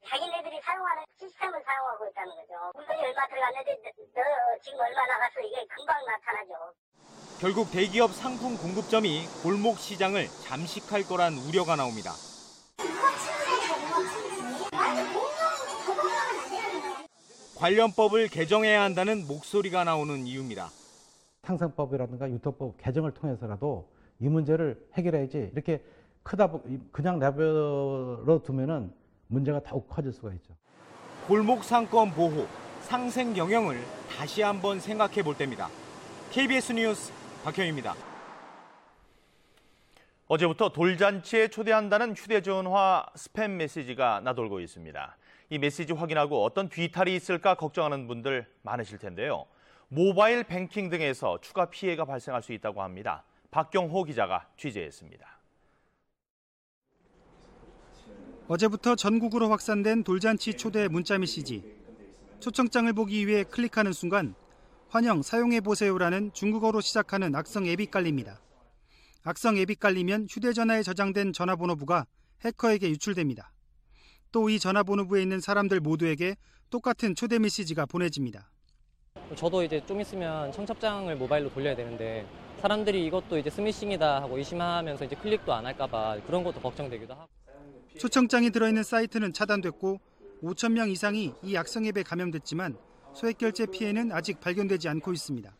자기네들이 0.09 0.61
사용하는 0.62 1.00
시스템을 1.20 1.62
사용하고 1.64 2.06
있다는 2.09 2.33
거죠. 2.35 2.54
물건이 2.74 3.00
얼마 3.02 3.26
들어갔는데 3.28 3.76
너, 3.85 4.20
너 4.22 4.59
지금 4.62 4.80
얼마 4.80 5.06
나갔어 5.06 5.40
이게 5.40 5.66
금방 5.66 5.96
나타나죠. 6.06 6.54
결국 7.40 7.70
대기업 7.70 8.12
상품 8.12 8.56
공급점이 8.56 9.26
골목 9.42 9.78
시장을 9.78 10.26
잠식할 10.44 11.02
거란 11.04 11.35
우려가 11.35 11.76
나옵니다. 11.76 12.12
관련법을 17.56 18.28
개정해야 18.28 18.83
한다는 18.83 19.26
목소리가 19.26 19.85
나오는 19.85 20.26
이유입니다. 20.26 20.70
상생법이라든가 21.42 22.30
유통법 22.30 22.76
개정을 22.78 23.12
통해서라도 23.12 23.88
이 24.18 24.28
문제를 24.28 24.88
해결해야지 24.94 25.50
이렇게 25.52 25.83
크다 26.22 26.50
보- 26.50 26.62
그냥 26.92 27.18
내버려 27.18 28.40
두면은 28.44 28.92
문제가 29.26 29.61
더욱 29.62 29.88
커질 29.88 30.12
수가 30.12 30.33
있죠. 30.35 30.54
골목 31.31 31.62
상권 31.62 32.11
보호, 32.11 32.49
상생 32.81 33.37
영역을 33.37 33.81
다시 34.09 34.43
한번 34.43 34.81
생각해 34.81 35.23
볼 35.23 35.37
때입니다. 35.37 35.69
KBS 36.33 36.73
뉴스 36.73 37.12
박현입니다. 37.45 37.95
어제부터 40.27 40.71
돌잔치에 40.71 41.47
초대한다는 41.47 42.16
휴대전화 42.16 43.07
스팸 43.14 43.49
메시지가 43.49 44.23
나돌고 44.25 44.59
있습니다. 44.59 45.16
이 45.51 45.59
메시지 45.59 45.93
확인하고 45.93 46.43
어떤 46.43 46.69
뒤탈이 46.69 47.14
있을까 47.14 47.55
걱정하는 47.55 48.09
분들 48.09 48.49
많으실 48.62 48.99
텐데요. 48.99 49.47
모바일 49.87 50.43
뱅킹 50.43 50.90
등에서 50.90 51.38
추가 51.40 51.66
피해가 51.66 52.07
발생할 52.07 52.43
수 52.43 52.53
있다고 52.55 52.83
합니다. 52.83 53.23
박경호 53.53 54.03
기자가 54.03 54.49
취재했습니다. 54.57 55.39
어제부터 58.51 58.97
전국으로 58.97 59.49
확산된 59.49 60.03
돌잔치 60.03 60.55
초대 60.55 60.89
문자 60.89 61.17
메시지. 61.17 61.63
초청장을 62.41 62.93
보기 62.95 63.29
위해 63.29 63.45
클릭하는 63.45 63.93
순간 63.93 64.35
환영 64.89 65.23
사용해 65.23 65.61
보세요라는 65.61 66.33
중국어로 66.33 66.81
시작하는 66.81 67.33
악성 67.37 67.69
앱이 67.69 67.87
깔립니다. 67.93 68.41
악성 69.23 69.57
앱이 69.57 69.77
깔리면 69.77 70.27
휴대전화에 70.29 70.83
저장된 70.83 71.33
전화번호부가 71.33 72.07
해커에게 72.45 72.91
유출됩니다. 72.91 73.53
또 74.33 74.51
이 74.51 74.59
전화번호부에 74.59 75.23
있는 75.23 75.39
사람들 75.39 75.79
모두에게 75.79 76.35
똑같은 76.71 77.15
초대 77.15 77.39
메시지가 77.39 77.87
보내집니다. 77.87 78.51
저도 79.37 79.63
이제 79.63 79.81
좀 79.87 80.01
있으면 80.01 80.51
청첩장을 80.51 81.15
모바일로 81.15 81.53
돌려야 81.53 81.77
되는데 81.77 82.27
사람들이 82.61 83.07
이것도 83.07 83.39
이제 83.39 83.49
스미싱이다 83.49 84.23
하고 84.23 84.39
의심하면서 84.39 85.05
이제 85.05 85.15
클릭도 85.15 85.53
안 85.55 85.67
할까봐 85.67 86.23
그런 86.27 86.43
것도 86.43 86.61
걱정되기도 86.61 87.15
하고. 87.15 87.29
초청장이 87.98 88.50
들어있는 88.50 88.83
사이트는 88.83 89.33
차단됐고 89.33 90.00
5천 90.42 90.72
명 90.72 90.90
이상이 90.90 91.35
이 91.42 91.57
악성 91.57 91.85
앱에 91.87 92.03
감염됐지만 92.03 92.76
소액 93.14 93.38
결제 93.38 93.66
피해는 93.66 94.12
아직 94.12 94.40
발견되지 94.40 94.88
않고 94.88 95.12
있습니다. 95.12 95.55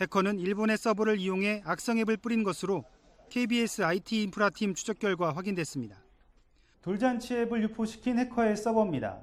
해커는 0.00 0.38
일본의 0.40 0.76
서버를 0.76 1.18
이용해 1.18 1.62
악성 1.64 1.98
앱을 1.98 2.16
뿌린 2.18 2.42
것으로 2.42 2.84
KBS 3.30 3.82
IT 3.82 4.22
인프라팀 4.22 4.74
추적 4.74 4.98
결과 4.98 5.32
확인됐습니다. 5.32 5.96
돌잔치 6.82 7.34
앱을 7.34 7.62
유포시킨 7.64 8.18
해커의 8.18 8.56
서버입니다. 8.56 9.18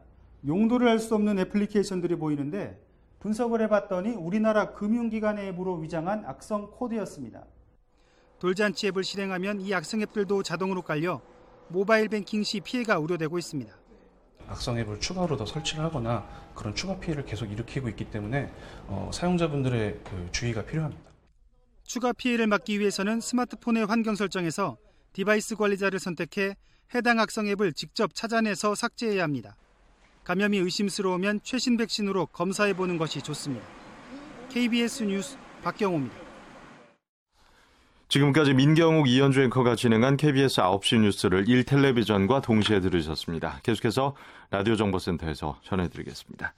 용도를 0.46 0.88
알 0.88 1.00
수 1.00 1.16
없는 1.16 1.40
애플리케이션들이 1.40 2.16
보이는데 2.16 2.80
분석을 3.20 3.62
해봤더니 3.62 4.12
우리나라 4.12 4.74
금융기관의 4.74 5.50
앱으로 5.50 5.78
위장한 5.78 6.26
악성 6.26 6.72
코드였습니다. 6.72 7.46
돌잔치 8.40 8.88
앱을 8.88 9.04
실행하면 9.06 9.62
이 9.62 9.74
악성 9.74 10.02
앱들도 10.02 10.44
자동으로 10.44 10.82
깔려 10.82 11.22
모바일 11.74 12.08
뱅킹 12.08 12.44
시 12.44 12.60
피해가 12.60 13.00
우려되고 13.00 13.40
있습니다. 13.40 13.74
악성 14.48 14.78
앱을 14.78 15.00
추가로 15.00 15.38
더 15.38 15.46
설치를 15.48 15.84
하거나 15.84 16.24
그런 16.54 16.76
추가 16.76 17.00
피해를 17.00 17.26
계속 17.26 17.52
일으키고 17.52 17.90
있기 17.90 18.12
때문에 18.12 18.54
어, 18.88 19.10
사용자분들의 19.12 20.02
그 20.04 20.30
주의가 20.32 20.66
필요합니다. 20.66 21.02
추가 21.84 22.14
피해를 22.14 22.46
막기 22.46 22.80
위해서는 22.80 23.20
스마트폰의 23.20 23.88
환경 23.88 24.14
설정에서 24.14 24.78
디바이스 25.14 25.56
관리자를 25.56 26.00
선택해 26.00 26.56
해당 26.94 27.20
악성 27.20 27.48
앱을 27.48 27.74
직접 27.74 28.14
찾아내서 28.14 28.76
삭제해야 28.76 29.24
합니다. 29.24 29.56
감염이 30.26 30.60
의심스러우면 30.60 31.40
최신 31.44 31.76
백신으로 31.76 32.28
검사해 32.28 32.76
보는 32.76 33.00
것이 33.00 33.22
좋습니다. 33.24 33.66
KBS 34.50 35.04
뉴스 35.04 35.38
박경호입니다. 35.64 36.23
지금까지 38.14 38.54
민경욱 38.54 39.08
이현주 39.08 39.42
앵커가 39.42 39.76
진행한 39.76 40.18
KBS 40.18 40.62
9시 40.62 41.00
뉴스를 41.00 41.46
1텔레비전과 41.46 42.44
동시에 42.44 42.80
들으셨습니다. 42.80 43.60
계속해서 43.64 44.14
라디오 44.52 44.76
정보센터에서 44.76 45.58
전해드리겠습니다. 45.64 46.54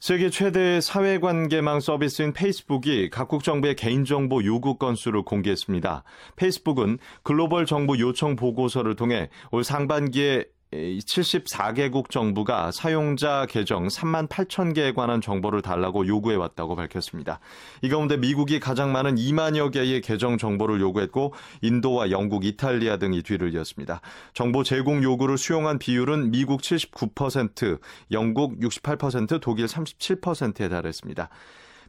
세계 0.00 0.28
최대 0.28 0.82
사회관계망 0.82 1.80
서비스인 1.80 2.34
페이스북이 2.34 3.08
각국 3.08 3.42
정부의 3.42 3.74
개인정보 3.74 4.44
요구 4.44 4.76
건수를 4.76 5.22
공개했습니다. 5.22 6.04
페이스북은 6.36 6.98
글로벌 7.22 7.64
정부 7.64 7.98
요청 7.98 8.36
보고서를 8.36 8.96
통해 8.96 9.30
올 9.50 9.64
상반기에 9.64 10.44
74개국 10.74 12.10
정부가 12.10 12.72
사용자 12.72 13.46
계정 13.48 13.86
3만 13.86 14.28
8천 14.28 14.74
개에 14.74 14.92
관한 14.92 15.20
정보를 15.20 15.62
달라고 15.62 16.06
요구해 16.06 16.36
왔다고 16.36 16.74
밝혔습니다. 16.74 17.38
이 17.82 17.88
가운데 17.88 18.16
미국이 18.16 18.58
가장 18.60 18.92
많은 18.92 19.14
2만여 19.14 19.72
개의 19.72 20.00
계정 20.00 20.36
정보를 20.36 20.80
요구했고 20.80 21.32
인도와 21.62 22.10
영국, 22.10 22.44
이탈리아 22.44 22.96
등이 22.96 23.22
뒤를 23.22 23.54
이었습니다. 23.54 24.00
정보 24.32 24.64
제공 24.64 25.02
요구를 25.02 25.38
수용한 25.38 25.78
비율은 25.78 26.30
미국 26.30 26.60
79%, 26.60 27.78
영국 28.10 28.58
68%, 28.58 29.40
독일 29.40 29.66
37%에 29.66 30.68
달했습니다. 30.68 31.28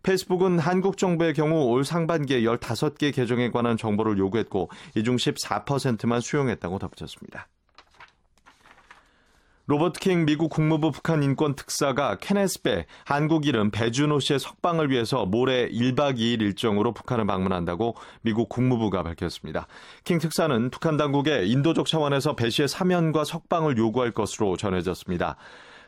페이스북은 0.03 0.59
한국 0.59 0.97
정부의 0.97 1.33
경우 1.33 1.63
올 1.71 1.83
상반기에 1.83 2.41
15개 2.41 3.13
계정에 3.15 3.49
관한 3.49 3.75
정보를 3.75 4.19
요구했고 4.19 4.69
이 4.95 5.01
중 5.01 5.15
14%만 5.15 6.21
수용했다고 6.21 6.77
덧붙였습니다. 6.77 7.47
로버트 9.67 9.99
킹 9.99 10.25
미국 10.27 10.49
국무부 10.49 10.91
북한 10.91 11.23
인권 11.23 11.55
특사가 11.55 12.17
케네스베 12.21 12.85
한국 13.03 13.47
이름 13.47 13.71
배준호 13.71 14.19
씨의 14.19 14.37
석방을 14.37 14.91
위해서 14.91 15.25
모레 15.25 15.69
1박 15.69 16.17
2일 16.17 16.41
일정으로 16.41 16.93
북한을 16.93 17.25
방문한다고 17.25 17.95
미국 18.21 18.47
국무부가 18.47 19.01
밝혔습니다. 19.01 19.65
킹 20.03 20.19
특사는 20.19 20.69
북한 20.69 20.97
당국에 20.97 21.45
인도적 21.47 21.87
차원에서 21.87 22.35
배 22.35 22.51
씨의 22.51 22.67
사면과 22.67 23.23
석방을 23.23 23.75
요구할 23.79 24.11
것으로 24.11 24.55
전해졌습니다. 24.55 25.35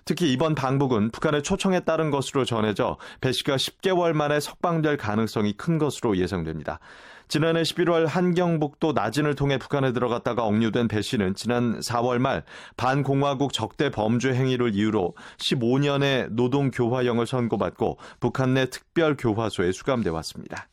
특히 0.08 0.32
이번 0.32 0.56
방북은 0.56 1.12
북한의 1.12 1.43
초청에 1.43 1.82
따른 1.82 2.12
것으로 2.12 2.46
전해져 2.46 2.98
배 3.20 3.34
씨가 3.34 3.58
10개월 3.58 4.13
만에 4.13 4.39
석방될 4.39 4.96
가능성이 4.96 5.52
큰 5.52 5.78
것으로 5.78 6.15
예상됩니다. 6.15 6.80
지난해 7.28 7.62
11월 7.63 8.08
한경북도 8.08 8.93
나진을 8.93 9.36
통해 9.36 9.58
북한에 9.58 9.91
들어갔다가 9.91 10.46
억류된 10.46 10.88
배 10.88 11.02
씨는 11.02 11.36
지난 11.36 11.82
4월 11.82 12.20
말 12.20 12.46
반공화국 12.78 13.52
적대 13.52 13.91
범죄 13.91 14.34
행위를 14.34 14.74
이유로 14.74 15.13
15년의 15.39 16.30
노동 16.32 16.72
교화형을 16.72 17.28
선고받고 17.28 17.98
북한 18.22 18.54
내 18.54 18.70
특별 18.70 19.17
교화소에 19.17 19.74
수감돼 19.74 20.10
왔습니다. 20.10 20.70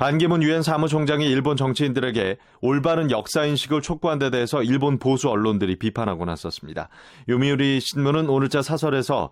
반기문 0.00 0.42
유엔 0.42 0.62
사무총장이 0.62 1.26
일본 1.26 1.58
정치인들에게 1.58 2.38
올바른 2.62 3.10
역사 3.10 3.44
인식을 3.44 3.82
촉구한 3.82 4.18
데 4.18 4.30
대해서 4.30 4.62
일본 4.62 4.98
보수 4.98 5.28
언론들이 5.28 5.76
비판하고 5.76 6.24
나섰습니다. 6.24 6.88
요미우리 7.28 7.80
신문은 7.80 8.30
오늘자 8.30 8.62
사설에서 8.62 9.28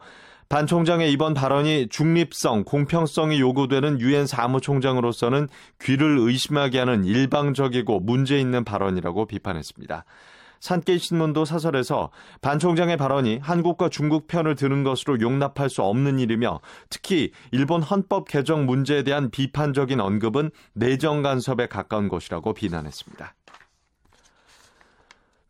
반 0.51 0.67
총장의 0.67 1.11
이번 1.11 1.33
발언이 1.33 1.89
중립성, 1.89 2.65
공평성이 2.65 3.41
요구되는 3.41 3.99
유엔 4.03 4.27
사무총장으로서는 4.27 5.49
귀를 5.81 6.19
의심하게 6.19 6.81
하는 6.81 7.07
일방적이고 7.07 8.01
문제 8.01 8.39
있는 8.39 8.63
발언이라고 8.63 9.25
비판했습니다. 9.25 10.05
산케이 10.61 10.99
신문도 10.99 11.45
사설에서 11.45 12.11
반 12.41 12.59
총장의 12.59 12.97
발언이 12.97 13.39
한국과 13.43 13.89
중국 13.89 14.27
편을 14.27 14.55
드는 14.55 14.85
것으로 14.85 15.21
용납할 15.21 15.71
수 15.71 15.83
없는 15.83 16.19
일이며 16.19 16.61
특히 16.91 17.33
일본 17.51 17.83
헌법 17.83 18.29
개정 18.29 18.67
문제에 18.67 19.03
대한 19.03 19.31
비판적인 19.31 20.01
언급은 20.01 20.51
내정 20.75 21.23
간섭에 21.23 21.67
가까운 21.67 22.09
것이라고 22.09 22.55
비난했습니다. 22.55 23.35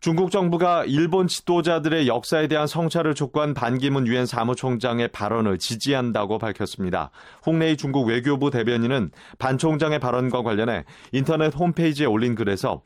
중국 0.00 0.30
정부가 0.30 0.84
일본 0.84 1.26
지도자들의 1.26 2.06
역사에 2.06 2.46
대한 2.46 2.68
성찰을 2.68 3.16
촉구한 3.16 3.52
반기문 3.52 4.06
유엔 4.06 4.26
사무총장의 4.26 5.08
발언을 5.08 5.58
지지한다고 5.58 6.38
밝혔습니다. 6.38 7.10
홍레이 7.44 7.76
중국 7.76 8.06
외교부 8.06 8.52
대변인은 8.52 9.10
반 9.40 9.58
총장의 9.58 9.98
발언과 9.98 10.42
관련해 10.44 10.84
인터넷 11.10 11.52
홈페이지에 11.52 12.06
올린 12.06 12.36
글에서 12.36 12.82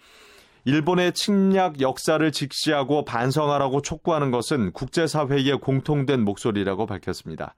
일본의 0.64 1.12
침략 1.12 1.80
역사를 1.80 2.30
직시하고 2.30 3.04
반성하라고 3.04 3.82
촉구하는 3.82 4.30
것은 4.30 4.72
국제사회의 4.72 5.58
공통된 5.58 6.24
목소리라고 6.24 6.86
밝혔습니다. 6.86 7.54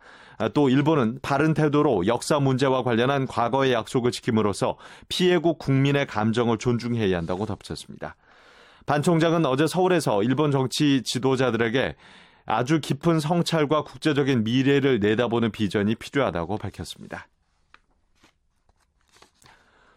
또 0.55 0.71
일본은 0.71 1.19
바른 1.21 1.53
태도로 1.53 2.07
역사 2.07 2.41
문제와 2.41 2.83
관련한 2.83 3.27
과거의 3.27 3.73
약속을 3.73 4.11
지킴으로써 4.11 4.79
피해국 5.09 5.59
국민의 5.59 6.07
감정을 6.07 6.59
존중해야 6.59 7.17
한다고 7.17 7.45
덧붙였습니다. 7.45 8.17
반 8.87 9.03
총장은 9.03 9.45
어제 9.47 9.67
서울에서 9.67 10.23
일본 10.23 10.51
정치 10.51 11.03
지도자들에게 11.03 11.97
아주 12.47 12.81
깊은 12.81 13.21
성찰과 13.21 13.85
국제적인 13.85 14.45
미래를 14.45 15.01
내다보는 15.01 15.51
비전이 15.51 15.95
필요하다고 15.95 16.59
밝혔습니다. 16.59 17.27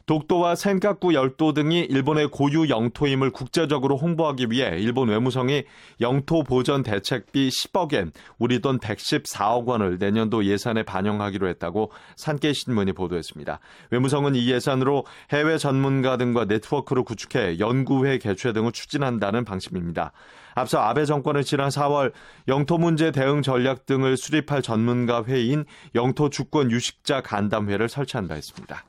독도와 0.07 0.55
센카쿠 0.55 1.13
열도 1.13 1.51
등이 1.51 1.81
일본의 1.81 2.29
고유 2.29 2.69
영토임을 2.69 3.31
국제적으로 3.31 3.97
홍보하기 3.97 4.47
위해 4.49 4.77
일본 4.79 5.09
외무성이 5.09 5.65
영토 5.99 6.43
보전 6.43 6.81
대책비 6.81 7.49
10억엔, 7.49 8.13
우리 8.39 8.61
돈 8.61 8.79
114억 8.79 9.65
원을 9.65 9.97
내년도 9.99 10.45
예산에 10.45 10.83
반영하기로 10.83 11.49
했다고 11.49 11.91
산케 12.15 12.53
신문이 12.53 12.93
보도했습니다. 12.93 13.59
외무성은 13.91 14.35
이 14.35 14.49
예산으로 14.49 15.05
해외 15.31 15.57
전문가 15.57 16.15
등과 16.15 16.45
네트워크를 16.45 17.03
구축해 17.03 17.59
연구회 17.59 18.19
개최 18.19 18.53
등을 18.53 18.71
추진한다는 18.71 19.43
방침입니다. 19.43 20.13
앞서 20.55 20.79
아베 20.79 21.03
정권은 21.03 21.43
지난 21.43 21.67
4월 21.67 22.13
영토 22.47 22.77
문제 22.77 23.11
대응 23.11 23.41
전략 23.41 23.85
등을 23.85 24.15
수립할 24.15 24.61
전문가 24.61 25.25
회의인 25.25 25.65
영토 25.95 26.29
주권 26.29 26.71
유식자 26.71 27.19
간담회를 27.23 27.89
설치한다 27.89 28.35
했습니다. 28.35 28.85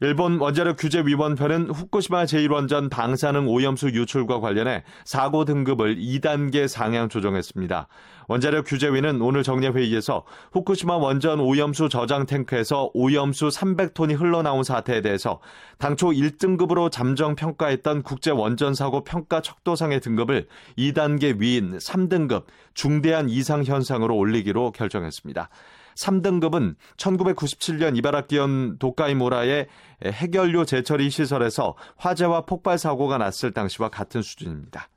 일본 0.00 0.38
원자력 0.38 0.76
규제 0.78 1.00
위원회는 1.00 1.70
후쿠시마 1.70 2.24
제1원전 2.24 2.90
방사능 2.90 3.48
오염수 3.48 3.88
유출과 3.88 4.40
관련해 4.40 4.84
사고 5.06 5.46
등급을 5.46 5.96
2단계 5.96 6.68
상향 6.68 7.08
조정했습니다. 7.08 7.88
원자력 8.28 8.66
규제위는 8.66 9.22
오늘 9.22 9.42
정례 9.42 9.68
회의에서 9.68 10.24
후쿠시마 10.52 10.98
원전 10.98 11.40
오염수 11.40 11.88
저장 11.88 12.26
탱크에서 12.26 12.90
오염수 12.92 13.48
300톤이 13.48 14.20
흘러나온 14.20 14.64
사태에 14.64 15.00
대해서 15.00 15.40
당초 15.78 16.08
1등급으로 16.08 16.90
잠정 16.90 17.34
평가했던 17.34 18.02
국제 18.02 18.30
원전 18.30 18.74
사고 18.74 19.02
평가 19.02 19.40
척도상의 19.40 20.00
등급을 20.00 20.46
2단계 20.76 21.40
위인 21.40 21.78
3등급 21.78 22.44
중대한 22.74 23.30
이상 23.30 23.64
현상으로 23.64 24.14
올리기로 24.14 24.72
결정했습니다. 24.72 25.48
3등급은 25.96 26.76
1997년 26.96 27.96
이바라키현 27.96 28.78
도카이모라의 28.78 29.66
해결료 30.04 30.64
재처리 30.64 31.10
시설에서 31.10 31.74
화재와 31.96 32.42
폭발 32.42 32.78
사고가 32.78 33.18
났을 33.18 33.52
당시와 33.52 33.88
같은 33.88 34.22
수준입니다. 34.22 34.88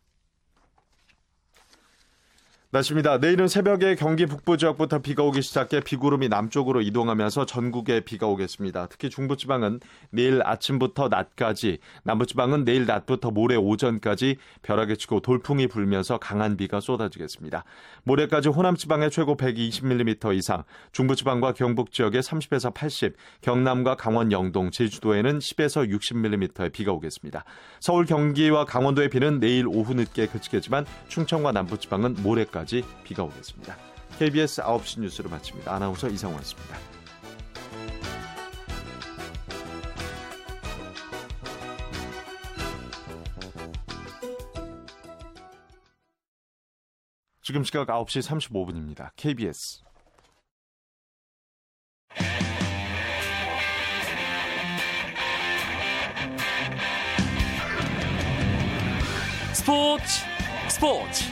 날씨입니다. 2.72 3.18
내일은 3.18 3.48
새벽에 3.48 3.96
경기 3.96 4.28
북부 4.28 4.56
지역부터 4.56 5.00
비가 5.00 5.24
오기 5.24 5.42
시작해 5.42 5.80
비구름이 5.80 6.30
남쪽으로 6.30 6.82
이동하면서 6.82 7.48
전국에 7.48 8.02
비가 8.02 8.28
오겠습니다. 8.28 8.86
특히 8.92 9.10
중부지방은 9.10 9.80
내일 10.12 10.42
아침부터 10.44 11.08
낮까지, 11.08 11.80
남부지방은 12.04 12.66
내일 12.66 12.86
낮부터 12.86 13.32
모레 13.32 13.56
오전까지 13.56 14.38
벼락이 14.62 14.98
치고 14.98 15.22
돌풍이 15.22 15.66
불면서 15.66 16.20
강한 16.20 16.58
비가 16.58 16.80
쏟아지겠습니다. 16.80 17.64
모레까지 18.04 18.50
호남지방에 18.50 19.10
최고 19.10 19.36
120mm 19.36 20.38
이상, 20.38 20.64
중부지방과 20.92 21.54
경북 21.54 21.92
지역에 21.92 22.20
30에서 22.20 22.72
80, 22.72 23.16
경남과 23.42 23.96
강원 23.96 24.32
영동, 24.32 24.70
제주도에는 24.70 25.40
10에서 25.40 25.90
60mm의 25.90 26.72
비가 26.72 26.92
오겠습니다. 26.92 27.46
서울 27.80 28.06
경기와 28.06 28.66
강원도의 28.66 29.10
비는 29.10 29.40
내일 29.40 29.66
오후 29.68 29.96
늦게 29.96 30.28
그치겠지만 30.28 30.86
충청과 31.08 31.52
남부지방은 31.52 32.18
모레까지 32.22 32.59
까지 32.60 32.84
비가 33.06 33.24
오겠습니다. 33.24 33.78
KBS 34.18 34.62
9시 34.62 35.00
뉴스를 35.00 35.32
마칩니다. 35.32 35.74
아나운서 35.74 36.10
이상원입니다. 36.10 36.78
지금 47.42 47.64
시각 47.64 47.88
9시 47.88 48.28
35분입니다. 48.28 49.12
KBS. 49.16 49.84
스포츠 59.54 60.26
스포츠 60.68 61.24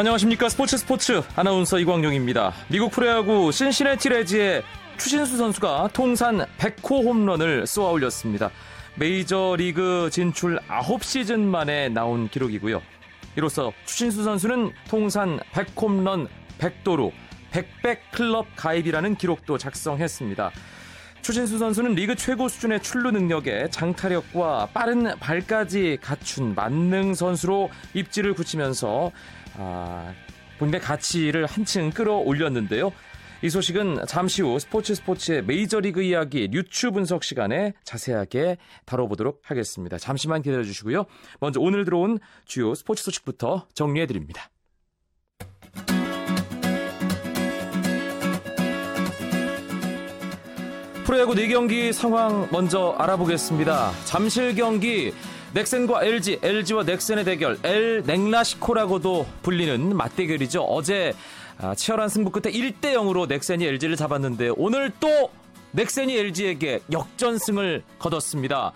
안녕하십니까 0.00 0.48
스포츠 0.48 0.78
스포츠 0.78 1.20
아나운서 1.36 1.78
이광용입니다. 1.78 2.54
미국 2.68 2.90
프로야구 2.90 3.52
신시내티 3.52 4.08
레즈의 4.08 4.62
추신수 4.96 5.36
선수가 5.36 5.90
통산 5.92 6.46
100호 6.56 7.04
홈런을 7.04 7.66
쏘아 7.66 7.90
올렸습니다. 7.90 8.50
메이저리그 8.94 10.08
진출 10.10 10.58
9시즌 10.68 11.40
만에 11.40 11.90
나온 11.90 12.30
기록이고요. 12.30 12.80
이로써 13.36 13.74
추신수 13.84 14.24
선수는 14.24 14.72
통산 14.88 15.38
100홈런 15.52 16.28
100도루 16.56 17.12
100백 17.52 17.98
클럽 18.10 18.46
가입이라는 18.56 19.16
기록도 19.16 19.58
작성했습니다. 19.58 20.50
추신수 21.20 21.58
선수는 21.58 21.94
리그 21.94 22.14
최고 22.14 22.48
수준의 22.48 22.80
출루 22.80 23.10
능력에 23.10 23.68
장타력과 23.70 24.70
빠른 24.72 25.14
발까지 25.20 25.98
갖춘 26.00 26.54
만능 26.54 27.12
선수로 27.12 27.68
입지를 27.92 28.32
굳히면서 28.32 29.12
아, 29.60 30.14
본인의 30.58 30.80
가치를 30.80 31.44
한층 31.44 31.90
끌어올렸는데요. 31.90 32.92
이 33.42 33.48
소식은 33.48 34.04
잠시 34.06 34.42
후 34.42 34.58
스포츠 34.58 34.94
스포츠의 34.94 35.44
메이저리그 35.44 36.02
이야기 36.02 36.48
뉴추 36.50 36.92
분석 36.92 37.24
시간에 37.24 37.72
자세하게 37.84 38.56
다뤄보도록 38.86 39.42
하겠습니다. 39.44 39.98
잠시만 39.98 40.42
기다려 40.42 40.62
주시고요. 40.62 41.04
먼저 41.40 41.60
오늘 41.60 41.84
들어온 41.84 42.18
주요 42.44 42.74
스포츠 42.74 43.02
소식부터 43.04 43.66
정리해 43.74 44.06
드립니다. 44.06 44.50
프로야구 51.04 51.34
4경기 51.34 51.92
상황 51.92 52.48
먼저 52.52 52.94
알아보겠습니다. 52.98 53.92
잠실 54.04 54.54
경기 54.54 55.12
넥센과 55.52 56.04
LG, 56.04 56.38
LG와 56.42 56.84
넥센의 56.84 57.24
대결, 57.24 57.58
엘 57.64 58.02
넥라시코라고도 58.06 59.26
불리는 59.42 59.96
맞대결이죠. 59.96 60.62
어제 60.62 61.12
아, 61.58 61.74
치열한 61.74 62.08
승부 62.08 62.30
끝에 62.30 62.52
1대 62.52 62.94
0으로 62.94 63.26
넥센이 63.26 63.66
LG를 63.66 63.96
잡았는데 63.96 64.52
오늘 64.56 64.92
또 65.00 65.30
넥센이 65.72 66.16
LG에게 66.16 66.80
역전승을 66.92 67.82
거뒀습니다. 67.98 68.72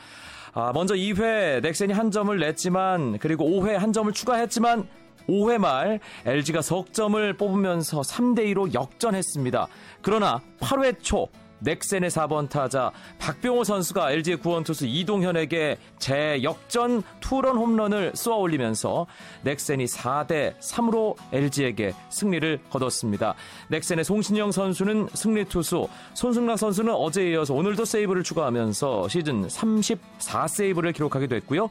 아, 0.53 0.73
먼저 0.75 0.95
2회 0.95 1.63
넥센이 1.63 1.93
한 1.93 2.11
점을 2.11 2.37
냈지만 2.37 3.19
그리고 3.19 3.45
5회 3.45 3.75
한 3.75 3.93
점을 3.93 4.13
추가했지만 4.13 4.89
5회 5.29 5.59
말 5.59 6.01
LG가 6.27 6.61
석점을 6.61 7.35
뽑으면서 7.35 8.01
3대 8.01 8.41
2로 8.53 8.75
역전했습니다. 8.75 9.69
그러나 10.03 10.43
8회 10.61 10.97
초 11.03 11.29
넥센의 11.61 12.11
4번 12.11 12.49
타자 12.49 12.91
박병호 13.19 13.65
선수가 13.65 14.13
LG의 14.13 14.39
구원 14.39 14.65
투수 14.65 14.87
이동현에게 14.87 15.79
재역전 15.99 17.03
투런 17.21 17.57
홈런을 17.57 18.13
쏘아 18.15 18.37
올리면서 18.37 19.07
넥센이 19.43 19.85
4대 19.87 20.59
3으로 20.59 21.17
LG에게 21.33 21.95
승리를 22.11 22.61
거뒀습니다. 22.71 23.35
넥센의 23.69 24.05
송신영 24.05 24.53
선수는 24.53 25.09
승리 25.15 25.45
투수, 25.45 25.89
손승락 26.15 26.59
선수는 26.59 26.93
어제에 26.93 27.31
이어서 27.33 27.55
오늘도 27.55 27.85
세이브를 27.85 28.23
추가하면서 28.23 29.09
시즌 29.09 29.47
34세이브를 29.47 30.95
기록하게 30.95 31.27
됐고요. 31.27 31.69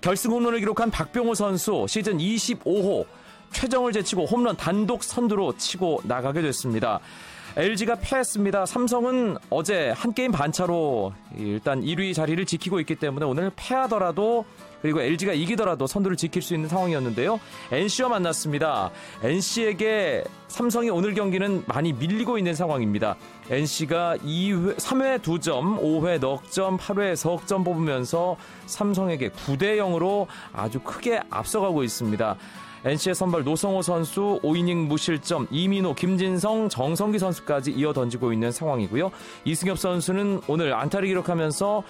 결승 0.00 0.32
홈런을 0.32 0.60
기록한 0.60 0.90
박병호 0.90 1.34
선수 1.34 1.86
시즌 1.88 2.18
25호 2.18 3.06
최정을 3.52 3.92
제치고 3.92 4.26
홈런 4.26 4.56
단독 4.56 5.02
선두로 5.02 5.56
치고 5.56 6.02
나가게 6.04 6.42
됐습니다. 6.42 7.00
LG가 7.56 7.94
패했습니다. 7.94 8.66
삼성은 8.66 9.38
어제 9.48 9.90
한 9.96 10.12
게임 10.12 10.30
반차로 10.30 11.14
일단 11.38 11.80
1위 11.80 12.12
자리를 12.14 12.44
지키고 12.44 12.80
있기 12.80 12.96
때문에 12.96 13.24
오늘 13.24 13.50
패하더라도 13.56 14.44
그리고 14.82 15.00
LG가 15.00 15.32
이기더라도 15.32 15.86
선두를 15.86 16.18
지킬 16.18 16.42
수 16.42 16.54
있는 16.54 16.68
상황이었는데요. 16.68 17.40
NC와 17.72 18.10
만났습니다. 18.10 18.90
NC에게 19.22 20.24
삼성이 20.48 20.90
오늘 20.90 21.14
경기는 21.14 21.64
많이 21.66 21.94
밀리고 21.94 22.36
있는 22.36 22.54
상황입니다. 22.54 23.16
NC가 23.48 24.18
2회, 24.18 24.76
3회 24.76 25.20
2점, 25.20 25.80
5회 25.80 26.20
넉 26.20 26.50
점, 26.50 26.76
8회 26.76 27.16
석점 27.16 27.64
뽑으면서 27.64 28.36
삼성에게 28.66 29.30
9대 29.30 29.78
0으로 29.78 30.26
아주 30.52 30.78
크게 30.80 31.22
앞서가고 31.30 31.82
있습니다. 31.82 32.36
NC의 32.86 33.16
선발 33.16 33.42
노성호 33.42 33.82
선수 33.82 34.38
5이닝 34.44 34.86
무실점, 34.86 35.48
이민호, 35.50 35.96
김진성, 35.96 36.68
정성기 36.68 37.18
선수까지 37.18 37.72
이어 37.72 37.92
던지고 37.92 38.32
있는 38.32 38.52
상황이고요. 38.52 39.10
이승엽 39.44 39.76
선수는 39.76 40.42
오늘 40.46 40.72
안타를 40.72 41.08
기록하면서 41.08 41.82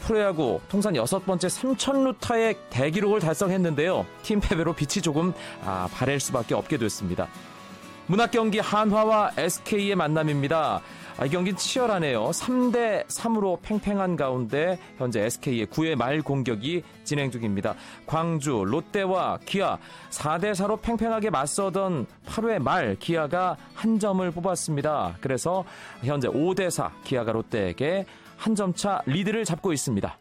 프로야구 0.00 0.60
통산 0.68 0.96
여섯 0.96 1.24
번째 1.24 1.48
3천 1.48 2.04
루타의 2.04 2.56
대기록을 2.68 3.20
달성했는데요. 3.20 4.04
팀 4.22 4.40
패배로 4.40 4.74
빛이 4.74 5.00
조금 5.02 5.32
아, 5.64 5.88
바랄 5.94 6.20
수밖에 6.20 6.54
없게 6.54 6.76
됐습니다. 6.76 7.26
문학 8.06 8.30
경기 8.30 8.58
한화와 8.58 9.32
SK의 9.38 9.96
만남입니다. 9.96 10.82
이 11.22 11.28
경기는 11.28 11.56
치열하네요. 11.56 12.30
3대 12.30 13.06
3으로 13.06 13.60
팽팽한 13.62 14.16
가운데 14.16 14.78
현재 14.98 15.22
SK의 15.22 15.66
9회 15.68 15.94
말 15.94 16.20
공격이 16.22 16.82
진행 17.04 17.30
중입니다. 17.30 17.74
광주, 18.04 18.64
롯데와 18.66 19.38
기아 19.46 19.78
4대 20.10 20.52
4로 20.52 20.80
팽팽하게 20.82 21.30
맞서던 21.30 22.06
8회 22.26 22.60
말 22.60 22.96
기아가 22.98 23.56
한 23.74 23.98
점을 24.00 24.28
뽑았습니다. 24.30 25.16
그래서 25.20 25.64
현재 26.02 26.28
5대 26.28 26.68
4 26.70 26.90
기아가 27.04 27.32
롯데에게 27.32 28.06
한 28.36 28.54
점 28.56 28.74
차 28.74 29.00
리드를 29.06 29.44
잡고 29.44 29.72
있습니다. 29.72 30.18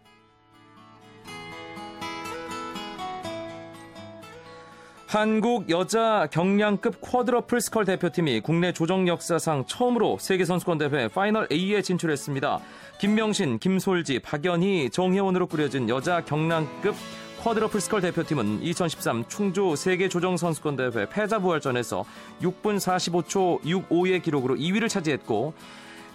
한국 5.13 5.69
여자 5.69 6.27
경량급 6.31 6.99
쿼드러플 6.99 7.61
스컬 7.61 7.85
대표팀이 7.85 8.41
국내 8.41 8.73
조정 8.73 9.07
역사상 9.07 9.65
처음으로 9.67 10.17
세계선수권 10.19 10.79
대회 10.79 11.07
파이널 11.07 11.47
A에 11.51 11.83
진출했습니다. 11.83 12.59
김명신, 12.97 13.59
김솔지, 13.59 14.17
박연희, 14.17 14.89
정혜원으로 14.89 15.45
꾸려진 15.45 15.87
여자 15.87 16.21
경량급 16.21 16.95
쿼드러플 17.43 17.79
스컬 17.79 18.01
대표팀은 18.01 18.63
2013 18.63 19.25
충주 19.27 19.75
세계 19.77 20.09
조정 20.09 20.35
선수권 20.35 20.77
대회 20.77 21.07
패자 21.07 21.37
부활전에서 21.37 22.03
6분 22.41 22.77
45초 22.77 23.61
65의 23.61 24.23
기록으로 24.23 24.55
2위를 24.55 24.89
차지했고 24.89 25.53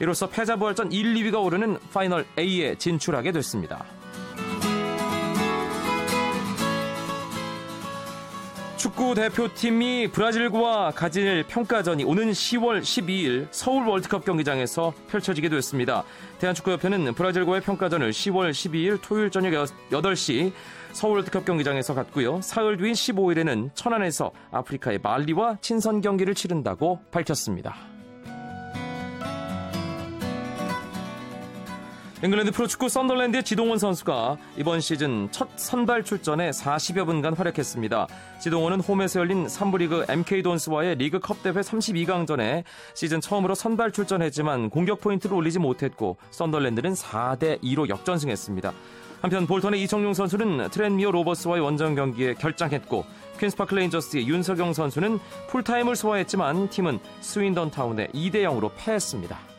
이로써 0.01 0.28
패자 0.28 0.57
부활전 0.57 0.90
1, 0.90 1.14
2위가 1.14 1.40
오르는 1.40 1.78
파이널 1.92 2.26
A에 2.36 2.74
진출하게 2.74 3.30
됐습니다. 3.30 3.84
축구 8.78 9.16
대표팀이 9.16 10.06
브라질과 10.12 10.92
가질 10.94 11.44
평가전이 11.48 12.04
오는 12.04 12.30
10월 12.30 12.80
12일 12.80 13.48
서울 13.50 13.88
월드컵 13.88 14.24
경기장에서 14.24 14.94
펼쳐지게 15.08 15.48
됐습니다. 15.48 16.04
대한축구협회는 16.38 17.14
브라질과의 17.14 17.62
평가전을 17.62 18.12
10월 18.12 18.52
12일 18.52 19.00
토요일 19.02 19.30
저녁 19.30 19.50
8시 19.90 20.52
서울 20.92 21.16
월드컵 21.16 21.44
경기장에서 21.44 21.92
갖고요. 21.92 22.40
사흘 22.40 22.76
뒤인 22.76 22.92
15일에는 22.92 23.70
천안에서 23.74 24.30
아프리카의 24.52 25.00
말리와 25.02 25.58
친선 25.60 26.00
경기를 26.00 26.36
치른다고 26.36 27.00
밝혔습니다. 27.10 27.97
잉글랜드 32.20 32.50
프로축구 32.50 32.88
썬더랜드의 32.88 33.44
지동원 33.44 33.78
선수가 33.78 34.38
이번 34.56 34.80
시즌 34.80 35.28
첫 35.30 35.48
선발 35.54 36.02
출전에 36.02 36.50
40여 36.50 37.06
분간 37.06 37.32
활약했습니다. 37.32 38.08
지동원은 38.40 38.80
홈에서 38.80 39.20
열린 39.20 39.46
3부 39.46 39.78
리그 39.78 40.04
MK돈스와의 40.08 40.96
리그컵 40.96 41.44
대회 41.44 41.52
32강전에 41.52 42.64
시즌 42.94 43.20
처음으로 43.20 43.54
선발 43.54 43.92
출전했지만 43.92 44.70
공격 44.70 45.00
포인트를 45.00 45.36
올리지 45.36 45.60
못했고 45.60 46.16
썬더랜드는 46.32 46.94
4대 46.94 47.62
2로 47.62 47.88
역전승했습니다. 47.88 48.72
한편 49.22 49.46
볼턴의 49.46 49.80
이청용 49.84 50.12
선수는 50.12 50.70
트랜미어 50.70 51.12
로버스와의 51.12 51.62
원정 51.62 51.94
경기에 51.94 52.34
결장했고 52.34 53.04
퀸스파크 53.38 53.76
레인저스의 53.76 54.26
윤석영 54.26 54.72
선수는 54.72 55.20
풀타임을 55.50 55.94
소화했지만 55.94 56.68
팀은 56.68 56.98
스윈던 57.20 57.70
타운에 57.70 58.08
2대 58.08 58.42
0으로 58.42 58.72
패했습니다. 58.76 59.57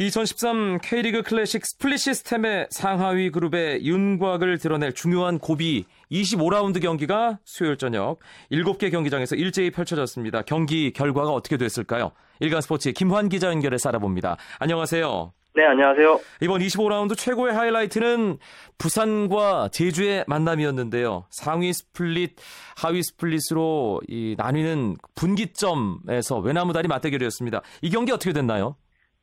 2013 0.00 0.78
K리그 0.78 1.22
클래식 1.22 1.66
스플릿 1.66 1.98
시스템의 1.98 2.68
상하위 2.70 3.30
그룹의 3.30 3.84
윤곽을 3.84 4.56
드러낼 4.56 4.94
중요한 4.94 5.38
고비 5.38 5.84
25라운드 6.10 6.80
경기가 6.80 7.38
수요일 7.44 7.76
저녁 7.76 8.18
7개 8.50 8.90
경기장에서 8.90 9.36
일제히 9.36 9.70
펼쳐졌습니다. 9.70 10.40
경기 10.40 10.94
결과가 10.94 11.32
어떻게 11.32 11.58
됐을까요? 11.58 12.12
일간 12.38 12.62
스포츠의 12.62 12.94
김환 12.94 13.28
기자 13.28 13.48
연결해서 13.48 13.90
알아봅니다. 13.90 14.38
안녕하세요. 14.58 15.34
네, 15.54 15.66
안녕하세요. 15.66 16.18
이번 16.40 16.62
25라운드 16.62 17.14
최고의 17.14 17.52
하이라이트는 17.52 18.38
부산과 18.78 19.68
제주의 19.70 20.24
만남이었는데요. 20.26 21.26
상위 21.28 21.74
스플릿, 21.74 22.36
하위 22.74 23.02
스플릿으로 23.02 24.00
이 24.08 24.34
나뉘는 24.38 24.96
분기점에서 25.14 26.38
외나무다리 26.38 26.88
맞대결이었습니다. 26.88 27.60
이 27.82 27.90
경기 27.90 28.12
어떻게 28.12 28.32
됐나요? 28.32 28.76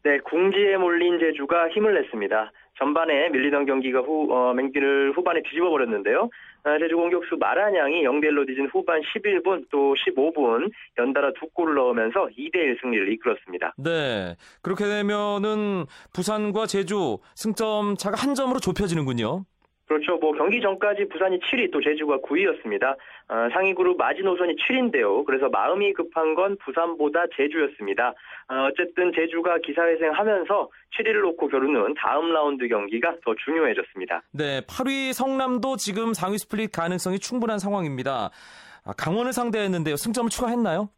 네, 0.08 0.20
궁지에 0.20 0.78
몰린 0.78 1.20
제주가 1.20 1.68
힘을 1.68 1.94
냈습니다. 1.94 2.52
전반에 2.80 3.28
밀리던 3.28 3.66
경기가 3.66 4.00
후, 4.00 4.32
어, 4.32 4.54
맹기를 4.54 5.12
후반에 5.14 5.42
뒤집어 5.44 5.70
버렸는데요. 5.70 6.30
아, 6.64 6.80
제주 6.80 6.96
공격수 6.96 7.36
마란양이 7.38 8.04
0대1로 8.04 8.48
뒤진 8.48 8.70
후반 8.72 9.02
11분 9.02 9.66
또 9.70 9.96
15분 9.96 10.72
연달아 10.98 11.34
두 11.38 11.50
골을 11.50 11.76
넣으면서 11.76 12.30
2대1 12.38 12.80
승리를 12.80 13.12
이끌었습니다. 13.12 13.74
네. 13.78 14.38
그렇게 14.62 14.86
되면은 14.86 15.88
부산과 16.14 16.68
제주 16.68 17.18
승점 17.36 17.98
차가 17.98 18.16
한 18.16 18.34
점으로 18.34 18.62
좁혀지는군요. 18.62 19.44
그렇죠. 19.88 20.18
뭐 20.18 20.34
경기 20.34 20.62
전까지 20.62 21.08
부산이 21.08 21.40
7위 21.40 21.72
또 21.72 21.82
제주가 21.82 22.18
9위였습니다. 22.18 22.96
어, 23.30 23.50
상위 23.54 23.74
그룹 23.74 23.98
마지노선이 23.98 24.56
7위인데요. 24.58 25.26
그래서 25.26 25.48
마음이 25.50 25.94
급한 25.94 26.36
건 26.36 26.58
부산보다 26.64 27.26
제주였습니다. 27.36 28.10
어쨌든 28.50 29.12
제주가 29.14 29.58
기사회생하면서 29.60 30.70
7위를 30.98 31.22
놓고 31.22 31.48
겨루는 31.48 31.94
다음 31.98 32.34
라운드 32.34 32.68
경기가 32.68 33.16
더 33.24 33.34
중요해졌습니다. 33.46 34.24
네, 34.32 34.62
8위 34.62 35.14
성남도 35.14 35.78
지금 35.78 36.14
상위 36.14 36.38
스플릿 36.38 36.72
가능성이 36.74 37.20
충분한 37.20 37.60
상황입니다. 37.60 38.30
아, 38.86 38.94
강원을 38.98 39.32
상대했는데요. 39.32 39.96
승점을 39.96 40.30
추가했나요? 40.30 40.90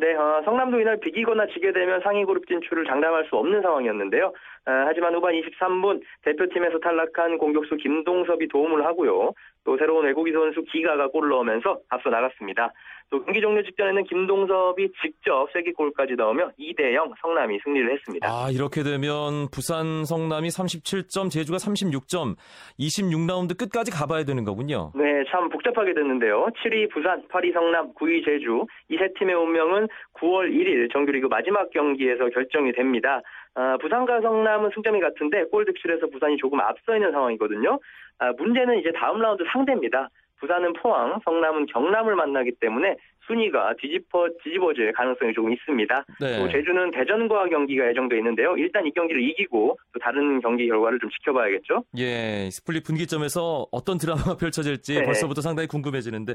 네, 0.00 0.14
어, 0.14 0.40
성남도 0.44 0.80
이날 0.80 0.96
비기거나 1.00 1.46
지게 1.48 1.72
되면 1.72 2.00
상위 2.04 2.24
그룹 2.24 2.46
진출을 2.46 2.84
장담할 2.86 3.26
수 3.28 3.34
없는 3.34 3.62
상황이었는데요. 3.62 4.32
어, 4.68 4.84
하지만 4.86 5.14
후반 5.14 5.32
23분 5.32 6.02
대표팀에서 6.22 6.78
탈락한 6.80 7.38
공격수 7.38 7.76
김동섭이 7.78 8.48
도움을 8.48 8.84
하고요. 8.84 9.32
또 9.64 9.78
새로운 9.78 10.04
외국인 10.04 10.34
선수 10.34 10.62
기가가 10.64 11.08
골을 11.08 11.30
넣으면서 11.30 11.80
앞서 11.88 12.10
나갔습니다. 12.10 12.74
또 13.10 13.24
경기 13.24 13.40
종료 13.40 13.62
직전에는 13.62 14.04
김동섭이 14.04 14.88
직접 15.02 15.48
쐐기골까지 15.52 16.14
넣으며 16.16 16.50
2대 16.58 16.92
0 16.92 17.12
성남이 17.20 17.58
승리를 17.64 17.90
했습니다. 17.92 18.28
아, 18.28 18.48
이렇게 18.50 18.82
되면 18.82 19.48
부산 19.50 20.04
성남이 20.04 20.48
37점, 20.48 21.30
제주가 21.30 21.56
36점, 21.56 22.36
26라운드 22.78 23.56
끝까지 23.56 23.90
가봐야 23.90 24.24
되는 24.24 24.44
거군요. 24.44 24.92
네, 24.94 25.24
참 25.30 25.48
복잡하게 25.48 25.94
됐는데요. 25.94 26.48
7위 26.62 26.90
부산, 26.92 27.26
8위 27.28 27.52
성남, 27.54 27.94
9위 27.94 28.24
제주 28.24 28.66
이 28.90 28.98
세 28.98 29.08
팀의 29.18 29.34
운명은 29.34 29.86
9월 30.20 30.50
1일 30.52 30.92
정규리그 30.92 31.28
마지막 31.28 31.70
경기에서 31.70 32.28
결정이 32.28 32.72
됩니다. 32.72 33.22
아, 33.54 33.76
부산과 33.80 34.20
성남은 34.20 34.70
승점이 34.74 35.00
같은데 35.00 35.44
골 35.44 35.64
득실에서 35.64 36.08
부산이 36.08 36.36
조금 36.36 36.60
앞서 36.60 36.94
있는 36.94 37.10
상황이거든요. 37.12 37.78
아, 38.18 38.32
문제는 38.36 38.78
이제 38.80 38.90
다음 38.92 39.20
라운드 39.20 39.44
상대입니다. 39.52 40.08
부산은 40.40 40.72
포항, 40.74 41.18
성남은 41.24 41.66
경남을 41.66 42.14
만나기 42.16 42.52
때문에 42.60 42.96
순위가 43.28 43.74
뒤집어 43.78 44.26
뒤집어질 44.42 44.92
가능성이 44.92 45.32
조금 45.34 45.52
있습니다. 45.52 46.04
네. 46.20 46.38
또 46.38 46.48
제주는 46.48 46.90
대전과 46.90 47.48
경기가 47.50 47.86
예정돼 47.90 48.16
있는데요. 48.16 48.56
일단 48.56 48.86
이 48.86 48.92
경기를 48.92 49.22
이기고 49.22 49.78
또 49.92 50.00
다른 50.00 50.40
경기 50.40 50.66
결과를 50.66 50.98
좀 50.98 51.10
지켜봐야겠죠. 51.10 51.84
예, 51.98 52.48
스플릿 52.50 52.84
분기점에서 52.84 53.66
어떤 53.70 53.98
드라마가 53.98 54.36
펼쳐질지 54.40 54.94
네. 54.94 55.04
벌써부터 55.04 55.42
상당히 55.42 55.68
궁금해지는데 55.68 56.34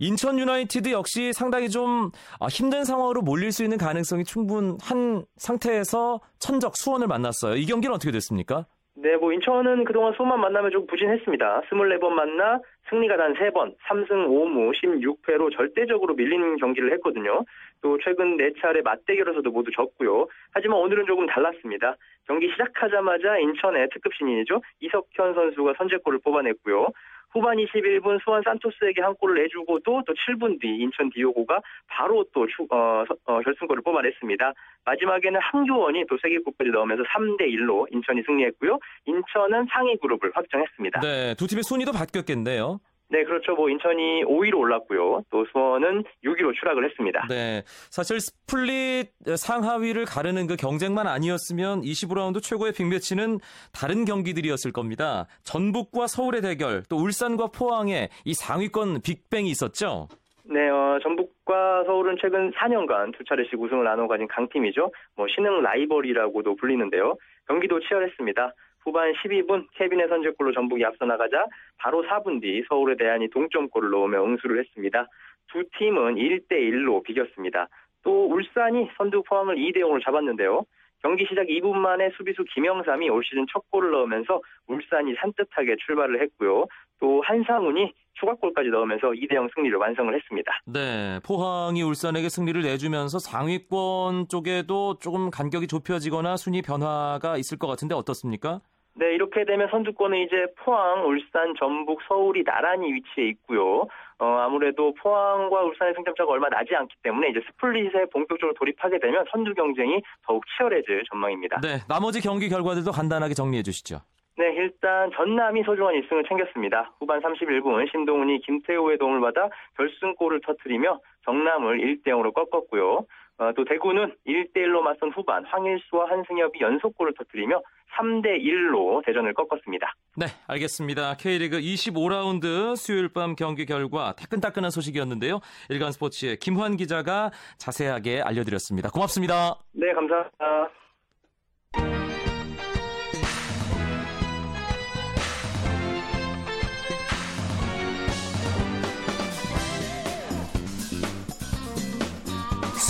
인천 0.00 0.38
유나이티드 0.38 0.90
역시 0.90 1.32
상당히 1.32 1.68
좀 1.68 2.10
아, 2.40 2.46
힘든 2.46 2.84
상황으로 2.84 3.22
몰릴 3.22 3.52
수 3.52 3.62
있는 3.62 3.78
가능성이 3.78 4.24
충분한 4.24 5.24
상태에서 5.36 6.20
천적 6.40 6.76
수원을 6.76 7.06
만났어요. 7.06 7.54
이 7.54 7.64
경기는 7.64 7.94
어떻게 7.94 8.10
됐습니까? 8.10 8.66
네, 8.96 9.16
뭐 9.16 9.32
인천은 9.32 9.84
그동안 9.84 10.14
수만 10.16 10.40
만나면 10.40 10.70
좀 10.70 10.86
부진했습니다. 10.86 11.62
24번 11.68 12.10
만나 12.10 12.60
승리가 12.88 13.16
단 13.16 13.34
3번, 13.34 13.74
3승 13.88 14.28
5무 14.28 14.72
16패로 14.72 15.52
절대적으로 15.52 16.14
밀리는 16.14 16.56
경기를 16.58 16.92
했거든요. 16.92 17.44
또 17.82 17.98
최근 18.04 18.36
4차례 18.36 18.84
맞대결에서도 18.84 19.50
모두 19.50 19.72
졌고요. 19.72 20.28
하지만 20.52 20.78
오늘은 20.78 21.06
조금 21.06 21.26
달랐습니다. 21.26 21.96
경기 22.28 22.48
시작하자마자 22.52 23.38
인천의 23.38 23.88
특급 23.92 24.14
신인이죠. 24.14 24.62
이석현 24.80 25.34
선수가 25.34 25.74
선제골을 25.76 26.20
뽑아냈고요. 26.22 26.86
후반 27.34 27.56
21분 27.58 28.22
수원 28.22 28.42
산토스에게 28.44 29.02
한 29.02 29.12
골을 29.16 29.42
내주고도 29.42 30.02
또 30.06 30.12
7분 30.14 30.60
뒤 30.60 30.68
인천 30.78 31.10
디오고가 31.10 31.60
바로 31.88 32.24
또 32.32 32.46
추- 32.46 32.62
어, 32.70 33.04
서- 33.08 33.16
어, 33.26 33.40
결승골을 33.40 33.82
뽑아냈습니다. 33.82 34.52
마지막에는 34.84 35.40
한교원이 35.42 36.04
또 36.08 36.16
쐐기골까지 36.22 36.70
넣으면서 36.70 37.02
3대 37.04 37.42
1로 37.50 37.86
인천이 37.90 38.22
승리했고요. 38.24 38.78
인천은 39.06 39.66
상위 39.72 39.96
그룹을 39.98 40.30
확정했습니다. 40.32 41.00
네, 41.00 41.34
두 41.34 41.46
팀의 41.48 41.64
순위도 41.64 41.90
바뀌었겠네요. 41.92 42.78
네, 43.08 43.22
그렇죠. 43.24 43.54
뭐 43.54 43.68
인천이 43.68 44.24
5위로 44.24 44.58
올랐고요. 44.58 45.22
또 45.30 45.44
수원은 45.52 46.04
6위로 46.24 46.54
추락을 46.58 46.84
했습니다. 46.84 47.26
네, 47.28 47.62
사실 47.66 48.18
스플릿 48.20 49.10
상하위를 49.36 50.04
가르는 50.04 50.46
그 50.46 50.56
경쟁만 50.56 51.06
아니었으면 51.06 51.82
25라운드 51.82 52.42
최고의 52.42 52.72
빅매치는 52.72 53.38
다른 53.72 54.04
경기들이었을 54.04 54.72
겁니다. 54.72 55.26
전북과 55.42 56.06
서울의 56.06 56.42
대결, 56.42 56.82
또 56.88 56.96
울산과 56.96 57.48
포항의 57.48 58.08
이 58.24 58.34
상위권 58.34 59.02
빅뱅이 59.02 59.48
있었죠. 59.50 60.08
네, 60.46 60.68
어, 60.68 60.98
전북과 61.02 61.84
서울은 61.84 62.16
최근 62.20 62.52
4년간 62.52 63.16
두 63.16 63.24
차례씩 63.24 63.60
우승을 63.60 63.84
나눠 63.84 64.06
가진 64.06 64.28
강팀이죠. 64.28 64.92
뭐 65.16 65.26
신흥 65.28 65.62
라이벌이라고도 65.62 66.56
불리는데요. 66.56 67.16
경기도 67.46 67.80
치열했습니다. 67.80 68.52
후반 68.84 69.12
12분 69.14 69.66
케빈의 69.74 70.08
선제골로 70.08 70.52
전북이 70.52 70.84
앞서 70.84 71.04
나가자 71.04 71.46
바로 71.78 72.04
4분 72.04 72.40
뒤 72.40 72.62
서울의 72.68 72.96
대안이 72.96 73.30
동점골을 73.30 73.90
넣으며 73.90 74.24
응수를 74.24 74.60
했습니다. 74.60 75.06
두 75.50 75.64
팀은 75.78 76.16
1대 76.16 76.52
1로 76.52 77.02
비겼습니다. 77.02 77.68
또 78.02 78.26
울산이 78.26 78.90
선두 78.96 79.22
포항을 79.22 79.56
2대 79.56 79.78
0으로 79.78 80.04
잡았는데요. 80.04 80.64
경기 81.02 81.26
시작 81.28 81.46
2분 81.46 81.76
만에 81.76 82.10
수비수 82.16 82.44
김영삼이 82.54 83.10
올 83.10 83.22
시즌 83.24 83.46
첫 83.52 83.62
골을 83.70 83.90
넣으면서 83.90 84.40
울산이 84.66 85.14
산뜻하게 85.20 85.76
출발을 85.84 86.22
했고요. 86.22 86.66
또 86.98 87.22
한상훈이 87.22 87.92
추가골까지 88.14 88.70
넣으면서 88.70 89.08
2대0 89.08 89.54
승리를 89.54 89.76
완성을 89.76 90.14
했습니다. 90.14 90.52
네, 90.66 91.20
포항이 91.26 91.82
울산에게 91.82 92.28
승리를 92.28 92.62
내주면서 92.62 93.18
상위권 93.18 94.28
쪽에도 94.28 94.98
조금 94.98 95.30
간격이 95.30 95.66
좁혀지거나 95.66 96.36
순위 96.36 96.62
변화가 96.62 97.36
있을 97.38 97.58
것 97.58 97.66
같은데 97.66 97.94
어떻습니까? 97.94 98.60
네, 98.96 99.12
이렇게 99.12 99.44
되면 99.44 99.68
선두권은 99.70 100.18
이제 100.18 100.46
포항, 100.58 101.06
울산, 101.06 101.54
전북, 101.58 102.00
서울이 102.06 102.44
나란히 102.44 102.92
위치해 102.92 103.28
있고요. 103.28 103.88
어, 104.18 104.26
아무래도 104.38 104.94
포항과 104.94 105.62
울산의 105.62 105.94
승점차가 105.94 106.30
얼마 106.30 106.48
나지 106.48 106.76
않기 106.76 106.94
때문에 107.02 107.30
이제 107.30 107.40
스플릿에 107.46 108.06
본격적으로 108.12 108.54
돌입하게 108.54 109.00
되면 109.00 109.24
선두 109.32 109.52
경쟁이 109.54 110.00
더욱 110.24 110.44
치열해질 110.46 111.02
전망입니다. 111.10 111.60
네, 111.60 111.80
나머지 111.88 112.20
경기 112.20 112.48
결과들도 112.48 112.92
간단하게 112.92 113.34
정리해 113.34 113.64
주시죠. 113.64 114.00
네, 114.36 114.52
일단 114.54 115.10
전남이 115.14 115.62
소중한 115.64 115.94
1승을 115.94 116.28
챙겼습니다. 116.28 116.92
후반 116.98 117.20
31분 117.20 117.90
신동훈이 117.90 118.40
김태호의 118.40 118.98
도움을 118.98 119.20
받아 119.20 119.48
결승골을 119.76 120.40
터뜨리며 120.44 121.00
정남을 121.24 121.78
1대 121.78 122.08
0으로 122.08 122.32
꺾었고요. 122.32 123.06
어, 123.38 123.50
또 123.56 123.64
대구는 123.64 124.14
1대 124.26 124.56
1로 124.56 124.80
맞선 124.80 125.10
후반 125.10 125.44
황일수와 125.44 126.08
한승엽이 126.08 126.60
연속골을 126.60 127.14
터뜨리며 127.18 127.60
3대 127.96 128.40
1로 128.42 129.04
대전을 129.04 129.34
꺾었습니다. 129.34 129.92
네, 130.16 130.26
알겠습니다. 130.46 131.16
K리그 131.16 131.58
25라운드 131.58 132.76
수요일 132.76 133.08
밤 133.12 133.34
경기 133.34 133.66
결과 133.66 134.12
따끈따끈한 134.12 134.70
소식이었는데요. 134.70 135.40
일간 135.68 135.92
스포츠의 135.92 136.36
김환 136.38 136.76
기자가 136.76 137.30
자세하게 137.58 138.22
알려드렸습니다. 138.22 138.90
고맙습니다. 138.90 139.56
네, 139.72 139.92
감사합니다. 139.92 140.70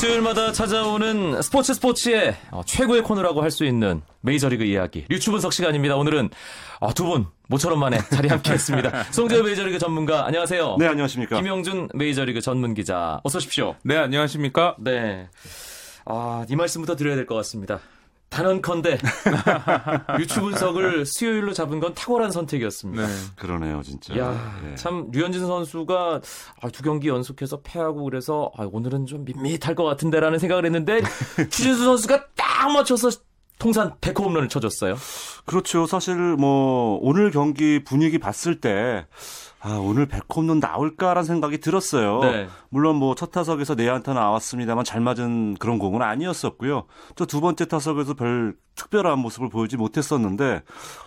수요일마다 0.08 0.52
찾아오는 0.52 1.40
스포츠 1.40 1.72
스포츠의 1.72 2.36
어, 2.50 2.60
최고의 2.66 3.02
코너라고 3.02 3.40
할 3.40 3.50
수 3.50 3.64
있는 3.64 4.02
메이저리그 4.20 4.62
이야기 4.64 5.06
류추 5.08 5.30
분석 5.30 5.54
시간입니다. 5.54 5.96
오늘은 5.96 6.28
어, 6.80 6.92
두분 6.92 7.26
모처럼 7.48 7.78
만에 7.80 7.96
자리 8.12 8.28
함께했습니다. 8.28 9.04
송재호 9.12 9.42
메이저리그 9.44 9.78
전문가 9.78 10.26
안녕하세요. 10.26 10.76
네, 10.78 10.88
안녕하십니까. 10.88 11.36
김영준 11.36 11.88
메이저리그 11.94 12.42
전문 12.42 12.74
기자 12.74 13.18
어서 13.24 13.38
오십시오. 13.38 13.76
네, 13.82 13.96
안녕하십니까. 13.96 14.76
네. 14.78 15.30
아, 16.04 16.44
이 16.50 16.54
말씀부터 16.56 16.96
드려야 16.96 17.14
될 17.16 17.24
것 17.24 17.34
같습니다. 17.36 17.80
단언컨대 18.34 18.98
유추 20.18 20.40
분석을 20.40 21.06
수요일로 21.06 21.52
잡은 21.52 21.78
건 21.78 21.94
탁월한 21.94 22.32
선택이었습니다. 22.32 23.06
그러네요, 23.36 23.80
진짜. 23.84 24.16
야, 24.18 24.58
네. 24.64 24.74
참 24.74 25.08
류현진 25.12 25.46
선수가 25.46 26.20
아, 26.60 26.68
두 26.70 26.82
경기 26.82 27.08
연속해서 27.08 27.60
패하고 27.62 28.02
그래서 28.02 28.50
아, 28.56 28.68
오늘은 28.70 29.06
좀 29.06 29.24
밋밋할 29.24 29.76
것 29.76 29.84
같은데라는 29.84 30.40
생각을 30.40 30.64
했는데 30.64 31.00
추신수 31.48 31.84
선수가 31.84 32.26
딱 32.34 32.72
맞춰서 32.72 33.10
통산 33.64 33.94
100호 34.02 34.24
홈런을 34.24 34.50
쳐줬어요. 34.50 34.94
그렇죠. 35.46 35.86
사실 35.86 36.14
뭐 36.36 36.98
오늘 37.00 37.30
경기 37.30 37.82
분위기 37.82 38.18
봤을 38.18 38.60
때 38.60 39.06
아, 39.60 39.78
오늘 39.82 40.04
백홈런 40.04 40.60
나올까라는 40.60 41.24
생각이 41.24 41.56
들었어요. 41.58 42.20
네. 42.20 42.46
물론 42.68 42.96
뭐 42.96 43.14
첫 43.14 43.30
타석에서 43.30 43.74
내안타 43.74 44.12
나왔습니다만 44.12 44.84
잘 44.84 45.00
맞은 45.00 45.54
그런 45.54 45.78
공은 45.78 46.02
아니었었고요. 46.02 46.84
또 47.16 47.24
두 47.24 47.40
번째 47.40 47.64
타석에서 47.66 48.12
별 48.12 48.54
특별한 48.74 49.18
모습을 49.20 49.48
보이지 49.48 49.78
못했었는데 49.78 50.60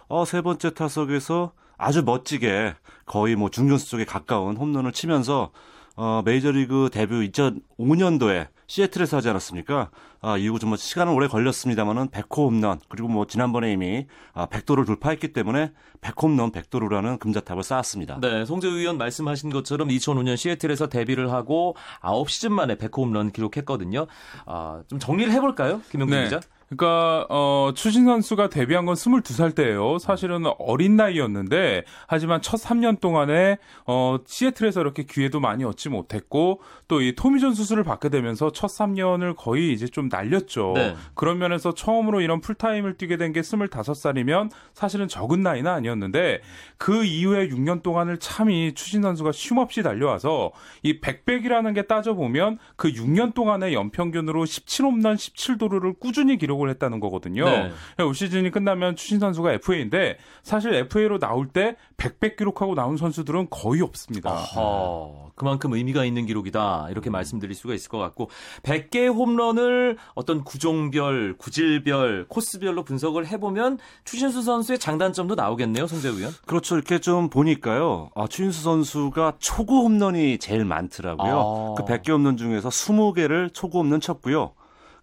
어, 0.08 0.26
세 0.26 0.42
번째 0.42 0.74
타석에서 0.74 1.52
아주 1.78 2.02
멋지게 2.04 2.74
거의 3.06 3.36
뭐 3.36 3.52
중견수 3.52 3.88
쪽에 3.92 4.04
가까운 4.04 4.58
홈런을 4.58 4.94
치면서 4.94 5.52
어, 5.96 6.24
메이저리그 6.26 6.90
데뷔 6.92 7.30
2005년도에 7.32 8.48
시애틀에서 8.68 9.18
하지 9.18 9.30
않았습니까? 9.30 9.90
아, 10.22 10.38
이후 10.38 10.60
좀 10.60 10.76
시간은 10.76 11.14
오래 11.14 11.28
걸렸습니다만은 11.28 12.10
100호 12.10 12.48
홈런 12.48 12.80
그리고 12.90 13.08
뭐 13.08 13.26
지난번에 13.26 13.72
이미 13.72 14.08
아, 14.34 14.48
100도를 14.48 14.86
돌파했기 14.86 15.34
때문에 15.34 15.72
100홈런 16.02 16.52
100도루라는 16.52 17.18
금자탑을 17.20 17.64
쌓았습니다. 17.64 18.20
네, 18.20 18.46
송재 18.46 18.68
의원 18.68 18.98
말씀하신 18.98 19.50
것처럼 19.50 19.88
2005년 19.88 20.38
시애틀에서 20.38 20.90
데뷔를 20.90 21.32
하고 21.32 21.76
9시즌 22.02 22.50
만에 22.50 22.76
100호 22.76 23.00
홈런 23.00 23.32
기록했거든요. 23.32 24.08
아, 24.46 24.84
좀 24.88 25.00
정리를 25.00 25.32
해볼까요? 25.32 25.82
김영준 25.90 26.18
네. 26.18 26.24
기자? 26.26 26.42
그러니까 26.70 27.26
어, 27.30 27.72
추신 27.76 28.06
선수가 28.06 28.50
데뷔한 28.50 28.86
건 28.86 28.96
22살 28.96 29.56
때예요. 29.56 30.00
사실은 30.00 30.44
어린 30.60 30.96
나이였는데 30.98 31.84
하지만 32.08 32.42
첫 32.42 32.58
3년 32.60 33.00
동안에 33.00 33.58
어, 33.86 34.18
시애틀에서 34.26 34.82
이렇게 34.82 35.04
기회도 35.04 35.40
많이 35.40 35.64
얻지 35.64 35.90
못했고 35.90 36.62
또 36.88 36.98
이 36.98 37.14
토미존 37.16 37.54
수술을 37.54 37.84
받게 37.84 38.10
되면서 38.10 38.52
첫 38.52 38.68
3년을 38.68 39.36
거의 39.38 39.72
이제 39.72 39.88
좀 39.88 40.10
날렸죠. 40.12 40.74
네. 40.76 40.96
그런 41.14 41.38
면에서 41.38 41.74
처음으로 41.74 42.22
이런 42.22 42.42
풀타임을 42.42 42.98
뛰게 42.98 43.16
된 43.18 43.28
게 43.34 43.42
25살이면 43.42 44.50
사실은 44.74 45.08
적은 45.08 45.42
나이는 45.44 45.70
아니었는데 45.70 46.42
그 46.78 47.04
이후에 47.04 47.50
6년 47.50 47.84
동안을 47.84 48.20
참이 48.20 48.74
추신 48.74 49.02
선수가 49.02 49.32
쉼없이 49.34 49.84
달려와서 49.84 50.52
이 50.82 51.00
백백이라는 51.02 51.74
게 51.74 51.82
따져보면 51.84 52.58
그 52.78 52.92
6년 52.92 53.34
동안의 53.34 53.74
연평균으로 53.74 54.46
17홈런 54.46 55.16
17도루를 55.16 56.00
꾸준히 56.00 56.38
기록 56.38 56.57
을 56.64 56.70
했다는 56.72 57.00
거거든요. 57.00 57.46
네. 57.46 57.72
올 58.04 58.14
시즌이 58.14 58.52
끝나면 58.52 58.96
추신 58.96 59.20
선수가 59.20 59.54
FA인데 59.54 60.18
사실 60.44 60.74
FA로 60.74 61.20
나올 61.20 61.48
때 61.48 61.76
백백 61.98 62.38
기록하고 62.38 62.76
나온 62.76 62.98
선수들은 62.98 63.48
거의 63.50 63.82
없습니다. 63.82 64.46
어, 64.56 65.32
그만큼 65.36 65.74
의미가 65.74 66.06
있는 66.06 66.26
기록이다. 66.26 66.88
이렇게 66.90 67.10
말씀드릴 67.10 67.56
수가 67.56 67.74
있을 67.74 67.90
것 67.90 68.00
같고 68.00 68.30
100개의 68.64 69.14
홈런을 69.14 69.98
어떤 70.16 70.44
구종별, 70.44 71.36
구질별, 71.38 72.26
코스별로 72.28 72.84
분석을 72.84 73.28
해보면 73.28 73.78
추신수 74.04 74.42
선수의 74.42 74.80
장단점도 74.80 75.36
나오겠네요, 75.36 75.88
송재 75.88 76.10
의원. 76.10 76.34
그렇죠. 76.46 76.76
이렇게 76.76 77.00
좀 77.00 77.30
보니까요. 77.30 78.10
아, 78.16 78.28
추인수 78.28 78.64
선수가 78.64 79.36
초구 79.40 79.84
홈런이 79.84 80.40
제일 80.40 80.66
많더라고요. 80.66 81.40
아. 81.40 81.74
그 81.78 81.86
100개 81.86 82.12
홈런 82.12 82.38
중에서 82.38 82.70
20개를 82.70 83.54
초구 83.54 83.80
홈런 83.80 84.00
쳤고요. 84.00 84.54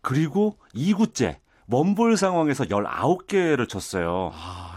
그리고 0.03 0.57
2구째 0.75 1.37
원볼 1.71 2.17
상황에서 2.17 2.65
19개를 2.65 3.69
쳤어요. 3.69 4.33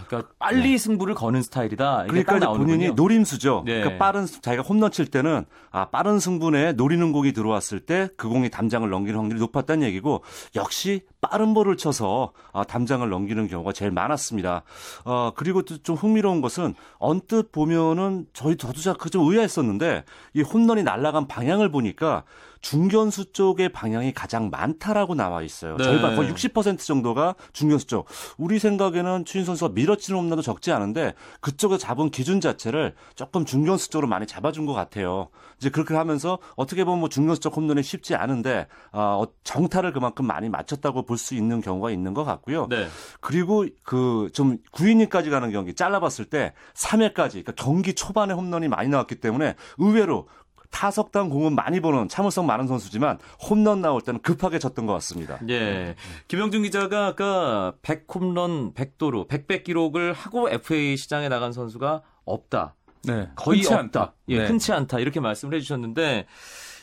그러니까 0.08 0.32
빨리 0.40 0.78
승부를 0.78 1.16
거는 1.16 1.42
스타일이다. 1.42 2.06
그러니까. 2.08 2.40
본인이 2.54 2.92
노림수죠. 2.92 3.64
네. 3.66 3.82
그러니까 3.82 3.98
빠른 4.06 4.26
수- 4.26 4.40
자기가 4.40 4.64
홈런 4.64 4.90
칠 4.90 5.06
때는 5.06 5.44
아 5.70 5.90
빠른 5.90 6.18
승분에 6.20 6.72
노리는 6.74 7.12
공이 7.12 7.34
들어왔을 7.34 7.82
때 7.82 8.08
그 8.16 8.30
공이 8.30 8.50
담장을 8.50 8.90
넘기는 8.90 9.20
확률이 9.20 9.38
높았다는 9.42 9.86
얘기고 9.86 10.24
역시 10.56 11.02
빠른 11.20 11.54
볼을 11.54 11.76
쳐서 11.76 12.32
아, 12.54 12.64
담장을 12.64 13.08
넘기는 13.10 13.48
경우가 13.50 13.74
제일 13.74 13.92
많았습니다. 13.92 14.64
어, 15.04 15.32
그리고 15.36 15.64
또 15.64 15.78
좀 15.84 15.96
흥미로운 15.98 16.40
것은 16.40 16.74
언뜻 17.00 17.52
보면은 17.52 18.28
저희 18.32 18.56
저도 18.56 18.80
좀 19.10 19.30
의아했었는데 19.30 20.06
이 20.36 20.42
홈런이 20.42 20.84
날아간 20.84 21.28
방향을 21.28 21.70
보니까 21.70 22.24
중견수 22.68 23.32
쪽의 23.32 23.70
방향이 23.70 24.14
가장 24.14 24.50
많다라고 24.50 25.16
나와 25.16 25.42
있어요. 25.42 25.78
네. 25.78 25.86
절반 25.86 26.18
거의 26.18 26.30
60% 26.34 26.80
정도가 26.80 27.36
중견수 27.54 27.88
쪽. 27.88 28.08
우리 28.38 28.60
생각에는 28.60 29.24
추인 29.24 29.46
선수가 29.46 29.72
밀어치는 29.74 30.20
홈런도 30.20 30.42
적지 30.42 30.74
않은데 30.74 31.14
그쪽에 31.40 31.78
잡은 31.78 32.10
기준 32.10 32.42
자체를 32.42 32.94
조금 33.16 33.46
중견수 33.46 33.90
쪽으로 33.90 34.10
많이 34.10 34.28
잡아준 34.28 34.66
것 34.66 34.74
같아요. 34.74 35.30
이제 35.60 35.70
그렇게 35.70 35.94
하면서 35.96 36.40
어떻게 36.58 36.84
보면 36.84 37.00
뭐 37.00 37.08
중견수 37.08 37.40
쪽 37.40 37.56
홈런이 37.56 37.84
쉽지 37.84 38.16
않은데 38.16 38.68
아, 38.92 39.18
어, 39.22 39.28
정타를 39.46 39.94
그만큼 39.94 40.28
많이 40.28 40.50
맞췄다고 40.50 41.04
볼 41.06 41.18
수 41.18 41.36
있는 41.36 41.62
경우가 41.62 41.90
있는 41.90 42.14
것 42.14 42.26
같고요. 42.26 42.68
네. 42.70 42.88
그리고 43.22 43.66
그 43.84 44.30
좀 44.34 44.58
9이닝까지 44.74 45.30
가는 45.30 45.52
경기 45.52 45.74
잘라봤을 45.74 46.26
때 46.26 46.54
3회까지 46.76 47.30
그러니까 47.44 47.54
경기 47.56 47.94
초반에 47.94 48.34
홈런이 48.34 48.68
많이 48.68 48.90
나왔기 48.90 49.16
때문에 49.16 49.56
의외로 49.78 50.28
타석당 50.70 51.30
공은 51.30 51.56
많이 51.56 51.80
보는 51.80 52.08
참을성 52.10 52.46
많은 52.46 52.68
선수지만 52.68 53.20
홈런 53.50 53.82
나올 53.82 54.02
때는 54.02 54.22
급하게 54.22 54.60
쳤던 54.60 54.86
것 54.86 54.94
같습니다. 54.94 55.40
예. 55.50 55.96
김영준 56.28 56.64
기자가 56.64 57.08
아까 57.08 57.74
100홈런 57.82 58.74
100도루 58.74 59.28
100백 59.28 59.64
기록을 59.64 60.14
하고 60.14 60.50
FA 60.50 60.98
시장에 60.98 61.30
나간 61.30 61.52
선수가 61.52 62.02
없다. 62.26 62.76
네. 63.04 63.30
거의 63.36 63.60
흔치 63.60 63.74
없다. 63.74 63.80
않다. 64.02 64.14
예, 64.30 64.40
네. 64.40 64.48
흔치 64.48 64.74
않다. 64.74 65.00
이렇게 65.00 65.20
말씀을 65.20 65.56
해 65.56 65.60
주셨는데 65.62 66.26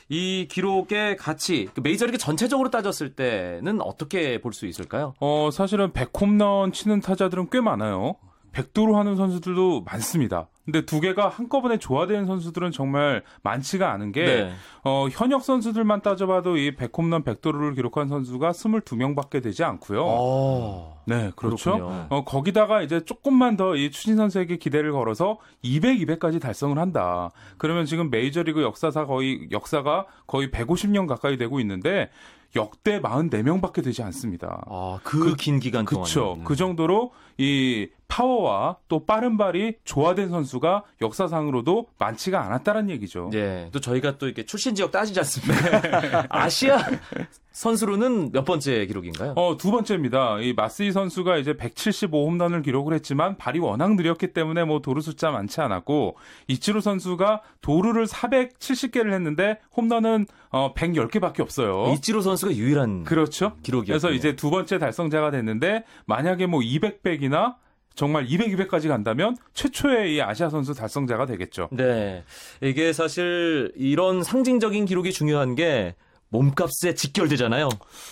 이 0.09 0.47
기록의 0.51 1.17
가치, 1.17 1.69
그 1.75 1.81
메이저리그 1.81 2.19
전체적으로 2.19 2.71
따졌을 2.71 3.15
때는 3.15 3.81
어떻게 3.81 4.41
볼 4.41 4.53
수 4.53 4.67
있을까요? 4.67 5.15
어, 5.21 5.49
사실은 5.53 5.93
100홈런 5.93 6.73
치는 6.73 7.01
타자들은 7.01 7.49
꽤 7.51 7.61
많아요. 7.61 8.17
100도로 8.55 8.95
하는 8.95 9.17
선수들도 9.17 9.83
많습니다. 9.83 10.49
근데 10.65 10.87
두 10.87 11.01
개가 11.01 11.29
한꺼번에 11.29 11.77
조화되는 11.79 12.25
선수들은 12.27 12.71
정말 12.71 13.23
많지가 13.43 13.91
않은 13.93 14.13
게, 14.13 14.25
네. 14.25 14.53
어, 14.85 15.09
현역 15.11 15.43
선수들만 15.45 16.01
따져봐도 16.01 16.57
이 16.57 16.75
100홈런 16.75 17.23
100도루를 17.25 17.75
기록한 17.75 18.09
선수가 18.09 18.53
22명밖에 18.53 19.43
되지 19.43 19.63
않고요. 19.65 20.95
네, 21.07 21.33
그렇죠. 21.37 21.71
어. 21.73 21.77
그렇군요. 21.77 22.07
어, 22.11 22.25
거기다가 22.25 22.81
이제 22.83 23.05
조금만 23.05 23.57
더 23.57 23.75
이 23.77 23.91
추진 23.91 24.17
선수에게 24.17 24.57
기대를 24.57 24.93
걸어서 24.93 25.39
200, 25.63 25.99
200까지 26.01 26.41
달성을 26.41 26.79
한다. 26.79 27.31
그러면 27.59 27.85
지금 27.87 28.09
메이저리그 28.11 28.63
역사사 28.63 29.05
거의 29.05 29.49
역사가 29.51 30.07
거의 30.27 30.51
150년 30.51 31.07
가까이 31.09 31.37
되고 31.37 31.59
있는데 31.61 32.09
역대 32.57 33.01
44명밖에 33.01 33.83
되지 33.83 34.03
않습니다. 34.05 34.63
아, 34.69 35.01
그 35.03 35.35
긴 35.37 35.59
기간 35.59 35.85
동안. 35.85 36.05
그렇죠. 36.05 36.39
그 36.45 36.55
정도로 36.55 37.11
이 37.37 37.89
파워와 38.15 38.77
또 38.87 39.05
빠른 39.05 39.37
발이 39.37 39.75
조화된 39.83 40.29
선수가 40.29 40.85
역사상으로도 41.03 41.89
많지가 41.99 42.41
않았다는 42.45 42.89
얘기죠. 42.91 43.31
예. 43.35 43.69
또 43.73 43.81
저희가 43.81 44.19
또 44.19 44.27
이렇게 44.27 44.45
출신 44.45 44.77
지역 44.77 44.93
따지지 44.93 45.19
않습니까? 45.19 46.27
아시아 46.31 46.79
선수로는 47.51 48.31
몇 48.31 48.45
번째 48.45 48.87
기록인가요? 48.87 49.33
어, 49.35 49.57
두 49.57 49.73
번째입니다. 49.73 50.39
이 50.41 50.53
마스이 50.53 50.93
선수가 50.93 51.39
이제 51.39 51.57
175 51.57 52.27
홈런을 52.27 52.63
기록을 52.63 52.95
했지만 52.95 53.37
발이 53.37 53.59
워낙 53.59 53.97
느렸기 53.97 54.29
때문에 54.33 54.63
뭐 54.63 54.81
도루 54.81 55.01
숫자 55.01 55.33
많지 55.33 55.61
않았고 55.61 56.17
이치로 56.47 56.81
선수가 56.81 57.43
도루를 57.63 58.07
470개를 58.07 59.13
했는데 59.13 59.59
홈런은 59.77 60.27
어, 60.51 60.73
110개밖에 60.75 61.41
없어요. 61.41 61.93
이치로 61.95 62.21
선수가 62.21 62.55
유일한 62.55 63.03
그렇죠. 63.03 63.57
기록이었군요. 63.65 63.99
그래서 63.99 64.13
이제 64.13 64.37
두 64.37 64.51
번째 64.51 64.79
달성자가 64.79 65.33
됐는데 65.33 65.83
만약에 66.07 66.47
뭐 66.47 66.61
200백이나 66.61 67.57
정말 67.95 68.27
200, 68.29 68.49
200까지 68.57 68.89
간다면 68.89 69.37
최초의 69.55 70.15
이 70.17 70.21
아시아 70.23 70.49
선수 70.51 70.75
달성자가 70.75 71.27
되겠죠. 71.27 71.69
네. 71.71 72.25
이게 72.61 72.93
사실 72.93 73.73
이런 73.77 74.23
상징적인 74.23 74.85
기록이 74.85 75.13
중요한 75.13 75.55
게 75.55 75.95
몸값에 76.31 76.95
직결되잖아요. 76.95 77.69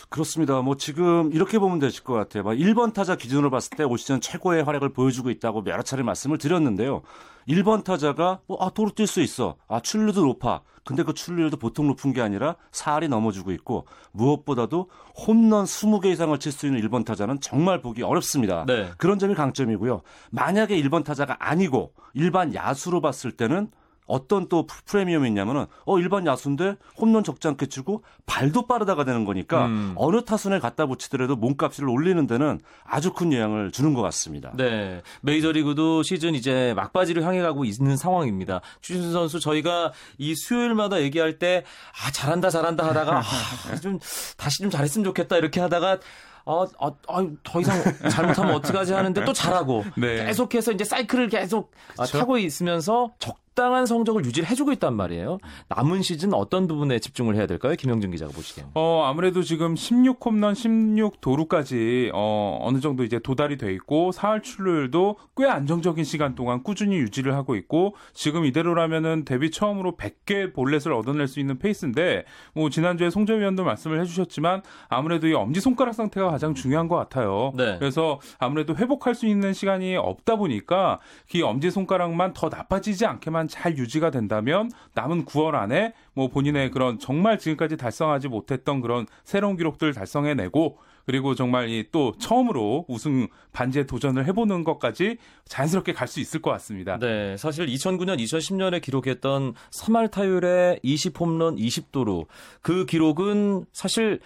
그렇습니다. 0.09 0.61
뭐 0.63 0.77
지금 0.77 1.33
이렇게 1.33 1.59
보면 1.59 1.81
되실 1.81 2.05
것 2.05 2.15
같아요. 2.15 2.45
막 2.45 2.53
1번 2.55 2.95
타자 2.95 3.17
기준으로 3.17 3.51
봤을 3.51 3.77
때 3.77 3.83
올 3.83 3.99
시즌 3.99 4.21
최고의 4.21 4.63
활약을 4.63 4.91
보여주고 4.91 5.31
있다고 5.31 5.65
여러 5.67 5.83
차례 5.83 6.05
말씀을 6.05 6.39
드렸는데요. 6.39 7.03
1번 7.49 7.83
타자가 7.83 8.39
뭐, 8.47 8.59
아, 8.61 8.71
도로 8.71 8.91
뛸 8.91 9.09
수 9.09 9.21
있어. 9.21 9.57
아, 9.67 9.81
출루도 9.81 10.25
높아. 10.25 10.61
근데 10.85 11.03
그 11.03 11.15
출루율도 11.15 11.59
보통 11.59 11.87
높은 11.87 12.13
게 12.13 12.21
아니라 12.21 12.57
4할이 12.73 13.09
넘어주고 13.09 13.53
있고 13.53 13.87
무엇보다도 14.13 14.91
홈런 15.27 15.65
20개 15.65 16.07
이상을 16.07 16.37
칠 16.39 16.53
수 16.53 16.67
있는 16.67 16.81
1번 16.83 17.05
타자는 17.05 17.41
정말 17.41 17.81
보기 17.81 18.03
어렵습니다. 18.03 18.65
네. 18.67 18.91
그런 18.99 19.19
점이 19.19 19.35
강점이고요. 19.35 20.03
만약에 20.31 20.77
1번 20.83 21.05
타자가 21.05 21.37
아니고 21.39 21.93
일반 22.15 22.55
야수로 22.55 23.01
봤을 23.01 23.33
때는 23.33 23.71
어떤 24.13 24.47
또 24.51 24.67
프리미엄이 24.85 25.27
있냐면은 25.29 25.65
어 25.87 25.99
일반 25.99 26.27
야수인데 26.27 26.77
홈런 26.99 27.25
적지 27.25 27.49
않게 27.49 27.67
치고 27.67 28.05
발도 28.27 28.67
빠르다가 28.67 29.05
되는 29.05 29.25
거니까 29.25 29.65
음. 29.67 29.95
어느 29.97 30.23
타순에 30.23 30.59
갖다 30.59 30.85
붙이더라도 30.85 31.35
몸값을 31.37 31.89
올리는 31.89 32.27
데는 32.27 32.61
아주 32.85 33.15
큰 33.15 33.33
영향을 33.33 33.73
주는 33.73 33.95
것 33.95 34.03
같습니다. 34.03 34.53
네. 34.55 35.01
메이저리그도 35.23 36.03
시즌 36.03 36.35
이제 36.35 36.75
막바지를 36.77 37.25
향해 37.25 37.41
가고 37.41 37.65
있는 37.65 37.97
상황입니다. 37.97 38.61
추신수 38.83 39.13
선수 39.13 39.41
저희가 39.41 39.93
이 40.19 40.35
수요일마다 40.35 41.01
얘기할 41.01 41.39
때 41.39 41.65
아, 42.05 42.11
잘한다 42.11 42.51
잘한다 42.51 42.87
하다가 42.89 43.19
아, 43.19 43.77
좀 43.81 43.99
다시 44.37 44.59
좀 44.59 44.71
잘했으면 44.71 45.05
좋겠다 45.05 45.39
이렇게 45.39 45.59
하다가 45.59 46.01
어, 46.45 46.65
어, 46.79 46.89
어, 47.09 47.31
더 47.45 47.61
이상 47.61 47.83
잘못하면 48.11 48.55
어떡하지 48.57 48.93
하는데 48.93 49.25
또 49.25 49.33
잘하고 49.33 49.85
네. 49.97 50.25
계속해서 50.27 50.73
이제 50.73 50.85
사이클을 50.85 51.29
계속 51.29 51.71
그렇죠? 51.95 52.19
타고 52.19 52.37
있으면서 52.37 53.13
적 53.19 53.42
적당한 53.53 53.87
성적을 53.87 54.25
유지를 54.25 54.49
해주고 54.49 54.73
있단 54.73 54.95
말이에요. 54.95 55.39
남은 55.69 56.03
시즌 56.03 56.33
어떤 56.33 56.67
부분에 56.67 56.99
집중을 56.99 57.37
해야 57.37 57.47
될까요? 57.47 57.75
김영준 57.79 58.11
기자가 58.11 58.33
보시기에. 58.33 58.65
어, 58.75 59.05
아무래도 59.07 59.43
지금 59.43 59.75
16홈런 59.75 60.55
16도루까지 60.55 62.11
어, 62.15 62.59
어느 62.63 62.81
정도 62.81 63.05
이제 63.05 63.19
도달이 63.19 63.59
돼 63.59 63.73
있고 63.75 64.11
사할 64.13 64.43
출루율도 64.43 65.19
꽤 65.37 65.47
안정적인 65.47 66.05
시간 66.05 66.35
동안 66.35 66.63
꾸준히 66.63 66.97
유지를 66.97 67.35
하고 67.35 67.55
있고 67.57 67.95
지금 68.15 68.47
이대로라면은 68.47 69.25
데뷔 69.25 69.51
처음으로 69.51 69.97
100개 69.97 70.55
볼넷을 70.55 70.93
얻어낼 70.93 71.29
수 71.29 71.39
있는 71.39 71.59
페이스인데 71.59 72.25
뭐 72.55 72.71
지난주에 72.71 73.11
송재 73.11 73.39
위원도 73.39 73.65
말씀을 73.65 74.01
해주셨지만 74.01 74.63
아무래도 74.89 75.29
이 75.29 75.35
엄지 75.35 75.61
손가락 75.61 75.93
상태가 75.93 76.31
가장 76.31 76.55
중요한 76.55 76.89
것 76.89 76.97
같아요. 76.97 77.53
네. 77.57 77.77
그래서 77.79 78.19
아무래도 78.39 78.75
회복할 78.77 79.15
수 79.15 79.27
있는 79.27 79.53
시간이 79.53 79.97
없다 79.97 80.37
보니까 80.37 81.01
이 81.35 81.43
엄지 81.43 81.71
손가락만 81.71 82.33
더 82.33 82.49
나빠지지 82.49 83.05
않게만 83.05 83.42
상태만 83.43 83.49
잘 83.49 83.77
유지가 83.77 84.11
된다면 84.11 84.71
남은 84.95 85.25
9월 85.25 85.55
안에 85.55 85.95
뭐 86.15 86.29
본인의 86.29 86.71
그런 86.71 86.99
정말 86.99 87.39
지금까지 87.39 87.77
달성하지 87.77 88.29
못했던 88.29 88.81
그런 88.81 89.07
새로운 89.25 89.57
기록들을 89.57 89.93
달성해내고 89.93 90.79
그리고 91.05 91.35
정말 91.35 91.69
이 91.69 91.85
또 91.91 92.13
처음으로 92.19 92.87
우승 92.89 93.27
반지에 93.53 93.85
도전을 93.87 94.25
해보는 94.27 94.63
것까지 94.65 95.19
자연스럽게 95.47 95.93
갈 95.93 96.07
수 96.07 96.21
있을 96.21 96.41
것 96.41 96.51
같습니다. 96.53 96.99
네, 96.99 97.37
사실 97.37 97.67
2009년, 97.67 98.21
2010년에 98.21 98.81
기록했던 98.81 99.55
3할 99.71 100.11
타율의 100.11 100.81
20홈런 100.85 101.59
20도루 101.59 102.27
그 102.61 102.87
기록은 102.87 103.65
사실 103.73 104.21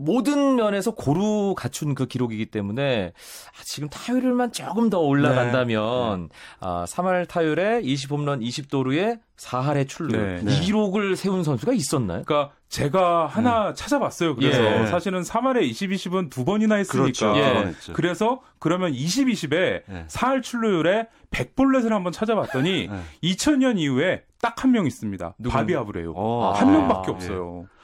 모든 0.00 0.54
면에서 0.54 0.92
고루 0.92 1.54
갖춘 1.56 1.94
그 1.96 2.06
기록이기 2.06 2.46
때문에 2.46 3.12
아, 3.14 3.60
지금 3.64 3.88
타율만 3.88 4.52
조금 4.52 4.90
더 4.90 5.00
올라간다면 5.00 6.20
네. 6.20 6.26
네. 6.28 6.28
아, 6.60 6.84
3할 6.88 7.26
타율에 7.28 7.82
20홈런 7.82 8.40
20도루에 8.40 9.18
4할의 9.36 9.88
출루 9.88 10.16
네. 10.16 10.40
이 10.52 10.60
기록을 10.60 11.16
세운 11.16 11.42
선수가 11.42 11.72
있었나요? 11.72 12.22
그러니까 12.24 12.54
제가 12.68 13.26
하나 13.26 13.68
네. 13.68 13.74
찾아봤어요. 13.74 14.36
그래서 14.36 14.62
예. 14.62 14.86
사실은 14.86 15.22
3할에 15.22 15.62
20, 15.62 15.90
20은 15.90 16.30
두 16.30 16.44
번이나 16.44 16.76
했으니까. 16.76 17.02
그렇죠. 17.02 17.34
예. 17.36 17.72
그래서 17.92 18.40
그러면 18.60 18.92
20, 18.94 19.26
20에 19.28 19.54
예. 19.88 20.06
4할 20.08 20.42
출루율에 20.42 21.08
100볼넷을 21.30 21.90
한번 21.90 22.12
찾아봤더니 22.12 22.88
예. 23.22 23.28
2000년 23.30 23.78
이후에 23.78 24.22
딱 24.40 24.62
한 24.62 24.70
명 24.72 24.86
있습니다. 24.86 25.34
바비 25.48 25.74
아브레요. 25.74 26.12
어. 26.14 26.52
한 26.52 26.70
명밖에 26.70 27.10
아. 27.10 27.14
없어요. 27.14 27.64
예. 27.64 27.78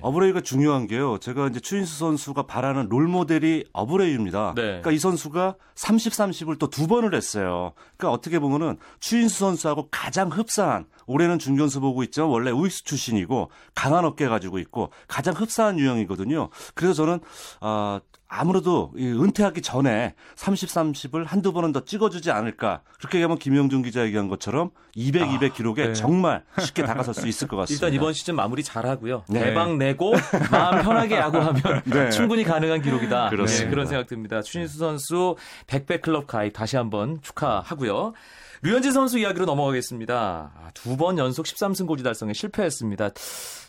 어브레이가 0.00 0.40
중요한 0.40 0.86
게요. 0.86 1.18
제가 1.18 1.48
이제 1.48 1.58
추인수 1.60 1.98
선수가 1.98 2.44
바라는 2.46 2.88
롤 2.88 3.08
모델이 3.08 3.64
어브레이입니다. 3.72 4.52
네. 4.54 4.62
그러니까 4.62 4.90
이 4.92 4.98
선수가 4.98 5.56
30, 5.74 6.12
30을 6.12 6.58
또 6.58 6.68
두 6.68 6.86
번을 6.86 7.12
했어요. 7.14 7.72
그러니까 7.96 8.12
어떻게 8.12 8.38
보면은 8.38 8.76
추인수 9.00 9.38
선수하고 9.40 9.88
가장 9.90 10.28
흡사한 10.28 10.86
올해는 11.06 11.38
중견수 11.40 11.80
보고 11.80 12.02
있죠. 12.04 12.28
원래 12.30 12.50
우익수 12.52 12.84
출신이고 12.84 13.50
강한 13.74 14.04
어깨 14.04 14.28
가지고 14.28 14.58
있고 14.60 14.90
가장 15.08 15.34
흡사한 15.34 15.78
유형이거든요. 15.78 16.50
그래서 16.74 16.94
저는 16.94 17.20
어, 17.60 17.98
아무래도 18.28 18.92
은퇴하기 18.96 19.62
전에 19.62 20.14
30, 20.36 20.68
30을 20.68 21.24
한두 21.26 21.52
번은 21.54 21.72
더 21.72 21.84
찍어주지 21.84 22.30
않을까. 22.30 22.82
그렇게 22.98 23.18
얘기하면 23.18 23.38
김영준 23.38 23.82
기자 23.82 24.04
얘기한 24.04 24.28
것처럼 24.28 24.70
200, 24.94 25.22
아, 25.22 25.26
200 25.34 25.54
기록에 25.54 25.86
네. 25.88 25.92
정말 25.94 26.44
쉽게 26.60 26.84
다가설 26.84 27.14
수 27.14 27.26
있을 27.26 27.48
것 27.48 27.56
같습니다. 27.58 27.86
일단 27.86 27.96
이번 27.96 28.12
시즌 28.12 28.36
마무리 28.36 28.62
잘하고요. 28.62 29.24
네. 29.30 29.44
대박 29.44 29.76
내고 29.78 30.12
마음 30.50 30.82
편하게 30.82 31.16
야구하면 31.16 31.82
네. 31.86 32.10
충분히 32.10 32.44
가능한 32.44 32.82
기록이다. 32.82 33.30
네, 33.30 33.68
그런 33.70 33.86
생각 33.86 34.06
듭니다. 34.06 34.42
추신수 34.42 34.78
선수 34.78 35.36
100배 35.66 36.02
클럽 36.02 36.26
가입 36.26 36.52
다시 36.52 36.76
한번 36.76 37.20
축하하고요. 37.22 38.12
류현진 38.60 38.92
선수 38.92 39.18
이야기로 39.18 39.46
넘어가겠습니다. 39.46 40.50
아, 40.54 40.70
두번 40.74 41.16
연속 41.16 41.46
13승 41.46 41.86
고지 41.86 42.02
달성에 42.02 42.32
실패했습니다. 42.32 43.10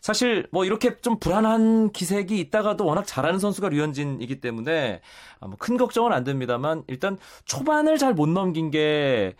사실 0.02 0.48
뭐 0.52 0.66
이렇게 0.66 0.98
좀 1.02 1.20
불안한 1.20 1.92
기색이 1.92 2.40
있다가도 2.40 2.86
워낙 2.86 3.06
잘하는 3.06 3.40
선수가 3.40 3.70
류현진이기 3.70 4.42
때문에 4.42 5.02
아, 5.40 5.48
뭐큰 5.48 5.78
걱정은 5.78 6.12
안 6.14 6.24
됩니다만 6.24 6.84
일단 6.88 7.18
초반을 7.46 7.98
잘 7.98 8.10
못 8.20 8.28
넘긴 8.28 8.72
게 8.72 9.36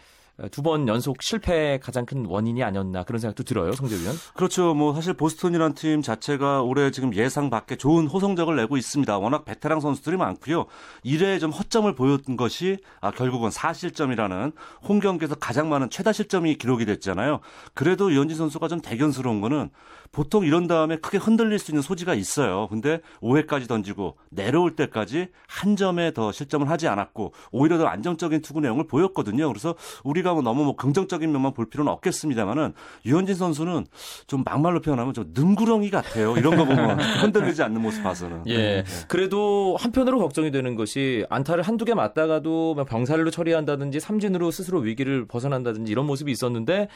두번 0.52 0.88
연속 0.88 1.22
실패의 1.22 1.82
가장 1.82 2.06
큰 2.06 2.26
원인이 2.26 2.64
아니었나 2.64 3.04
그런 3.04 3.20
생각도 3.20 3.44
들어요, 3.44 3.74
성재 3.74 4.00
위원. 4.00 4.16
그렇죠. 4.36 4.74
뭐 4.74 4.94
사실 4.94 5.14
보스턴이라는 5.14 5.76
팀 5.76 6.02
자체가 6.02 6.62
올해 6.62 6.92
지금 6.92 7.14
예상 7.14 7.50
밖에 7.50 7.76
좋은 7.76 8.08
호성적을 8.08 8.56
내고 8.56 8.78
있습니다. 8.78 9.18
워낙 9.18 9.44
베테랑 9.44 9.82
선수들이 9.82 10.16
많고요. 10.16 10.68
1회에 11.04 11.42
좀 11.42 11.52
허점을 11.52 11.94
보였던 11.94 12.38
것이 12.38 12.78
아, 13.02 13.12
결국은 13.12 13.50
4실점이라는 13.50 14.54
홈 14.84 15.00
경기에서 15.00 15.36
가장 15.36 15.68
많은 15.68 15.90
최다 15.90 16.14
실점이 16.14 16.56
기록이 16.56 16.86
됐잖아요. 16.86 17.42
그래도 17.74 18.10
이현진 18.10 18.38
선수가 18.38 18.70
좀 18.70 18.80
대견스러운 18.80 19.42
거는 19.42 19.70
보통 20.12 20.46
이런 20.46 20.68
다음에 20.68 20.98
크게 20.98 21.18
흔들릴 21.18 21.60
수 21.60 21.72
있는 21.72 21.82
소지가 21.82 22.16
있어요. 22.16 22.68
근데 22.70 23.02
5회까지 23.22 23.68
던지고 23.68 24.18
내려올 24.30 24.76
때까지 24.76 25.28
한 25.48 25.76
점에 25.76 26.14
더 26.14 26.32
실점을 26.32 26.68
하지 26.70 26.88
않았고 26.88 27.34
오히려 27.52 27.78
더 27.78 27.86
안정적인 27.86 28.42
투구 28.42 28.62
내용을 28.62 28.88
보였거든요. 28.88 29.48
그래서 29.48 29.76
우리가 30.04 30.34
뭐 30.34 30.42
너무 30.42 30.64
뭐 30.64 30.76
긍정적인 30.76 31.32
면만 31.32 31.54
볼 31.54 31.70
필요는 31.70 31.92
없겠습니다만은 31.92 32.74
유현진 33.06 33.36
선수는 33.36 33.86
좀 34.28 34.44
막말로 34.44 34.82
표현하면 34.82 35.14
좀 35.14 35.32
능구렁이 35.34 35.90
같아요. 35.92 36.36
이런 36.38 36.56
거 36.56 36.66
보면 36.66 37.00
흔들리지 37.22 37.62
않는 37.64 37.82
모습 37.82 38.04
봐서는. 38.04 38.44
예. 38.48 38.58
네. 38.58 38.84
그래도 39.08 39.78
한편으로 39.80 40.20
걱정이 40.20 40.52
되는 40.52 40.76
것이 40.76 41.26
안타를 41.30 41.64
한두 41.64 41.86
개 41.86 41.94
맞다가도 41.94 42.84
병살로 42.88 43.30
처리한다든지 43.32 44.00
삼진으로 44.00 44.52
스스로 44.52 44.80
위기를 44.80 45.26
벗어난다든지 45.28 45.92
이런 45.92 46.06
모습이 46.06 46.32
있었는데 46.32 46.88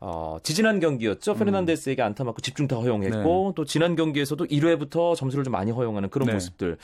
어, 0.00 0.38
지지난 0.42 0.80
경기였죠. 0.80 1.32
음. 1.32 1.38
페르난데스에게 1.38 2.02
안타 2.02 2.24
맞고 2.24 2.40
집중타 2.40 2.76
허용했고 2.76 3.18
네. 3.48 3.52
또 3.54 3.64
지난 3.64 3.96
경기에서도 3.96 4.44
1회부터 4.46 5.16
점수를 5.16 5.44
좀 5.44 5.52
많이 5.52 5.70
허용하는 5.70 6.10
그런 6.10 6.26
네. 6.26 6.34
모습들. 6.34 6.76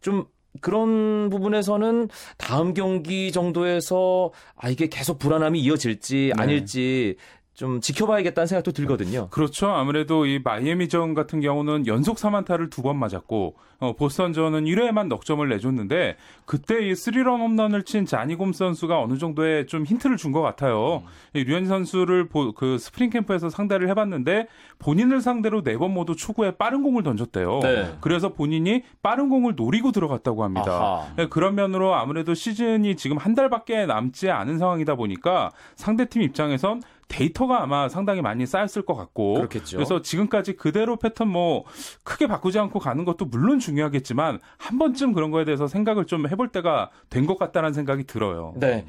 좀 0.00 0.26
그런 0.60 1.28
부분에서는 1.30 2.08
다음 2.36 2.74
경기 2.74 3.30
정도에서 3.32 4.32
아 4.56 4.68
이게 4.68 4.88
계속 4.88 5.18
불안함이 5.18 5.60
이어질지 5.60 6.32
네. 6.36 6.42
아닐지 6.42 7.16
좀 7.58 7.80
지켜봐야겠다는 7.80 8.46
생각도 8.46 8.70
들거든요. 8.70 9.26
그렇죠. 9.30 9.66
아무래도 9.68 10.26
이 10.26 10.38
마이애미전 10.44 11.14
같은 11.14 11.40
경우는 11.40 11.88
연속 11.88 12.16
3안타를 12.16 12.70
두 12.70 12.82
번 12.82 12.96
맞았고 13.00 13.56
어, 13.80 13.92
보스턴전은 13.96 14.64
1회에만 14.64 15.08
넉 15.08 15.24
점을 15.24 15.46
내줬는데 15.48 16.16
그때 16.44 16.86
이 16.88 16.94
스리런 16.94 17.40
홈런을 17.40 17.82
친 17.84 18.06
자니 18.06 18.24
곰스 18.24 18.52
선수가 18.52 19.00
어느 19.00 19.18
정도의 19.18 19.66
좀 19.66 19.84
힌트를 19.84 20.16
준 20.16 20.30
것 20.30 20.40
같아요. 20.40 21.02
음. 21.34 21.42
류현 21.44 21.66
선수를 21.66 22.28
보, 22.28 22.52
그 22.52 22.78
스프링 22.78 23.10
캠프에서 23.10 23.50
상대를 23.50 23.88
해봤는데 23.88 24.46
본인을 24.78 25.20
상대로 25.20 25.62
네 25.64 25.76
번 25.78 25.92
모두 25.94 26.14
초구에 26.14 26.52
빠른 26.52 26.82
공을 26.84 27.02
던졌대요. 27.02 27.58
네. 27.62 27.96
그래서 28.00 28.32
본인이 28.32 28.82
빠른 29.02 29.28
공을 29.28 29.54
노리고 29.56 29.90
들어갔다고 29.90 30.44
합니다. 30.44 31.06
네, 31.16 31.26
그런 31.28 31.56
면으로 31.56 31.94
아무래도 31.96 32.34
시즌이 32.34 32.94
지금 32.96 33.16
한 33.16 33.34
달밖에 33.34 33.86
남지 33.86 34.30
않은 34.30 34.58
상황이다 34.58 34.94
보니까 34.94 35.50
상대팀 35.74 36.22
입장에선 36.22 36.82
데이터가 37.08 37.62
아마 37.62 37.88
상당히 37.88 38.20
많이 38.22 38.46
쌓였을 38.46 38.82
것 38.82 38.94
같고 38.94 39.34
그렇겠죠. 39.34 39.76
그래서 39.78 40.02
지금까지 40.02 40.54
그대로 40.56 40.96
패턴 40.96 41.28
뭐 41.28 41.64
크게 42.04 42.26
바꾸지 42.26 42.58
않고 42.58 42.78
가는 42.78 43.04
것도 43.04 43.24
물론 43.24 43.58
중요하겠지만 43.58 44.38
한 44.58 44.78
번쯤 44.78 45.12
그런 45.14 45.30
거에 45.30 45.44
대해서 45.44 45.66
생각을 45.66 46.04
좀 46.04 46.28
해볼 46.28 46.48
때가 46.48 46.90
된 47.10 47.26
것 47.28 47.38
같다는 47.38 47.72
생각이 47.74 48.04
들어요. 48.04 48.54
네. 48.56 48.86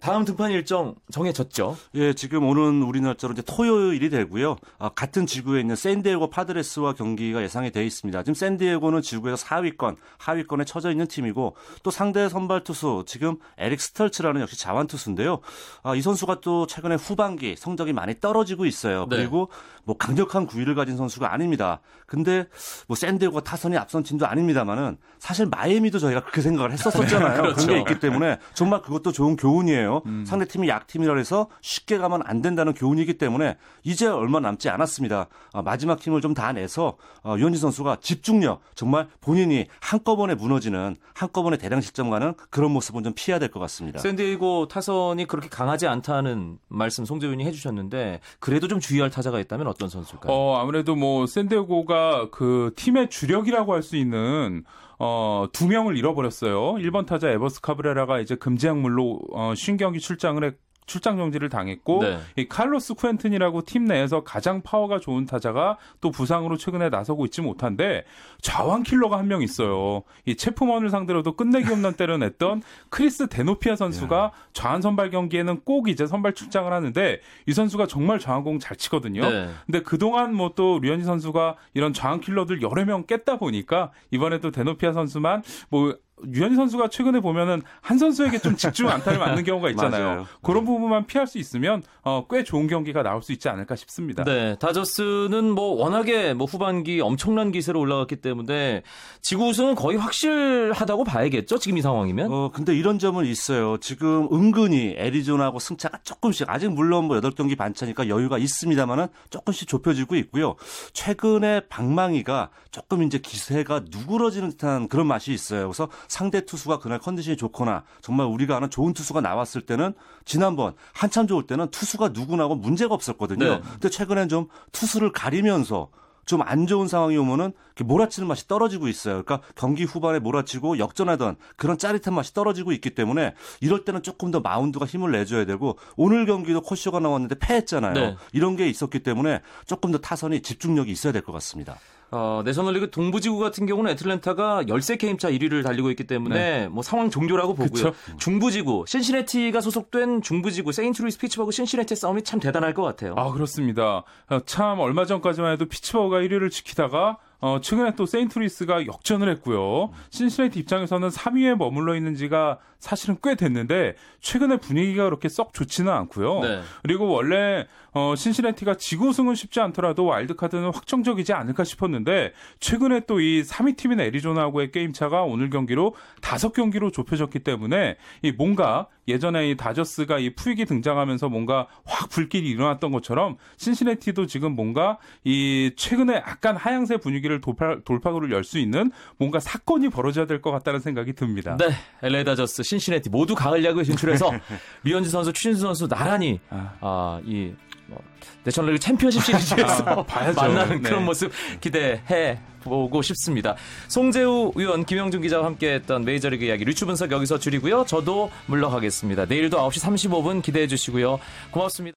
다음 0.00 0.24
등판 0.24 0.50
일정 0.52 0.94
정해졌죠? 1.10 1.76
예, 1.94 2.12
지금 2.12 2.44
오는 2.46 2.82
우리나라로 2.82 3.32
이제 3.32 3.42
토요일이 3.42 4.08
되고요. 4.10 4.56
아, 4.78 4.88
같은 4.90 5.26
지구에 5.26 5.60
있는 5.60 5.74
샌디에고 5.74 6.30
파드레스와 6.30 6.92
경기가 6.92 7.42
예상이 7.42 7.72
돼 7.72 7.84
있습니다. 7.84 8.22
지금 8.22 8.34
샌디에고는 8.34 9.02
지구에서 9.02 9.44
4위권, 9.44 9.96
하위권에 10.18 10.64
처져 10.64 10.90
있는 10.90 11.06
팀이고 11.06 11.56
또 11.82 11.90
상대 11.90 12.28
선발 12.28 12.62
투수 12.62 13.04
지금 13.06 13.36
에릭 13.58 13.80
스털츠라는 13.80 14.42
역시 14.42 14.58
자완 14.58 14.86
투수인데요. 14.86 15.40
아, 15.82 15.94
이 15.94 16.02
선수가 16.02 16.40
또 16.40 16.66
최근에 16.66 16.96
후반기 16.96 17.56
성적이 17.56 17.92
많이 17.92 18.20
떨어지고 18.20 18.66
있어요. 18.66 19.06
네. 19.10 19.16
그리고 19.16 19.50
뭐 19.84 19.96
강력한 19.96 20.46
구위를 20.46 20.74
가진 20.74 20.96
선수가 20.96 21.32
아닙니다. 21.32 21.80
근데 22.06 22.46
뭐 22.86 22.96
샌디에고가 22.96 23.42
타선이 23.42 23.76
앞선 23.76 24.02
팀도 24.02 24.26
아닙니다만은 24.26 24.98
사실 25.18 25.46
마이애미도 25.46 25.98
저희가 25.98 26.20
그렇게 26.20 26.42
생각을 26.42 26.72
했었었잖아요. 26.72 27.42
그렇죠. 27.42 27.66
그런 27.66 27.84
게 27.84 27.92
있기 27.92 28.00
때문에 28.00 28.38
정말 28.54 28.82
그것도 28.82 29.12
좋은 29.12 29.36
교훈이에요. 29.36 29.85
거거든요. 29.86 30.02
음. 30.06 30.24
상대 30.26 30.44
팀이 30.46 30.68
약팀이라 30.68 31.16
해서 31.16 31.48
쉽게 31.60 31.98
가면 31.98 32.22
안 32.24 32.42
된다는 32.42 32.74
교훈이기 32.74 33.18
때문에 33.18 33.56
이제 33.84 34.06
얼마 34.06 34.40
남지 34.40 34.68
않았습니다. 34.68 35.28
어, 35.52 35.62
마지막 35.62 36.00
힘을 36.00 36.20
좀 36.20 36.36
다 36.36 36.52
내서 36.52 36.96
어, 37.24 37.36
유현진 37.38 37.58
선수가 37.60 37.98
집중력 38.02 38.60
정말 38.74 39.08
본인이 39.22 39.66
한꺼번에 39.80 40.34
무너지는 40.34 40.96
한꺼번에 41.14 41.56
대량 41.56 41.80
실점가는 41.80 42.34
그런 42.50 42.72
모습은 42.72 43.04
좀 43.04 43.12
피해야 43.16 43.38
될 43.38 43.48
것 43.50 43.58
같습니다. 43.60 43.98
샌디에이고 44.00 44.68
타선이 44.68 45.26
그렇게 45.26 45.48
강하지 45.48 45.86
않다는 45.86 46.58
말씀 46.68 47.04
송재윤이 47.06 47.44
해주셨는데 47.46 48.20
그래도 48.40 48.68
좀 48.68 48.80
주의할 48.80 49.08
타자가 49.10 49.38
있다면 49.40 49.66
어떤 49.68 49.88
선수일까요? 49.88 50.30
어, 50.32 50.58
아무래도 50.58 50.94
뭐 50.96 51.26
샌디에고가 51.26 52.28
그 52.30 52.72
팀의 52.76 53.08
주력이라고 53.08 53.72
할 53.72 53.82
수 53.82 53.96
있는 53.96 54.64
어, 54.98 55.46
두 55.52 55.66
명을 55.66 55.96
잃어버렸어요. 55.96 56.74
1번 56.74 57.06
타자 57.06 57.28
에버스 57.30 57.60
카브레라가 57.60 58.20
이제 58.20 58.36
금지약물로 58.36 59.20
어, 59.32 59.54
신경기 59.54 60.00
출장을 60.00 60.42
했 60.44 60.65
출장 60.86 61.16
정지를 61.16 61.48
당했고 61.48 62.02
네. 62.02 62.18
이 62.36 62.48
칼로스 62.48 62.94
쿠엔튼이라고 62.94 63.62
팀 63.62 63.84
내에서 63.84 64.22
가장 64.24 64.62
파워가 64.62 64.98
좋은 65.00 65.26
타자가 65.26 65.78
또 66.00 66.10
부상으로 66.10 66.56
최근에 66.56 66.88
나서고 66.88 67.24
있지 67.26 67.42
못한데 67.42 68.04
좌완 68.40 68.82
킬러가 68.84 69.18
한 69.18 69.26
명 69.26 69.42
있어요. 69.42 70.04
이 70.24 70.36
체프먼을 70.36 70.88
상대로도 70.88 71.32
끝내기 71.32 71.66
홈런 71.68 71.94
때려냈던 71.98 72.62
크리스 72.90 73.26
데노피아 73.28 73.74
선수가 73.74 74.30
좌완 74.52 74.80
선발 74.82 75.10
경기에는 75.10 75.62
꼭 75.64 75.88
이제 75.88 76.06
선발 76.06 76.34
출장을 76.34 76.72
하는데 76.72 77.20
이 77.46 77.52
선수가 77.52 77.88
정말 77.88 78.20
좌완 78.20 78.44
공 78.44 78.60
잘 78.60 78.76
치거든요. 78.76 79.22
네. 79.28 79.50
근데 79.66 79.82
그동안 79.82 80.34
뭐 80.34 80.46
또 80.56 80.78
류현진 80.78 81.04
선수가 81.04 81.56
이런 81.74 81.92
좌완 81.92 82.20
킬러들 82.20 82.62
여러 82.62 82.84
명 82.84 83.04
겪다 83.04 83.36
보니까 83.38 83.90
이번에도 84.12 84.50
데노피아 84.52 84.92
선수만 84.92 85.42
뭐 85.68 85.96
류현진 86.24 86.56
선수가 86.56 86.88
최근에 86.88 87.20
보면은 87.20 87.62
한 87.80 87.98
선수에게 87.98 88.38
좀 88.38 88.56
집중 88.56 88.88
안타를 88.88 89.18
맞는 89.18 89.44
경우가 89.44 89.70
있잖아요. 89.70 90.26
그런 90.42 90.64
부분만 90.64 91.06
피할 91.06 91.26
수 91.26 91.38
있으면 91.38 91.82
어, 92.02 92.26
꽤 92.30 92.42
좋은 92.42 92.66
경기가 92.68 93.02
나올 93.02 93.22
수 93.22 93.32
있지 93.32 93.48
않을까 93.48 93.76
싶습니다. 93.76 94.24
네, 94.24 94.56
다저스는 94.58 95.50
뭐 95.50 95.74
워낙에 95.74 96.32
뭐 96.34 96.46
후반기 96.46 97.00
엄청난 97.00 97.52
기세로 97.52 97.80
올라갔기 97.80 98.16
때문에 98.16 98.82
지구 99.20 99.48
우승은 99.48 99.74
거의 99.74 99.98
확실하다고 99.98 101.04
봐야겠죠. 101.04 101.58
지금 101.58 101.78
이 101.78 101.82
상황이면. 101.82 102.32
어, 102.32 102.50
근데 102.52 102.74
이런 102.74 102.98
점은 102.98 103.26
있어요. 103.26 103.76
지금 103.78 104.28
은근히 104.32 104.94
애리조나하고 104.96 105.58
승차가 105.58 105.98
조금씩 106.02 106.48
아직 106.48 106.68
물론 106.68 107.04
뭐 107.06 107.20
8경기 107.20 107.58
반차니까 107.58 108.08
여유가 108.08 108.38
있습니다만은 108.38 109.08
조금씩 109.30 109.68
좁혀지고 109.68 110.16
있고요. 110.16 110.56
최근에 110.94 111.62
방망이가 111.68 112.50
조금 112.70 113.02
이제 113.02 113.18
기세가 113.18 113.84
누그러지는 113.90 114.50
듯한 114.50 114.88
그런 114.88 115.06
맛이 115.06 115.32
있어요. 115.32 115.68
그래서 115.68 115.88
상대 116.08 116.44
투수가 116.44 116.78
그날 116.78 116.98
컨디션이 116.98 117.36
좋거나 117.36 117.84
정말 118.00 118.26
우리가 118.26 118.56
아는 118.56 118.70
좋은 118.70 118.92
투수가 118.92 119.20
나왔을 119.20 119.62
때는 119.62 119.94
지난번 120.24 120.74
한참 120.92 121.26
좋을 121.26 121.46
때는 121.46 121.70
투수가 121.70 122.10
누구나고 122.10 122.56
문제가 122.56 122.94
없었거든요. 122.94 123.44
네. 123.44 123.60
근데 123.72 123.90
최근엔 123.90 124.28
좀 124.28 124.48
투수를 124.72 125.12
가리면서 125.12 125.88
좀안 126.26 126.66
좋은 126.66 126.88
상황이 126.88 127.16
오면은 127.16 127.52
이렇게 127.76 127.84
몰아치는 127.84 128.26
맛이 128.26 128.48
떨어지고 128.48 128.88
있어요. 128.88 129.22
그러니까 129.22 129.46
경기 129.54 129.84
후반에 129.84 130.18
몰아치고 130.18 130.78
역전하던 130.78 131.36
그런 131.54 131.78
짜릿한 131.78 132.12
맛이 132.14 132.34
떨어지고 132.34 132.72
있기 132.72 132.90
때문에 132.90 133.34
이럴 133.60 133.84
때는 133.84 134.02
조금 134.02 134.32
더 134.32 134.40
마운드가 134.40 134.86
힘을 134.86 135.12
내줘야 135.12 135.44
되고 135.44 135.78
오늘 135.96 136.26
경기도 136.26 136.60
커쇼가 136.62 136.98
나왔는데 136.98 137.36
패했잖아요. 137.38 137.94
네. 137.94 138.16
이런 138.32 138.56
게 138.56 138.68
있었기 138.68 139.04
때문에 139.04 139.40
조금 139.66 139.92
더 139.92 139.98
타선이 139.98 140.42
집중력이 140.42 140.90
있어야 140.90 141.12
될 141.12 141.22
것 141.22 141.30
같습니다. 141.32 141.78
어, 142.10 142.42
내셔널리그 142.44 142.90
동부지구 142.90 143.38
같은 143.38 143.66
경우는 143.66 143.90
애틀랜타가 143.92 144.64
13게임 144.64 145.18
차 145.18 145.30
1위를 145.30 145.62
달리고 145.64 145.90
있기 145.90 146.04
때문에 146.04 146.34
네. 146.34 146.68
뭐 146.68 146.82
상황 146.82 147.10
종료라고 147.10 147.54
보고요. 147.54 147.92
그쵸. 147.92 147.94
중부지구 148.18 148.84
신시내티가 148.86 149.60
소속된 149.60 150.22
중부지구 150.22 150.72
세인트루이스 150.72 151.18
피츠버그 151.18 151.52
신시내티 151.52 151.96
싸움이 151.96 152.22
참 152.22 152.38
대단할 152.40 152.74
것 152.74 152.82
같아요. 152.82 153.14
아 153.16 153.32
그렇습니다. 153.32 154.04
어, 154.28 154.38
참 154.46 154.78
얼마 154.78 155.04
전까지만 155.04 155.52
해도 155.52 155.66
피츠버그가 155.66 156.20
1위를 156.20 156.50
지키다가 156.50 157.18
어, 157.38 157.60
최근에 157.60 157.94
또 157.96 158.06
세인트루이스가 158.06 158.86
역전을 158.86 159.28
했고요. 159.30 159.90
신시내티 160.10 160.58
입장에서는 160.60 161.08
3위에 161.08 161.56
머물러 161.56 161.94
있는 161.94 162.14
지가 162.14 162.58
사실은 162.78 163.16
꽤 163.22 163.34
됐는데 163.34 163.94
최근에 164.20 164.58
분위기가 164.58 165.04
그렇게 165.04 165.28
썩 165.28 165.52
좋지는 165.52 165.92
않고요. 165.92 166.40
네. 166.40 166.60
그리고 166.82 167.08
원래 167.08 167.66
어, 167.92 168.14
신시내티가 168.16 168.74
지구 168.74 169.08
우승은 169.08 169.34
쉽지 169.34 169.60
않더라도 169.60 170.04
와일드카드는 170.04 170.70
확정적이지 170.72 171.32
않을까 171.32 171.64
싶었는데 171.64 172.32
최근에 172.60 173.00
또 173.06 173.16
이 173.16 173.42
3위 173.42 173.76
팀인 173.76 173.98
애리조나하고의 174.00 174.70
게임 174.72 174.92
차가 174.92 175.22
오늘 175.22 175.48
경기로 175.48 175.94
5경기로 176.20 176.92
좁혀졌기 176.92 177.38
때문에 177.40 177.96
이 178.22 178.30
뭔가 178.32 178.88
예전에 179.08 179.50
이 179.50 179.56
다저스가 179.56 180.18
이 180.18 180.34
푸익이 180.34 180.64
등장하면서 180.66 181.28
뭔가 181.28 181.66
확 181.84 182.10
불길이 182.10 182.48
일어났던 182.50 182.90
것처럼 182.90 183.36
신시내티도 183.56 184.26
지금 184.26 184.52
뭔가 184.54 184.98
이 185.24 185.70
최근에 185.76 186.14
약간 186.16 186.56
하향세 186.56 186.98
분위기를 186.98 187.40
돌파, 187.40 187.78
돌파구를 187.84 188.30
열 188.32 188.46
수 188.46 188.58
있는 188.60 188.92
뭔가 189.18 189.40
사건이 189.40 189.88
벌어져야 189.88 190.26
될 190.26 190.40
것 190.40 190.52
같다는 190.52 190.78
생각이 190.80 191.14
듭니다. 191.14 191.56
네, 191.58 191.70
LA 192.02 192.22
다저스, 192.24 192.62
신시내티 192.66 193.10
모두 193.10 193.34
가을 193.34 193.64
야구에 193.64 193.84
진출해서 193.84 194.30
류현진 194.84 195.10
선수, 195.10 195.32
추신수 195.32 195.60
선수 195.60 195.88
나란히 195.88 196.40
아, 196.50 197.20
이 197.24 197.52
뭐, 197.86 198.02
내셔널리그 198.44 198.80
챔피언십 198.80 199.22
시리즈에서 199.22 200.06
아. 200.08 200.32
만나는 200.34 200.82
네. 200.82 200.88
그런 200.88 201.04
모습 201.04 201.32
기대해 201.60 202.38
보고 202.66 203.00
싶습니다. 203.00 203.54
송재우 203.88 204.52
의원, 204.56 204.84
김영준 204.84 205.22
기자와 205.22 205.46
함께했던 205.46 206.04
메이저리그 206.04 206.44
이야기 206.44 206.64
류추 206.64 206.84
분석 206.86 207.12
여기서 207.12 207.38
줄이고요. 207.38 207.84
저도 207.86 208.30
물러가겠습니다. 208.46 209.26
내일도 209.26 209.58
9시 209.58 210.10
35분 210.10 210.42
기대해 210.42 210.66
주시고요. 210.66 211.20
고맙습니다. 211.52 211.94